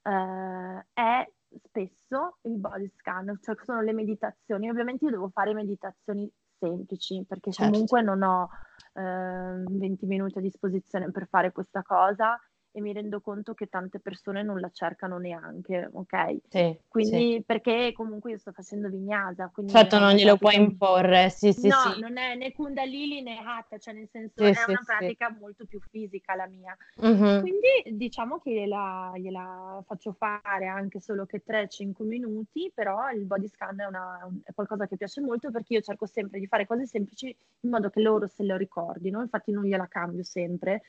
eh, 0.03 0.87
è 0.93 1.31
spesso 1.63 2.39
il 2.43 2.59
body 2.59 2.91
scan, 2.97 3.39
cioè 3.41 3.57
sono 3.63 3.81
le 3.83 3.93
meditazioni. 3.93 4.69
Ovviamente 4.69 5.05
io 5.05 5.11
devo 5.11 5.29
fare 5.29 5.55
meditazioni 5.55 6.31
semplici 6.59 7.25
perché 7.27 7.53
certo. 7.53 7.71
comunque 7.71 8.03
non 8.03 8.23
ho 8.23 8.49
eh, 8.95 9.63
20 9.65 10.07
minuti 10.07 10.39
a 10.39 10.41
disposizione 10.41 11.11
per 11.11 11.29
fare 11.29 11.53
questa 11.53 11.83
cosa 11.83 12.39
e 12.71 12.81
mi 12.81 12.93
rendo 12.93 13.21
conto 13.21 13.55
che 13.55 13.69
tante 13.69 13.99
persone 13.99 14.43
non 14.43 14.61
la 14.61 14.71
cercano 14.71 15.19
neanche, 15.19 15.89
ok? 15.93 16.37
Sì, 16.49 16.79
quindi 16.89 17.35
sì. 17.35 17.43
perché 17.45 17.93
comunque 17.93 18.33
io 18.33 18.39
sto 18.39 18.53
facendo 18.53 18.89
vignasa, 18.89 19.51
quindi 19.53 19.73
certo 19.73 19.99
non 19.99 20.13
glielo 20.13 20.37
puoi 20.37 20.57
imporre, 20.57 21.31
sì, 21.31 21.53
sì, 21.53 21.69
no, 21.69 21.93
sì. 21.95 22.01
non 22.01 22.17
è 22.19 22.35
né 22.37 22.53
Kundalini 22.53 23.23
né 23.23 23.39
Hatha, 23.39 23.79
cioè 23.79 23.95
nel 23.95 24.09
senso 24.11 24.45
è 24.45 24.53
una 24.67 24.83
pratica 24.85 25.35
molto 25.39 25.65
più 25.65 25.81
fisica 25.81 26.35
la 26.35 26.47
mia. 26.47 26.77
Mm-hmm. 27.05 27.41
Quindi 27.41 27.97
diciamo 27.97 28.39
che 28.39 28.51
gliela, 28.53 29.13
gliela, 29.17 29.83
faccio 29.87 30.13
fare 30.13 30.67
anche 30.67 31.01
solo 31.01 31.27
che 31.27 31.43
3-5 31.47 32.05
minuti, 32.05 32.71
però 32.75 33.11
il 33.11 33.25
body 33.25 33.49
scan 33.49 33.81
è, 33.81 33.87
una, 33.87 34.29
è 34.45 34.53
qualcosa 34.53 34.87
che 34.87 34.97
piace 34.97 35.21
molto 35.21 35.51
perché 35.51 35.75
io 35.75 35.81
cerco 35.81 36.07
sempre 36.07 36.39
di 36.39 36.47
fare 36.47 36.67
cose 36.67 36.87
semplici 36.87 37.35
in 37.61 37.71
modo 37.71 37.91
che 37.91 38.01
loro 38.01 38.27
se 38.27 38.45
lo 38.45 38.57
ricordino, 38.57 39.21
infatti 39.21 39.51
non 39.53 39.65
gliela 39.65 39.87
cambio 39.87 40.23
sempre 40.23 40.83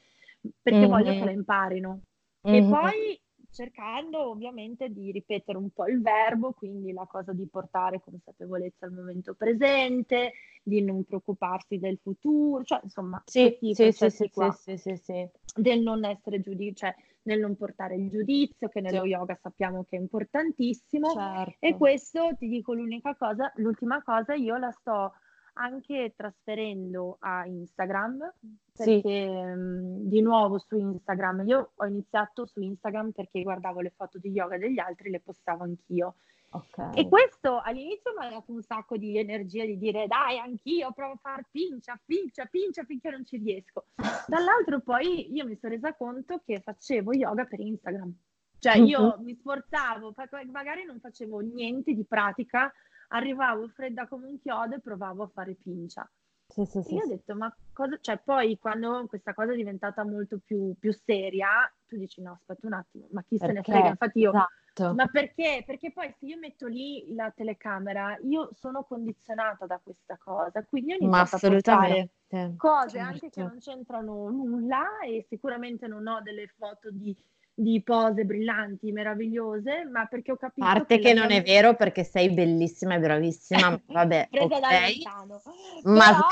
perché 0.62 0.80
mm-hmm. 0.80 0.90
voglio 0.90 1.12
che 1.12 1.26
la 1.26 1.32
imparino. 1.32 2.02
Mm-hmm. 2.48 2.66
E 2.66 2.70
poi 2.70 3.22
cercando 3.52 4.30
ovviamente 4.30 4.90
di 4.90 5.12
ripetere 5.12 5.58
un 5.58 5.72
po' 5.72 5.88
il 5.88 6.02
verbo, 6.02 6.54
quindi 6.54 6.94
la 6.94 7.06
cosa 7.06 7.34
di 7.34 7.48
portare 7.48 8.00
consapevolezza 8.00 8.86
al 8.86 8.94
momento 8.94 9.34
presente, 9.34 10.34
di 10.64 10.82
non 10.82 11.04
preoccuparsi 11.04 11.80
del 11.80 11.98
futuro, 12.02 12.64
cioè 12.64 12.80
insomma, 12.84 13.22
sì, 13.26 13.58
sì, 13.60 13.92
sì, 13.92 13.92
sì, 13.92 14.10
sì, 14.10 14.78
sì, 14.78 14.96
sì, 14.96 15.30
del 15.56 15.82
non 15.82 16.06
essere 16.06 16.42
giudizio, 16.42 16.88
cioè 16.88 16.96
nel 17.24 17.40
non 17.40 17.56
portare 17.56 17.96
il 17.96 18.10
giudizio, 18.10 18.70
che 18.70 18.82
nello 18.82 19.06
yoga 19.06 19.38
sappiamo 19.42 19.84
che 19.84 19.98
è 19.98 20.00
importantissimo. 20.00 21.12
Certo. 21.12 21.56
E 21.60 21.76
questo 21.76 22.36
ti 22.38 22.48
dico 22.48 22.74
l'unica 22.74 23.16
cosa, 23.16 23.52
l'ultima 23.56 24.02
cosa, 24.04 24.34
io 24.34 24.58
la 24.58 24.72
sto 24.72 25.14
anche 25.54 26.14
trasferendo 26.16 27.18
a 27.20 27.46
Instagram, 27.46 28.34
perché 28.76 29.02
sì. 29.02 29.26
um, 29.26 30.08
di 30.08 30.22
nuovo 30.22 30.58
su 30.58 30.78
Instagram, 30.78 31.48
io 31.48 31.72
ho 31.76 31.86
iniziato 31.86 32.46
su 32.46 32.62
Instagram 32.62 33.12
perché 33.12 33.42
guardavo 33.42 33.82
le 33.82 33.94
foto 33.96 34.18
di 34.18 34.30
yoga 34.30 34.58
degli 34.58 34.80
altri, 34.80 35.10
le 35.10 35.20
postavo 35.20 35.64
anch'io. 35.64 36.16
Okay. 36.52 36.96
E 36.96 37.08
questo 37.08 37.60
all'inizio 37.60 38.12
mi 38.18 38.26
ha 38.26 38.30
dato 38.30 38.52
un 38.52 38.64
sacco 38.64 38.98
di 38.98 39.18
energia 39.20 39.66
di 39.66 39.78
dire 39.78 40.08
dai 40.08 40.40
anch'io 40.40 40.92
provo 40.94 41.14
a 41.14 41.20
far 41.22 41.46
pincia, 41.52 42.00
pincia, 42.04 42.46
pincia 42.46 42.84
finché 42.86 43.12
non 43.12 43.24
ci 43.24 43.38
riesco. 43.38 43.86
Dall'altro 44.28 44.80
poi 44.80 45.32
io 45.32 45.46
mi 45.46 45.56
sono 45.56 45.74
resa 45.74 45.94
conto 45.94 46.42
che 46.44 46.60
facevo 46.60 47.14
yoga 47.14 47.46
per 47.46 47.60
Instagram. 47.60 48.14
Cioè 48.58 48.78
io 48.78 49.16
uh-huh. 49.16 49.24
mi 49.24 49.36
sforzavo, 49.36 50.14
magari 50.52 50.84
non 50.84 51.00
facevo 51.00 51.40
niente 51.40 51.94
di 51.94 52.04
pratica, 52.04 52.72
arrivavo 53.10 53.68
fredda 53.70 54.08
come 54.08 54.28
un 54.28 54.40
chiodo 54.40 54.76
e 54.76 54.80
provavo 54.80 55.24
a 55.24 55.28
fare 55.28 55.56
pincia. 55.56 56.10
Sì, 56.48 56.66
sì, 56.66 56.82
sì, 56.82 56.96
io 56.96 57.04
ho 57.04 57.08
detto, 57.08 57.36
ma 57.36 57.56
cosa, 57.72 58.00
cioè 58.02 58.18
poi 58.18 58.58
quando 58.58 59.06
questa 59.08 59.36
cosa 59.36 59.54
è 59.54 59.56
diventata 59.56 60.04
molto 60.04 60.40
più, 60.44 60.74
più 60.80 60.92
seria, 60.92 61.72
tu 61.86 61.96
dici 61.96 62.24
no, 62.24 62.32
aspetta 62.32 62.66
un 62.66 62.74
attimo, 62.74 63.08
ma 63.12 63.22
chi 63.22 63.38
perché? 63.38 63.46
se 63.46 63.54
ne 63.54 63.64
frega? 63.64 63.90
Infatti 63.90 64.20
io, 64.20 64.32
esatto. 64.32 64.96
ma 64.96 65.06
perché? 65.06 65.64
Perché 65.64 65.92
poi 65.92 66.12
se 66.18 66.26
io 66.26 66.40
metto 66.40 66.66
lì 66.66 67.14
la 67.14 67.30
telecamera, 67.30 68.18
io 68.24 68.50
sono 68.54 68.84
condizionata 68.84 69.68
da 69.68 69.80
questa 69.84 70.18
cosa, 70.18 70.64
quindi 70.66 70.90
io 70.90 70.96
ho 70.96 71.04
iniziato 71.04 71.36
a 71.36 71.50
portare 71.50 72.10
cose 72.58 72.90
certo. 72.90 72.98
anche 72.98 73.30
che 73.30 73.44
non 73.44 73.60
c'entrano 73.60 74.30
nulla 74.30 75.02
e 75.06 75.26
sicuramente 75.30 75.86
non 75.86 76.08
ho 76.08 76.20
delle 76.22 76.48
foto 76.48 76.90
di 76.90 77.16
di 77.60 77.82
pose 77.84 78.24
brillanti, 78.24 78.92
meravigliose, 78.94 79.84
ma 79.92 80.06
perché 80.06 80.32
ho 80.32 80.38
capito... 80.38 80.66
A 80.66 80.74
parte 80.74 80.96
che, 80.98 81.10
che 81.10 81.14
non 81.14 81.28
mia... 81.28 81.38
è 81.38 81.44
vero 81.44 81.76
perché 81.76 82.06
sei 82.06 82.30
bellissima 82.30 82.96
e 82.96 83.00
bravissima, 83.00 83.80
vabbè, 83.86 84.30
Presa 84.32 84.46
okay. 84.46 84.60
da 85.02 85.16
lontano. 85.18 85.42
Ma 85.84 86.28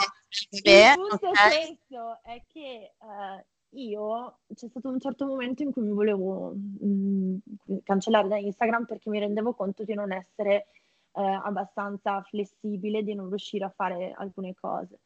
Però, 0.62 0.94
il 0.94 1.10
punto 1.10 1.28
okay. 1.28 1.66
questo 1.66 2.20
è 2.24 2.42
che 2.48 2.94
uh, 3.00 3.78
io, 3.78 4.40
c'è 4.56 4.70
stato 4.70 4.88
un 4.88 5.02
certo 5.02 5.26
momento 5.26 5.64
in 5.64 5.74
cui 5.74 5.82
mi 5.82 5.92
volevo 5.92 6.54
mh, 6.54 6.86
mm, 6.86 7.38
cancellare 7.84 8.30
da 8.30 8.38
Instagram 8.38 8.86
perché 8.86 9.10
mi 9.10 9.20
rendevo 9.20 9.54
conto 9.54 9.84
di 9.84 9.94
non 9.94 10.14
essere 10.14 10.68
uh, 11.12 11.22
abbastanza 11.22 12.22
flessibile, 12.22 13.04
di 13.04 13.14
non 13.16 13.28
riuscire 13.28 13.66
a 13.66 13.74
fare 13.76 14.14
alcune 14.16 14.54
cose. 14.54 15.00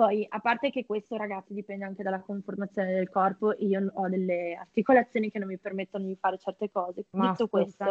Poi, 0.00 0.24
a 0.30 0.38
parte 0.40 0.70
che 0.70 0.86
questo, 0.86 1.18
ragazzi, 1.18 1.52
dipende 1.52 1.84
anche 1.84 2.02
dalla 2.02 2.20
conformazione 2.20 2.94
del 2.94 3.10
corpo, 3.10 3.54
io 3.58 3.90
ho 3.92 4.08
delle 4.08 4.56
articolazioni 4.58 5.30
che 5.30 5.38
non 5.38 5.48
mi 5.48 5.58
permettono 5.58 6.06
di 6.06 6.16
fare 6.18 6.38
certe 6.38 6.70
cose. 6.70 7.04
Ma 7.10 7.32
Detto 7.32 7.48
questo, 7.48 7.84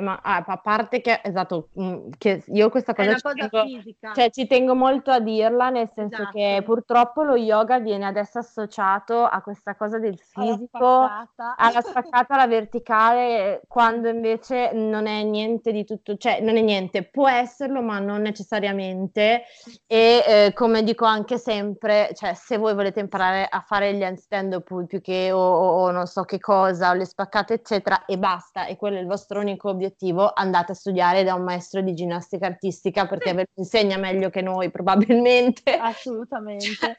ma 0.00 0.20
ah, 0.22 0.44
a 0.46 0.56
parte 0.58 1.00
che, 1.00 1.20
esatto, 1.20 1.70
mm, 1.80 2.10
che 2.16 2.44
io 2.46 2.68
questa 2.70 2.94
cosa, 2.94 3.16
ci 3.16 3.22
cosa 3.22 3.48
tengo, 3.48 3.82
cioè, 4.14 4.30
ci 4.30 4.46
tengo 4.46 4.76
molto 4.76 5.10
a 5.10 5.18
dirla, 5.18 5.70
nel 5.70 5.90
senso 5.92 6.28
che 6.30 6.58
Esatto. 6.58 6.64
purtroppo 6.64 7.24
lo 7.24 7.34
yoga 7.34 7.80
viene 7.80 8.06
adesso 8.06 8.38
associato 8.38 9.24
a 9.24 9.42
questa 9.42 9.74
cosa 9.74 9.98
del 9.98 10.16
Alla 10.34 10.52
fisico, 10.52 10.68
spaccata. 10.78 11.56
alla 11.56 11.80
spaccata, 11.80 12.34
alla 12.34 12.46
verticale, 12.46 13.62
quando 13.66 14.06
invece 14.06 14.70
non 14.74 15.08
è 15.08 15.24
niente 15.24 15.72
di 15.72 15.84
tutto, 15.84 16.16
cioè 16.18 16.40
non 16.40 16.56
è 16.56 16.60
niente, 16.60 17.02
può 17.02 17.28
esserlo, 17.28 17.82
ma 17.82 17.98
non 17.98 18.20
necessariamente. 18.20 19.42
E 19.88 20.22
eh, 20.24 20.52
come 20.54 20.84
dico 20.84 21.04
anche 21.04 21.36
sempre, 21.48 22.10
cioè 22.14 22.34
se 22.34 22.58
voi 22.58 22.74
volete 22.74 23.00
imparare 23.00 23.46
a 23.48 23.60
fare 23.66 23.94
gli 23.94 24.02
handstand 24.04 24.52
oppure 24.52 24.84
più 24.84 25.00
che 25.00 25.32
o, 25.32 25.38
o- 25.38 25.80
o 25.84 25.90
non 25.90 26.04
so 26.04 26.24
che 26.24 26.38
cosa, 26.38 26.90
o 26.90 26.92
le 26.92 27.06
spaccate, 27.06 27.54
eccetera, 27.54 28.04
e 28.04 28.18
basta, 28.18 28.66
e 28.66 28.76
quello 28.76 28.98
è 28.98 29.00
il 29.00 29.06
vostro 29.06 29.40
unico 29.40 29.70
obiettivo, 29.70 30.30
andate 30.34 30.72
a 30.72 30.74
studiare 30.74 31.24
da 31.24 31.32
un 31.32 31.44
maestro 31.44 31.80
di 31.80 31.94
ginnastica 31.94 32.44
artistica 32.46 33.06
perché 33.06 33.30
Sì. 33.30 33.34
ve 33.36 33.40
lo 33.54 33.62
insegna 33.62 33.96
meglio 33.96 34.28
che 34.28 34.42
noi, 34.42 34.70
probabilmente. 35.16 35.74
Assolutamente. 35.74 36.98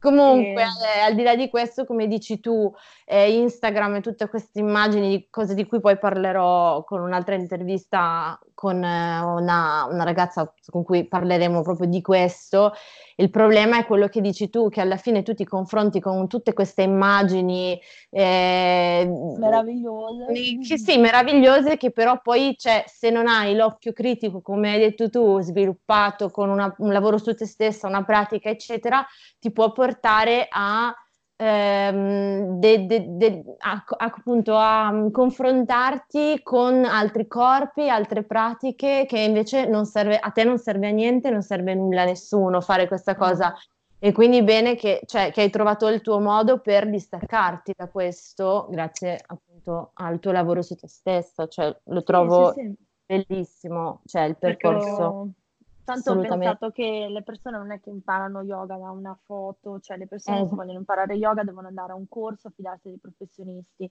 Comunque, 0.00 0.62
eh, 0.62 1.00
al 1.00 1.14
di 1.16 1.22
là 1.24 1.34
di 1.34 1.48
questo, 1.48 1.84
come 1.84 2.06
dici 2.06 2.38
tu, 2.38 2.72
eh, 3.04 3.32
Instagram 3.40 3.96
e 3.96 4.00
tutte 4.00 4.28
queste 4.28 4.60
immagini 4.60 5.08
di 5.08 5.26
cose 5.28 5.54
di 5.54 5.66
cui 5.66 5.80
poi 5.80 5.98
parlerò 5.98 6.84
con 6.84 7.00
un'altra 7.00 7.34
intervista 7.34 8.38
con 8.54 8.82
eh, 8.82 9.20
una, 9.20 9.86
una 9.90 10.04
ragazza 10.04 10.52
con 10.70 10.84
cui 10.84 11.06
parleremo 11.08 11.62
proprio 11.62 11.88
di 11.88 12.00
questo. 12.00 12.72
Il 13.16 13.30
problema 13.30 13.78
è 13.78 13.86
quello 13.86 14.06
che 14.06 14.20
dici 14.20 14.48
tu, 14.50 14.68
che 14.68 14.80
alla 14.80 14.96
fine 14.96 15.24
tu 15.24 15.34
ti 15.34 15.44
confronti 15.44 15.98
con 15.98 16.28
tutte 16.28 16.52
queste 16.52 16.82
immagini 16.82 17.76
eh, 18.10 19.04
Meravigliose. 19.36 20.58
che 20.60 20.78
sì, 20.78 20.96
meravigliose, 20.98 21.76
che 21.76 21.90
però 21.90 22.20
poi, 22.22 22.54
cioè, 22.56 22.84
se 22.86 23.10
non 23.10 23.26
hai 23.26 23.56
l'occhio 23.56 23.92
critico, 23.92 24.40
come 24.40 24.72
hai 24.72 24.78
detto 24.78 25.10
tu, 25.10 25.40
sviluppato 25.40 26.30
con 26.30 26.48
una- 26.48 26.72
un 26.78 26.92
lavoro 26.92 27.18
su 27.18 27.34
te 27.34 27.46
stessa, 27.46 27.88
una 27.88 28.04
pratica, 28.04 28.48
eccetera, 28.48 29.04
ti 29.40 29.50
può 29.50 29.72
portare 29.72 29.87
a, 30.50 30.94
ehm, 31.36 32.58
de- 32.58 32.86
de- 32.86 33.06
de- 33.16 33.44
a- 33.58 33.84
appunto 33.98 34.56
a 34.56 34.90
mm, 34.92 35.10
confrontarti 35.10 36.40
con 36.42 36.84
altri 36.84 37.26
corpi, 37.26 37.88
altre 37.88 38.24
pratiche 38.24 39.04
che 39.06 39.18
invece 39.20 39.66
non 39.66 39.84
serve, 39.86 40.18
a 40.18 40.30
te 40.30 40.44
non 40.44 40.58
serve 40.58 40.88
a 40.88 40.90
niente, 40.90 41.30
non 41.30 41.42
serve 41.42 41.74
nulla 41.74 42.02
a 42.02 42.04
nessuno 42.06 42.60
fare 42.60 42.86
questa 42.88 43.14
cosa. 43.16 43.54
E 44.00 44.12
quindi 44.12 44.42
bene 44.44 44.76
che, 44.76 45.00
cioè, 45.06 45.32
che 45.32 45.40
hai 45.42 45.50
trovato 45.50 45.88
il 45.88 46.00
tuo 46.02 46.20
modo 46.20 46.60
per 46.60 46.88
distaccarti 46.88 47.72
da 47.76 47.88
questo, 47.88 48.68
grazie 48.70 49.20
appunto 49.26 49.90
al 49.94 50.20
tuo 50.20 50.30
lavoro 50.32 50.62
su 50.62 50.76
te 50.76 50.86
stessa, 50.88 51.48
cioè 51.48 51.76
lo 51.86 52.02
Sì, 52.14 52.30
trovo 52.30 52.52
sì, 52.52 52.60
sì. 52.60 52.76
bellissimo, 53.04 54.02
cioè 54.06 54.22
il 54.22 54.36
Perché 54.38 54.66
percorso. 54.68 55.02
ho- 55.02 55.28
tanto 55.88 56.12
ho 56.12 56.20
pensato 56.20 56.70
che 56.70 57.06
le 57.08 57.22
persone 57.22 57.56
non 57.56 57.72
è 57.72 57.80
che 57.80 57.88
imparano 57.88 58.42
yoga 58.42 58.76
da 58.76 58.90
una 58.90 59.18
foto, 59.24 59.80
cioè 59.80 59.96
le 59.96 60.06
persone 60.06 60.42
Eh, 60.42 60.46
se 60.46 60.54
vogliono 60.54 60.78
imparare 60.78 61.14
yoga 61.14 61.44
devono 61.44 61.68
andare 61.68 61.92
a 61.92 61.94
un 61.94 62.06
corso, 62.08 62.50
fidarsi 62.50 62.88
dei 62.88 62.98
professionisti. 62.98 63.90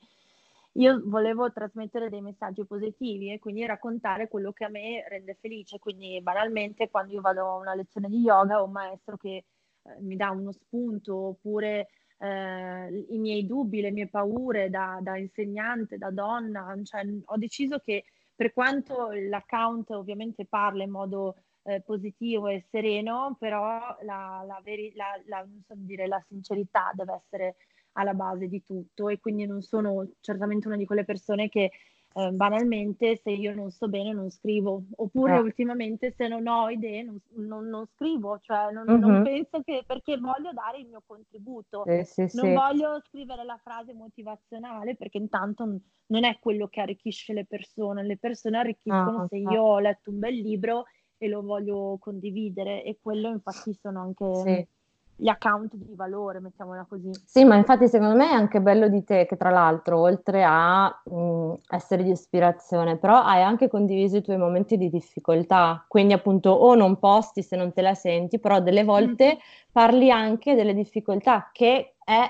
Io 0.74 1.02
volevo 1.06 1.52
trasmettere 1.52 2.10
dei 2.10 2.22
messaggi 2.22 2.64
positivi 2.66 3.32
e 3.32 3.40
quindi 3.40 3.66
raccontare 3.66 4.28
quello 4.28 4.52
che 4.52 4.66
a 4.66 4.70
me 4.70 5.04
rende 5.10 5.34
felice. 5.42 5.80
Quindi 5.80 6.22
banalmente 6.22 6.90
quando 6.92 7.14
io 7.14 7.22
vado 7.22 7.48
a 7.48 7.56
una 7.56 7.74
lezione 7.74 8.10
di 8.10 8.20
yoga 8.20 8.62
ho 8.62 8.66
un 8.66 8.74
maestro 8.74 9.18
che 9.18 9.46
eh, 9.82 10.02
mi 10.02 10.16
dà 10.16 10.30
uno 10.30 10.52
spunto 10.52 11.16
oppure 11.16 11.88
eh, 12.20 13.06
i 13.10 13.18
miei 13.18 13.48
dubbi, 13.48 13.82
le 13.82 13.90
mie 13.90 14.08
paure 14.08 14.70
da, 14.70 15.00
da 15.02 15.18
insegnante, 15.18 15.98
da 15.98 16.12
donna. 16.12 16.76
Cioè, 16.84 17.02
ho 17.26 17.38
deciso 17.38 17.80
che 17.80 18.04
per 18.36 18.54
quanto 18.54 19.10
l'account 19.12 19.90
ovviamente 19.90 20.46
parla 20.46 20.84
in 20.84 20.92
modo 20.92 21.38
eh, 21.68 21.82
positivo 21.82 22.48
e 22.48 22.66
sereno, 22.72 23.36
però 23.38 23.98
la, 24.04 24.44
la, 24.48 24.62
veri- 24.64 24.94
la- 24.96 25.20
la- 25.26 25.40
non 25.46 25.62
so 25.68 25.74
dire, 25.76 26.08
la 26.08 26.24
sincerità 26.28 26.92
deve 26.94 27.14
essere 27.14 27.56
alla 27.94 28.14
base 28.14 28.48
di 28.48 28.64
tutto 28.64 29.10
e 29.10 29.20
quindi 29.20 29.46
non 29.46 29.62
sono 29.62 30.08
certamente 30.22 30.68
una 30.68 30.78
di 30.78 30.86
quelle 30.86 31.04
persone 31.04 31.50
che 31.50 31.72
eh, 32.14 32.32
banalmente 32.32 33.18
se 33.18 33.32
io 33.32 33.54
non 33.54 33.70
sto 33.70 33.90
bene 33.90 34.14
non 34.14 34.30
scrivo, 34.32 34.84
oppure 34.96 35.36
Eh. 35.36 35.40
ultimamente 35.40 36.12
se 36.16 36.28
non 36.28 36.48
ho 36.48 36.70
idee 36.70 37.04
non, 37.04 37.20
non- 37.36 37.68
non 37.68 37.86
scrivo, 37.86 38.40
cioè 38.40 38.72
non, 38.72 38.86
non 38.86 39.18
Mhm. 39.18 39.24
penso 39.24 39.62
che 39.62 39.84
perché 39.86 40.18
voglio 40.18 40.52
dare 40.54 40.80
il 40.80 40.88
mio 40.88 41.04
contributo. 41.06 41.84
Sì, 41.86 42.04
sì, 42.28 42.38
Non 42.38 42.46
sì. 42.48 42.54
voglio 42.54 43.02
scrivere 43.06 43.44
la 43.44 43.60
frase 43.62 43.94
motivazionale 43.94 44.96
perché 44.96 45.18
intanto 45.18 45.80
non 46.08 46.24
è 46.24 46.40
quello 46.40 46.68
che 46.68 46.82
arricchisce 46.82 47.34
le 47.34 47.46
persone, 47.46 48.04
le 48.04 48.18
persone 48.18 48.58
arricchiscono 48.58 49.24
Ah, 49.24 49.28
se 49.28 49.36
ah. 49.38 49.52
io 49.52 49.62
ho 49.64 49.80
letto 49.80 50.10
un 50.10 50.20
bel 50.20 50.36
libro 50.36 50.86
e 51.18 51.28
lo 51.28 51.42
voglio 51.42 51.98
condividere 52.00 52.84
e 52.84 52.98
quello 53.02 53.30
infatti 53.30 53.74
sono 53.74 54.02
anche 54.02 54.26
Sì. 54.44 54.68
gli 55.16 55.28
account 55.28 55.76
di 55.76 55.96
valore, 55.96 56.40
mettiamola 56.40 56.86
così. 56.88 57.12
Sì, 57.26 57.44
ma 57.44 57.56
infatti 57.56 57.88
secondo 57.88 58.16
me 58.16 58.30
è 58.30 58.34
anche 58.34 58.62
bello 58.62 58.88
di 58.88 59.04
te 59.04 59.26
che 59.26 59.36
tra 59.38 59.50
l'altro, 59.50 60.00
oltre 60.00 60.44
a 60.44 60.88
mh, 61.06 61.54
essere 61.70 62.04
di 62.04 62.12
ispirazione, 62.12 62.98
però 62.98 63.22
hai 63.24 63.42
anche 63.44 63.68
condiviso 63.68 64.18
i 64.18 64.22
tuoi 64.22 64.38
momenti 64.38 64.78
di 64.78 64.90
difficoltà, 64.90 65.84
quindi 65.88 66.14
appunto 66.14 66.50
o 66.52 66.74
non 66.76 67.00
posti 67.00 67.42
se 67.44 67.56
non 67.56 67.74
te 67.74 67.82
la 67.82 67.94
senti, 67.96 68.40
però 68.40 68.60
delle 68.62 68.84
volte 68.84 69.38
parli 69.72 70.10
anche 70.12 70.56
delle 70.56 70.74
difficoltà 70.74 71.50
che 71.52 71.96
è, 72.04 72.26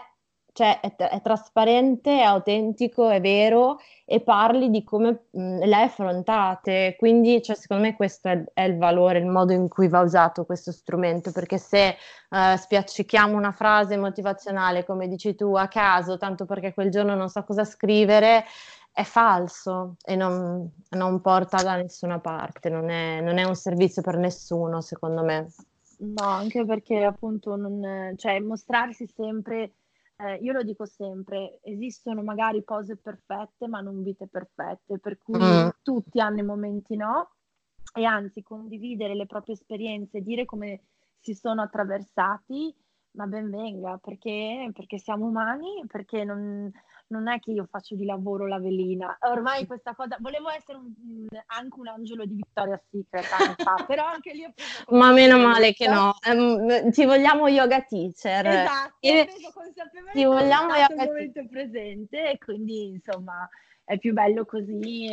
cioè, 0.58 0.80
è, 0.80 0.96
è 0.96 1.22
trasparente, 1.22 2.18
è 2.18 2.24
autentico, 2.24 3.10
è 3.10 3.22
vero 3.22 3.78
e 4.06 4.22
parli 4.22 4.72
di 4.72 4.84
come 4.84 5.26
mh, 5.30 5.66
le 5.66 5.76
affrontate, 5.76 6.96
quindi 6.98 7.44
cioè, 7.44 7.56
secondo 7.56 7.84
me 7.84 7.96
questo 7.96 8.30
è, 8.30 8.44
è 8.54 8.64
il 8.64 8.80
valore, 8.80 9.20
il 9.20 9.28
modo 9.28 9.54
in 9.54 9.68
cui 9.68 9.88
va 9.88 10.00
usato 10.00 10.46
questo 10.46 10.72
strumento, 10.72 11.32
perché 11.32 11.60
se 11.60 11.90
eh, 11.90 12.58
spiaccichiamo 12.58 13.38
una 13.38 13.52
frase 13.52 13.98
motivazionale, 13.98 14.84
come 14.84 15.08
dici 15.08 15.36
tu, 15.36 15.54
a 15.54 15.68
caso, 15.68 16.18
tanto 16.18 16.46
perché 16.46 16.74
quel 16.74 16.90
giorno 16.90 17.14
non 17.14 17.30
so 17.30 17.44
cosa 17.44 17.64
scrivere, 17.64 18.44
è 18.92 19.04
falso 19.04 19.98
e 20.04 20.16
non, 20.16 20.68
non 20.90 21.22
porta 21.22 21.62
da 21.62 21.76
nessuna 21.76 22.18
parte, 22.18 22.70
non 22.70 22.90
è, 22.90 23.22
non 23.22 23.38
è 23.38 23.44
un 23.44 23.54
servizio 23.54 24.02
per 24.02 24.18
nessuno, 24.18 24.82
secondo 24.82 25.24
me. 25.24 25.52
No, 26.00 26.26
anche 26.26 26.66
perché 26.66 27.04
appunto 27.04 27.56
non, 27.56 28.14
cioè, 28.18 28.40
mostrarsi 28.40 29.06
sempre, 29.06 29.74
eh, 30.18 30.36
io 30.42 30.54
lo 30.54 30.64
dico 30.64 30.86
sempre, 30.86 31.60
esistono 31.64 32.24
magari 32.24 32.64
cose 32.64 32.98
perfette 32.98 33.68
ma 33.68 33.82
non 33.82 34.04
vite 34.04 34.28
perfette, 34.28 35.00
per 35.00 35.18
cui 35.18 35.40
Mm. 35.40 35.70
tutti 35.82 36.20
hanno 36.20 36.40
i 36.40 36.44
momenti 36.44 36.96
no, 36.96 37.32
e 37.94 38.04
anzi 38.04 38.44
condividere 38.44 39.16
le 39.16 39.26
proprie 39.26 39.56
esperienze, 39.56 40.22
dire 40.22 40.46
come 40.46 40.82
si 41.20 41.34
sono 41.34 41.62
attraversati, 41.62 42.76
ma 43.18 43.26
ben 43.26 43.50
venga, 43.50 43.98
perché, 43.98 44.70
perché 44.74 45.00
siamo 45.00 45.26
umani, 45.26 45.84
perché 45.88 46.24
non, 46.24 46.72
non 47.08 47.28
è 47.28 47.40
che 47.40 47.52
io 47.52 47.66
faccio 47.70 47.96
di 47.96 48.06
lavoro 48.06 48.46
la 48.48 48.60
velina. 48.60 49.18
Ormai 49.22 49.66
questa 49.66 49.96
cosa, 49.96 50.18
volevo 50.20 50.50
essere 50.50 50.78
un- 50.78 51.28
anche 51.48 51.80
un 51.80 51.88
angelo 51.88 52.26
di 52.26 52.36
Victoria's 52.36 52.84
Secret 52.92 53.24
fa, 53.26 53.76
però 53.88 54.06
anche 54.06 54.34
lì 54.34 54.46
ho 54.46 54.52
preso 54.54 54.96
Ma 54.96 55.12
meno 55.12 55.40
male 55.40 55.74
che 55.74 55.88
no, 55.88 56.14
Ehm, 56.28 56.92
ti 56.92 57.06
vogliamo 57.06 57.48
yoga 57.48 57.82
teacher. 57.82 58.46
Esatto, 58.46 58.98
E 59.00 59.22
ho 59.22 59.26
preso 59.26 59.52
consapevolezza 59.52 60.12
ti 60.14 60.24
vogliamo 60.26 60.76
yoga 60.76 61.06
momento 61.06 61.48
presente 61.48 62.30
e 62.32 62.38
quindi 62.38 62.88
insomma 62.90 63.50
è 63.84 63.98
più 63.98 64.14
bello 64.14 64.46
così 64.46 65.08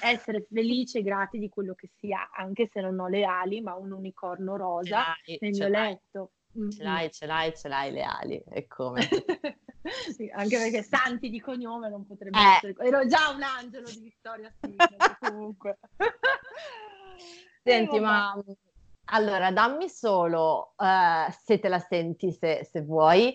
essere 0.00 0.46
felici 0.48 0.98
e 0.98 1.02
grati 1.02 1.38
di 1.38 1.48
quello 1.48 1.74
che 1.74 1.90
si 1.98 2.12
ha, 2.12 2.30
anche 2.32 2.70
se 2.72 2.80
non 2.80 2.98
ho 3.00 3.08
le 3.08 3.24
ali, 3.24 3.60
ma 3.60 3.74
un 3.74 3.92
unicorno 3.92 4.56
rosa 4.56 5.14
nel 5.40 5.52
mio 5.52 5.68
letto. 5.68 6.30
Ce 6.52 6.82
l'hai, 6.82 7.10
ce 7.12 7.26
l'hai, 7.26 7.54
ce 7.56 7.68
l'hai 7.68 7.92
le 7.92 8.02
ali, 8.02 8.42
e 8.50 8.66
come? 8.66 9.00
Sì, 10.12 10.28
anche 10.34 10.58
perché 10.58 10.82
Santi 10.82 11.30
di 11.30 11.40
cognome 11.40 11.88
non 11.88 12.04
potrebbe 12.04 12.36
Eh. 12.38 12.56
essere. 12.56 12.74
Ero 12.86 13.06
già 13.06 13.30
un 13.30 13.42
angelo 13.42 13.88
di 13.88 14.00
Vittoria 14.00 14.52
Secret, 14.60 15.16
comunque. 15.18 15.78
Senti, 17.62 17.98
ma 17.98 18.34
allora 19.10 19.50
dammi 19.50 19.88
solo, 19.88 20.74
eh, 20.76 21.32
se 21.42 21.58
te 21.58 21.68
la 21.68 21.78
senti, 21.78 22.32
se, 22.32 22.68
se 22.70 22.82
vuoi, 22.82 23.34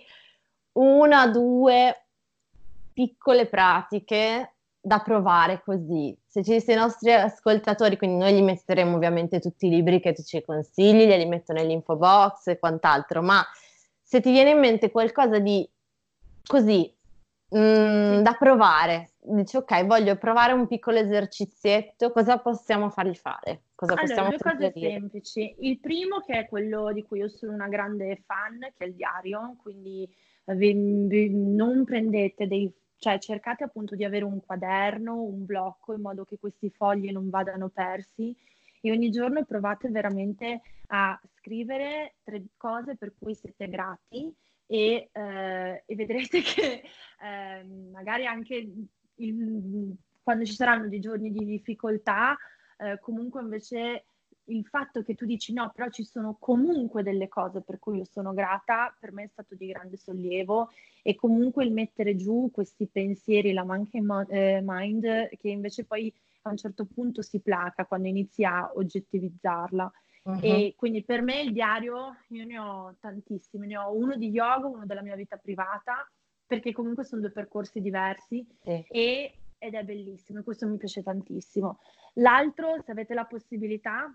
una, 0.74 1.28
due 1.28 2.08
piccole 2.94 3.48
pratiche 3.48 4.53
da 4.86 5.00
provare 5.00 5.62
così. 5.64 6.14
Se 6.28 6.44
ci 6.44 6.60
sono 6.60 6.78
i 6.78 6.82
nostri 6.82 7.14
ascoltatori, 7.14 7.96
quindi 7.96 8.18
noi 8.18 8.34
gli 8.34 8.42
metteremo 8.42 8.96
ovviamente 8.96 9.40
tutti 9.40 9.68
i 9.68 9.70
libri 9.70 10.02
che 10.02 10.12
tu 10.12 10.24
ci 10.24 10.44
consigli, 10.44 11.06
glieli 11.06 11.26
metto 11.26 11.54
nell'info 11.54 11.96
box 11.96 12.48
e 12.48 12.60
quant'altro, 12.60 13.22
ma 13.22 13.42
se 14.02 14.20
ti 14.20 14.30
viene 14.30 14.50
in 14.50 14.60
mente 14.60 14.92
qualcosa 14.92 15.40
di 15.40 15.68
così 16.46 16.94
mm, 17.56 18.20
da 18.22 18.34
provare. 18.38 19.14
Dici 19.22 19.56
ok, 19.56 19.86
voglio 19.86 20.18
provare 20.18 20.52
un 20.52 20.68
piccolo 20.68 20.98
esercizietto, 20.98 22.12
cosa 22.12 22.40
possiamo 22.40 22.90
fargli 22.90 23.16
fare? 23.16 23.68
Cosa 23.74 23.94
allora, 23.94 24.06
possiamo 24.06 24.30
due 24.30 24.38
cose 24.38 24.74
semplici. 24.76 25.56
Il 25.60 25.80
primo, 25.80 26.20
che 26.20 26.40
è 26.40 26.48
quello 26.50 26.92
di 26.92 27.04
cui 27.04 27.20
io 27.20 27.30
sono 27.30 27.54
una 27.54 27.70
grande 27.70 28.22
fan, 28.26 28.60
che 28.60 28.84
è 28.84 28.88
il 28.88 28.96
diario, 28.96 29.56
quindi 29.64 30.06
eh, 30.44 30.74
non 30.74 31.86
prendete 31.86 32.48
dei 32.48 32.70
cioè 33.04 33.20
cercate 33.20 33.66
appunto 33.66 33.96
di 33.96 34.06
avere 34.06 34.24
un 34.24 34.40
quaderno, 34.40 35.22
un 35.22 35.46
blocco 35.46 35.94
in 35.94 36.00
modo 36.00 36.24
che 36.24 36.40
questi 36.40 36.70
fogli 36.70 37.12
non 37.12 37.30
vadano 37.30 37.68
persi. 37.68 38.34
E 38.80 38.92
ogni 38.92 39.12
giorno 39.12 39.44
provate 39.44 39.90
veramente 39.90 40.62
a 40.88 41.20
scrivere 41.36 42.16
tre 42.24 42.46
cose 42.56 42.96
per 42.96 43.14
cui 43.20 43.36
siete 43.36 43.68
grati 43.68 44.34
e, 44.66 45.10
eh, 45.12 45.84
e 45.86 45.96
vedrete 45.96 46.40
che 46.44 46.84
eh, 47.22 47.64
magari 47.92 48.26
anche 48.26 48.72
il, 49.16 49.96
quando 50.22 50.46
ci 50.46 50.54
saranno 50.54 50.88
dei 50.88 51.02
giorni 51.02 51.30
di 51.30 51.44
difficoltà, 51.44 52.38
eh, 52.78 53.00
comunque 53.02 53.42
invece 53.42 54.06
il 54.46 54.66
fatto 54.66 55.04
che 55.04 55.16
tu 55.16 55.26
dici 55.26 55.54
no, 55.54 55.72
però 55.74 55.90
ci 55.90 56.04
sono 56.04 56.36
comunque 56.40 57.04
delle 57.04 57.28
cose 57.28 57.62
per 57.62 57.80
cui 57.80 57.98
io 57.98 58.06
sono 58.06 58.34
grata, 58.34 58.96
per 59.00 59.12
me 59.12 59.24
è 59.24 59.28
stato 59.28 59.56
di 59.56 59.68
grande 59.68 59.98
sollievo 59.98 60.70
e 61.02 61.16
comunque 61.16 61.64
il 61.64 61.72
mettere 61.72 62.16
giù 62.16 62.50
questi 62.52 62.88
pensieri, 62.88 63.54
la 63.54 63.64
monkey 63.64 64.02
eh, 64.30 64.62
mind, 64.64 65.30
che 65.38 65.50
invece 65.50 65.86
poi 65.86 66.14
a 66.44 66.50
un 66.50 66.58
certo 66.58 66.86
punto 66.86 67.22
si 67.22 67.40
placa 67.40 67.86
quando 67.86 68.08
inizi 68.08 68.44
a 68.44 68.72
oggettivizzarla. 68.74 69.92
Uh-huh. 70.24 70.40
E 70.42 70.74
quindi 70.78 71.04
per 71.04 71.22
me 71.22 71.42
il 71.42 71.52
diario, 71.52 72.16
io 72.30 72.46
ne 72.46 72.58
ho 72.58 72.96
tantissimi, 73.00 73.68
ne 73.68 73.78
ho 73.78 73.94
uno 73.94 74.16
di 74.16 74.30
yoga, 74.30 74.68
uno 74.68 74.86
della 74.86 75.02
mia 75.02 75.16
vita 75.16 75.38
privata, 75.38 76.10
perché 76.46 76.72
comunque 76.72 77.04
sono 77.04 77.22
due 77.22 77.32
percorsi 77.32 77.82
diversi 77.82 78.46
sì. 78.62 78.86
e, 78.88 79.34
ed 79.58 79.74
è 79.74 79.84
bellissimo 79.84 80.40
e 80.40 80.44
questo 80.44 80.68
mi 80.68 80.78
piace 80.78 81.04
tantissimo. 81.04 81.80
L'altro, 82.16 82.82
se 82.82 82.92
avete 82.92 83.14
la 83.14 83.26
possibilità, 83.26 84.14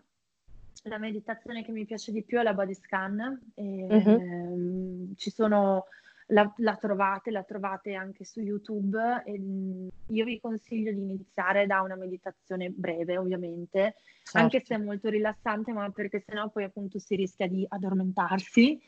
la 0.85 0.99
meditazione 0.99 1.65
che 1.65 1.73
mi 1.73 1.85
piace 1.85 2.13
di 2.13 2.23
più 2.23 2.39
è 2.39 2.43
la 2.43 2.55
body 2.55 2.75
scan. 2.75 3.53
E, 3.55 3.63
uh-huh. 3.63 4.21
ehm, 4.21 5.15
ci 5.17 5.31
sono, 5.31 5.87
la, 6.27 6.53
la, 6.59 6.77
trovate, 6.77 7.31
la 7.31 7.43
trovate 7.43 7.95
anche 7.95 8.25
su 8.25 8.41
YouTube. 8.41 9.23
E, 9.25 9.39
mm, 9.39 9.89
io 10.09 10.25
vi 10.25 10.41
consiglio 10.41 10.93
di 10.93 11.01
iniziare 11.01 11.67
da 11.67 11.81
una 11.83 11.97
meditazione 11.97 12.71
breve, 12.71 13.19
ovviamente, 13.19 13.97
certo. 14.23 14.39
anche 14.39 14.63
se 14.65 14.75
è 14.75 14.79
molto 14.79 15.09
rilassante, 15.09 15.73
ma 15.73 15.91
perché 15.91 16.23
sennò 16.27 16.49
poi 16.49 16.65
appunto 16.65 16.99
si 16.99 17.17
rischia 17.17 17.47
di 17.47 17.67
addormentarsi. 17.69 18.81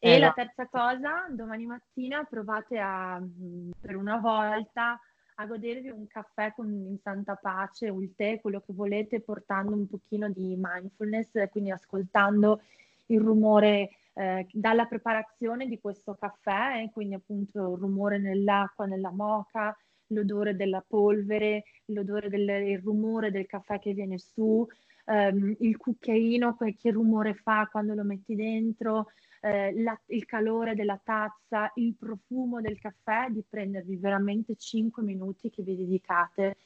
E 0.00 0.12
eh, 0.12 0.18
la 0.18 0.32
terza 0.32 0.68
cosa, 0.68 1.26
domani 1.30 1.66
mattina 1.66 2.22
provate 2.24 2.78
a, 2.78 3.18
mm, 3.20 3.70
per 3.80 3.96
una 3.96 4.18
volta, 4.18 4.98
a 5.40 5.46
godervi 5.46 5.88
un 5.88 6.06
caffè 6.06 6.52
con, 6.54 6.68
in 6.68 6.98
santa 6.98 7.36
pace 7.36 7.90
o 7.90 8.00
il 8.00 8.14
tè, 8.16 8.40
quello 8.40 8.60
che 8.60 8.72
volete, 8.72 9.20
portando 9.20 9.72
un 9.72 9.86
pochino 9.86 10.28
di 10.30 10.56
mindfulness, 10.58 11.48
quindi 11.50 11.70
ascoltando 11.70 12.62
il 13.06 13.20
rumore 13.20 13.90
eh, 14.14 14.46
dalla 14.52 14.86
preparazione 14.86 15.68
di 15.68 15.78
questo 15.80 16.14
caffè, 16.14 16.82
eh, 16.82 16.90
quindi 16.92 17.14
appunto 17.14 17.74
il 17.74 17.78
rumore 17.78 18.18
nell'acqua, 18.18 18.86
nella 18.86 19.12
moca, 19.12 19.76
l'odore 20.08 20.56
della 20.56 20.84
polvere, 20.86 21.64
l'odore 21.86 22.28
del 22.28 22.48
il 22.48 22.78
rumore 22.80 23.30
del 23.30 23.46
caffè 23.46 23.78
che 23.78 23.92
viene 23.92 24.18
su, 24.18 24.66
ehm, 25.04 25.56
il 25.60 25.76
cucchiaino, 25.76 26.56
che 26.56 26.90
rumore 26.90 27.34
fa 27.34 27.68
quando 27.70 27.94
lo 27.94 28.02
metti 28.02 28.34
dentro, 28.34 29.12
eh, 29.40 29.72
la, 29.80 29.98
il 30.06 30.24
calore 30.24 30.74
della 30.74 31.00
tazza, 31.02 31.70
il 31.76 31.94
profumo 31.94 32.60
del 32.60 32.78
caffè, 32.78 33.28
di 33.30 33.44
prendervi 33.48 33.96
veramente 33.96 34.56
5 34.56 35.02
minuti 35.02 35.50
che 35.50 35.62
vi 35.62 35.76
dedicate 35.76 36.56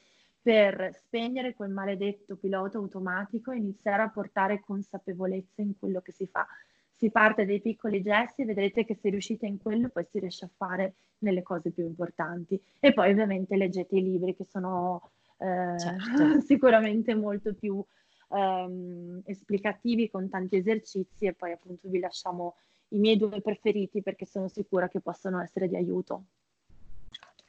per 0.41 0.91
spegnere 0.93 1.53
quel 1.53 1.71
maledetto 1.71 2.35
pilota 2.35 2.77
automatico 2.77 3.51
e 3.51 3.57
iniziare 3.57 4.03
a 4.03 4.09
portare 4.09 4.59
consapevolezza 4.59 5.61
in 5.61 5.77
quello 5.79 6.01
che 6.01 6.11
si 6.11 6.27
fa. 6.27 6.45
Si 6.95 7.09
parte 7.09 7.45
dai 7.45 7.61
piccoli 7.61 8.01
gesti 8.01 8.41
e 8.41 8.45
vedrete 8.45 8.85
che 8.85 8.95
se 8.95 9.09
riuscite 9.09 9.45
in 9.45 9.57
quello 9.57 9.89
poi 9.89 10.05
si 10.09 10.19
riesce 10.19 10.45
a 10.45 10.49
fare 10.55 10.95
nelle 11.19 11.43
cose 11.43 11.71
più 11.71 11.85
importanti. 11.85 12.61
E 12.79 12.93
poi 12.93 13.11
ovviamente 13.11 13.55
leggete 13.55 13.95
i 13.95 14.03
libri 14.03 14.35
che 14.35 14.43
sono 14.43 15.11
eh, 15.37 15.79
certo. 15.79 16.39
sicuramente 16.45 17.15
molto 17.15 17.53
più 17.53 17.83
ehm, 18.33 19.21
esplicativi 19.25 20.09
con 20.09 20.29
tanti 20.29 20.57
esercizi 20.57 21.25
e 21.25 21.33
poi 21.33 21.51
appunto 21.51 21.87
vi 21.87 21.99
lasciamo 21.99 22.55
i 22.89 22.97
miei 22.99 23.17
due 23.17 23.41
preferiti 23.41 24.01
perché 24.01 24.25
sono 24.25 24.47
sicura 24.47 24.87
che 24.87 24.99
possono 24.99 25.41
essere 25.41 25.67
di 25.67 25.75
aiuto. 25.75 26.25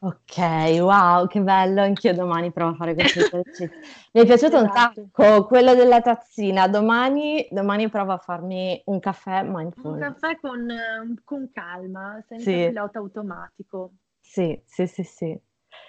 Ok, 0.01 0.37
wow, 0.81 1.27
che 1.27 1.41
bello, 1.41 1.81
anch'io 1.81 2.13
domani 2.13 2.53
provo 2.53 2.73
a 2.73 2.75
fare 2.75 2.95
questo 2.95 3.21
esercizio. 3.25 3.71
Mi 4.13 4.21
è 4.21 4.27
piaciuto 4.27 4.57
esatto. 4.57 5.01
un 5.01 5.11
sacco 5.11 5.47
quello 5.47 5.75
della 5.75 6.03
tazzina, 6.03 6.69
domani, 6.69 7.47
domani 7.51 7.89
provo 7.89 8.13
a 8.13 8.19
farmi 8.19 8.83
un 8.87 9.01
caffè 9.01 9.43
mindful. 9.43 9.93
Un 9.93 9.99
caffè 9.99 10.39
con, 10.39 11.21
con 11.25 11.51
calma, 11.51 12.23
senza 12.27 12.51
sì. 12.51 12.67
pilota 12.67 12.99
automatico. 12.99 13.93
Sì, 14.21 14.61
sì, 14.67 14.87
sì, 14.87 15.03
sì. 15.05 15.41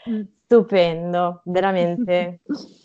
Mm. 0.09 0.21
Stupendo, 0.45 1.41
veramente. 1.43 2.39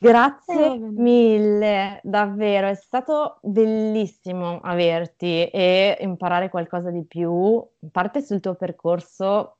Grazie 0.00 0.74
eh, 0.74 0.78
mille, 0.78 2.00
davvero, 2.04 2.68
è 2.68 2.74
stato 2.74 3.38
bellissimo 3.42 4.60
averti 4.60 5.46
e 5.46 5.98
imparare 6.00 6.48
qualcosa 6.48 6.90
di 6.90 7.04
più, 7.04 7.30
in 7.80 7.90
parte 7.90 8.22
sul 8.22 8.38
tuo 8.38 8.54
percorso 8.54 9.56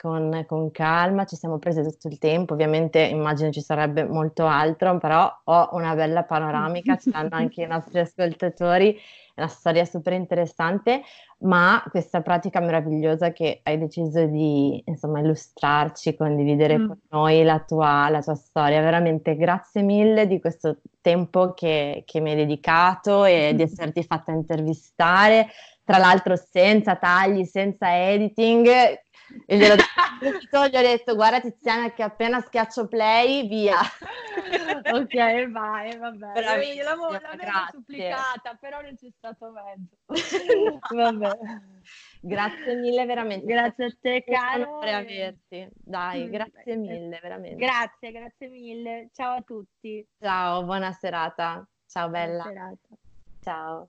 con, 0.00 0.44
con, 0.46 0.70
calma, 0.70 1.24
ci 1.24 1.34
siamo 1.34 1.58
presi 1.58 1.82
tutto 1.82 2.06
il 2.06 2.18
tempo, 2.18 2.54
ovviamente 2.54 3.00
immagino 3.00 3.50
ci 3.50 3.60
sarebbe 3.60 4.04
molto 4.04 4.46
altro, 4.46 4.96
però 4.98 5.28
ho 5.44 5.68
una 5.72 5.94
bella 5.96 6.22
panoramica, 6.22 6.96
ci 6.96 7.10
stanno 7.10 7.30
anche 7.32 7.62
i 7.62 7.66
nostri 7.66 7.98
ascoltatori, 7.98 8.96
è 9.40 9.44
una 9.44 9.48
storia 9.48 9.84
super 9.84 10.12
interessante, 10.12 11.02
ma 11.38 11.82
questa 11.90 12.20
pratica 12.20 12.60
meravigliosa 12.60 13.32
che 13.32 13.60
hai 13.62 13.78
deciso 13.78 14.26
di 14.26 14.82
insomma 14.84 15.20
illustrarci, 15.20 16.14
condividere 16.14 16.78
mm. 16.78 16.86
con 16.86 16.98
noi 17.10 17.42
la 17.42 17.58
tua, 17.60 18.08
la 18.10 18.20
tua, 18.20 18.34
storia, 18.34 18.80
veramente 18.80 19.36
grazie 19.36 19.82
mille 19.82 20.26
di 20.26 20.38
questo 20.40 20.78
tempo 21.00 21.54
che, 21.54 22.02
che 22.04 22.20
mi 22.20 22.30
hai 22.30 22.36
dedicato 22.36 23.24
e 23.24 23.52
di 23.56 23.62
esserti 23.62 24.02
fatta 24.04 24.32
intervistare, 24.32 25.48
tra 25.84 25.98
l'altro 25.98 26.36
senza 26.36 26.96
tagli, 26.96 27.44
senza 27.44 27.96
editing, 27.96 28.68
e 29.46 29.56
glielo 29.56 29.76
detto, 30.20 30.66
gli 30.66 30.76
ho 30.76 30.80
detto, 30.80 31.14
guarda 31.14 31.40
Tiziana 31.40 31.92
che 31.92 32.02
appena 32.02 32.40
schiaccio 32.40 32.88
play, 32.88 33.46
via. 33.48 33.78
ok, 34.92 35.50
vai, 35.50 35.96
vabbè. 35.96 36.32
Io 36.74 36.82
l'avevo, 36.82 37.10
l'avevo 37.10 37.66
supplicata, 37.70 38.56
però 38.60 38.80
non 38.80 38.96
c'è 38.96 39.08
stato 39.16 39.52
mezzo. 39.52 39.96
vabbè. 40.94 41.38
Grazie 42.20 42.74
mille, 42.74 43.06
veramente. 43.06 43.46
Grazie 43.46 43.84
a 43.86 43.96
te, 44.00 44.24
caro. 44.24 44.78
Per 44.78 44.94
averti. 44.94 45.68
Dai, 45.74 46.26
mm, 46.26 46.30
grazie 46.30 46.76
mille, 46.76 47.18
veramente. 47.20 47.56
Grazie, 47.56 48.12
grazie 48.12 48.48
mille. 48.48 49.08
Ciao 49.12 49.36
a 49.36 49.42
tutti. 49.42 50.06
Ciao, 50.20 50.64
buona 50.64 50.92
serata. 50.92 51.66
Ciao, 51.86 52.08
bella. 52.08 52.42
Buona 52.42 52.76
serata. 52.78 52.88
Ciao. 53.40 53.88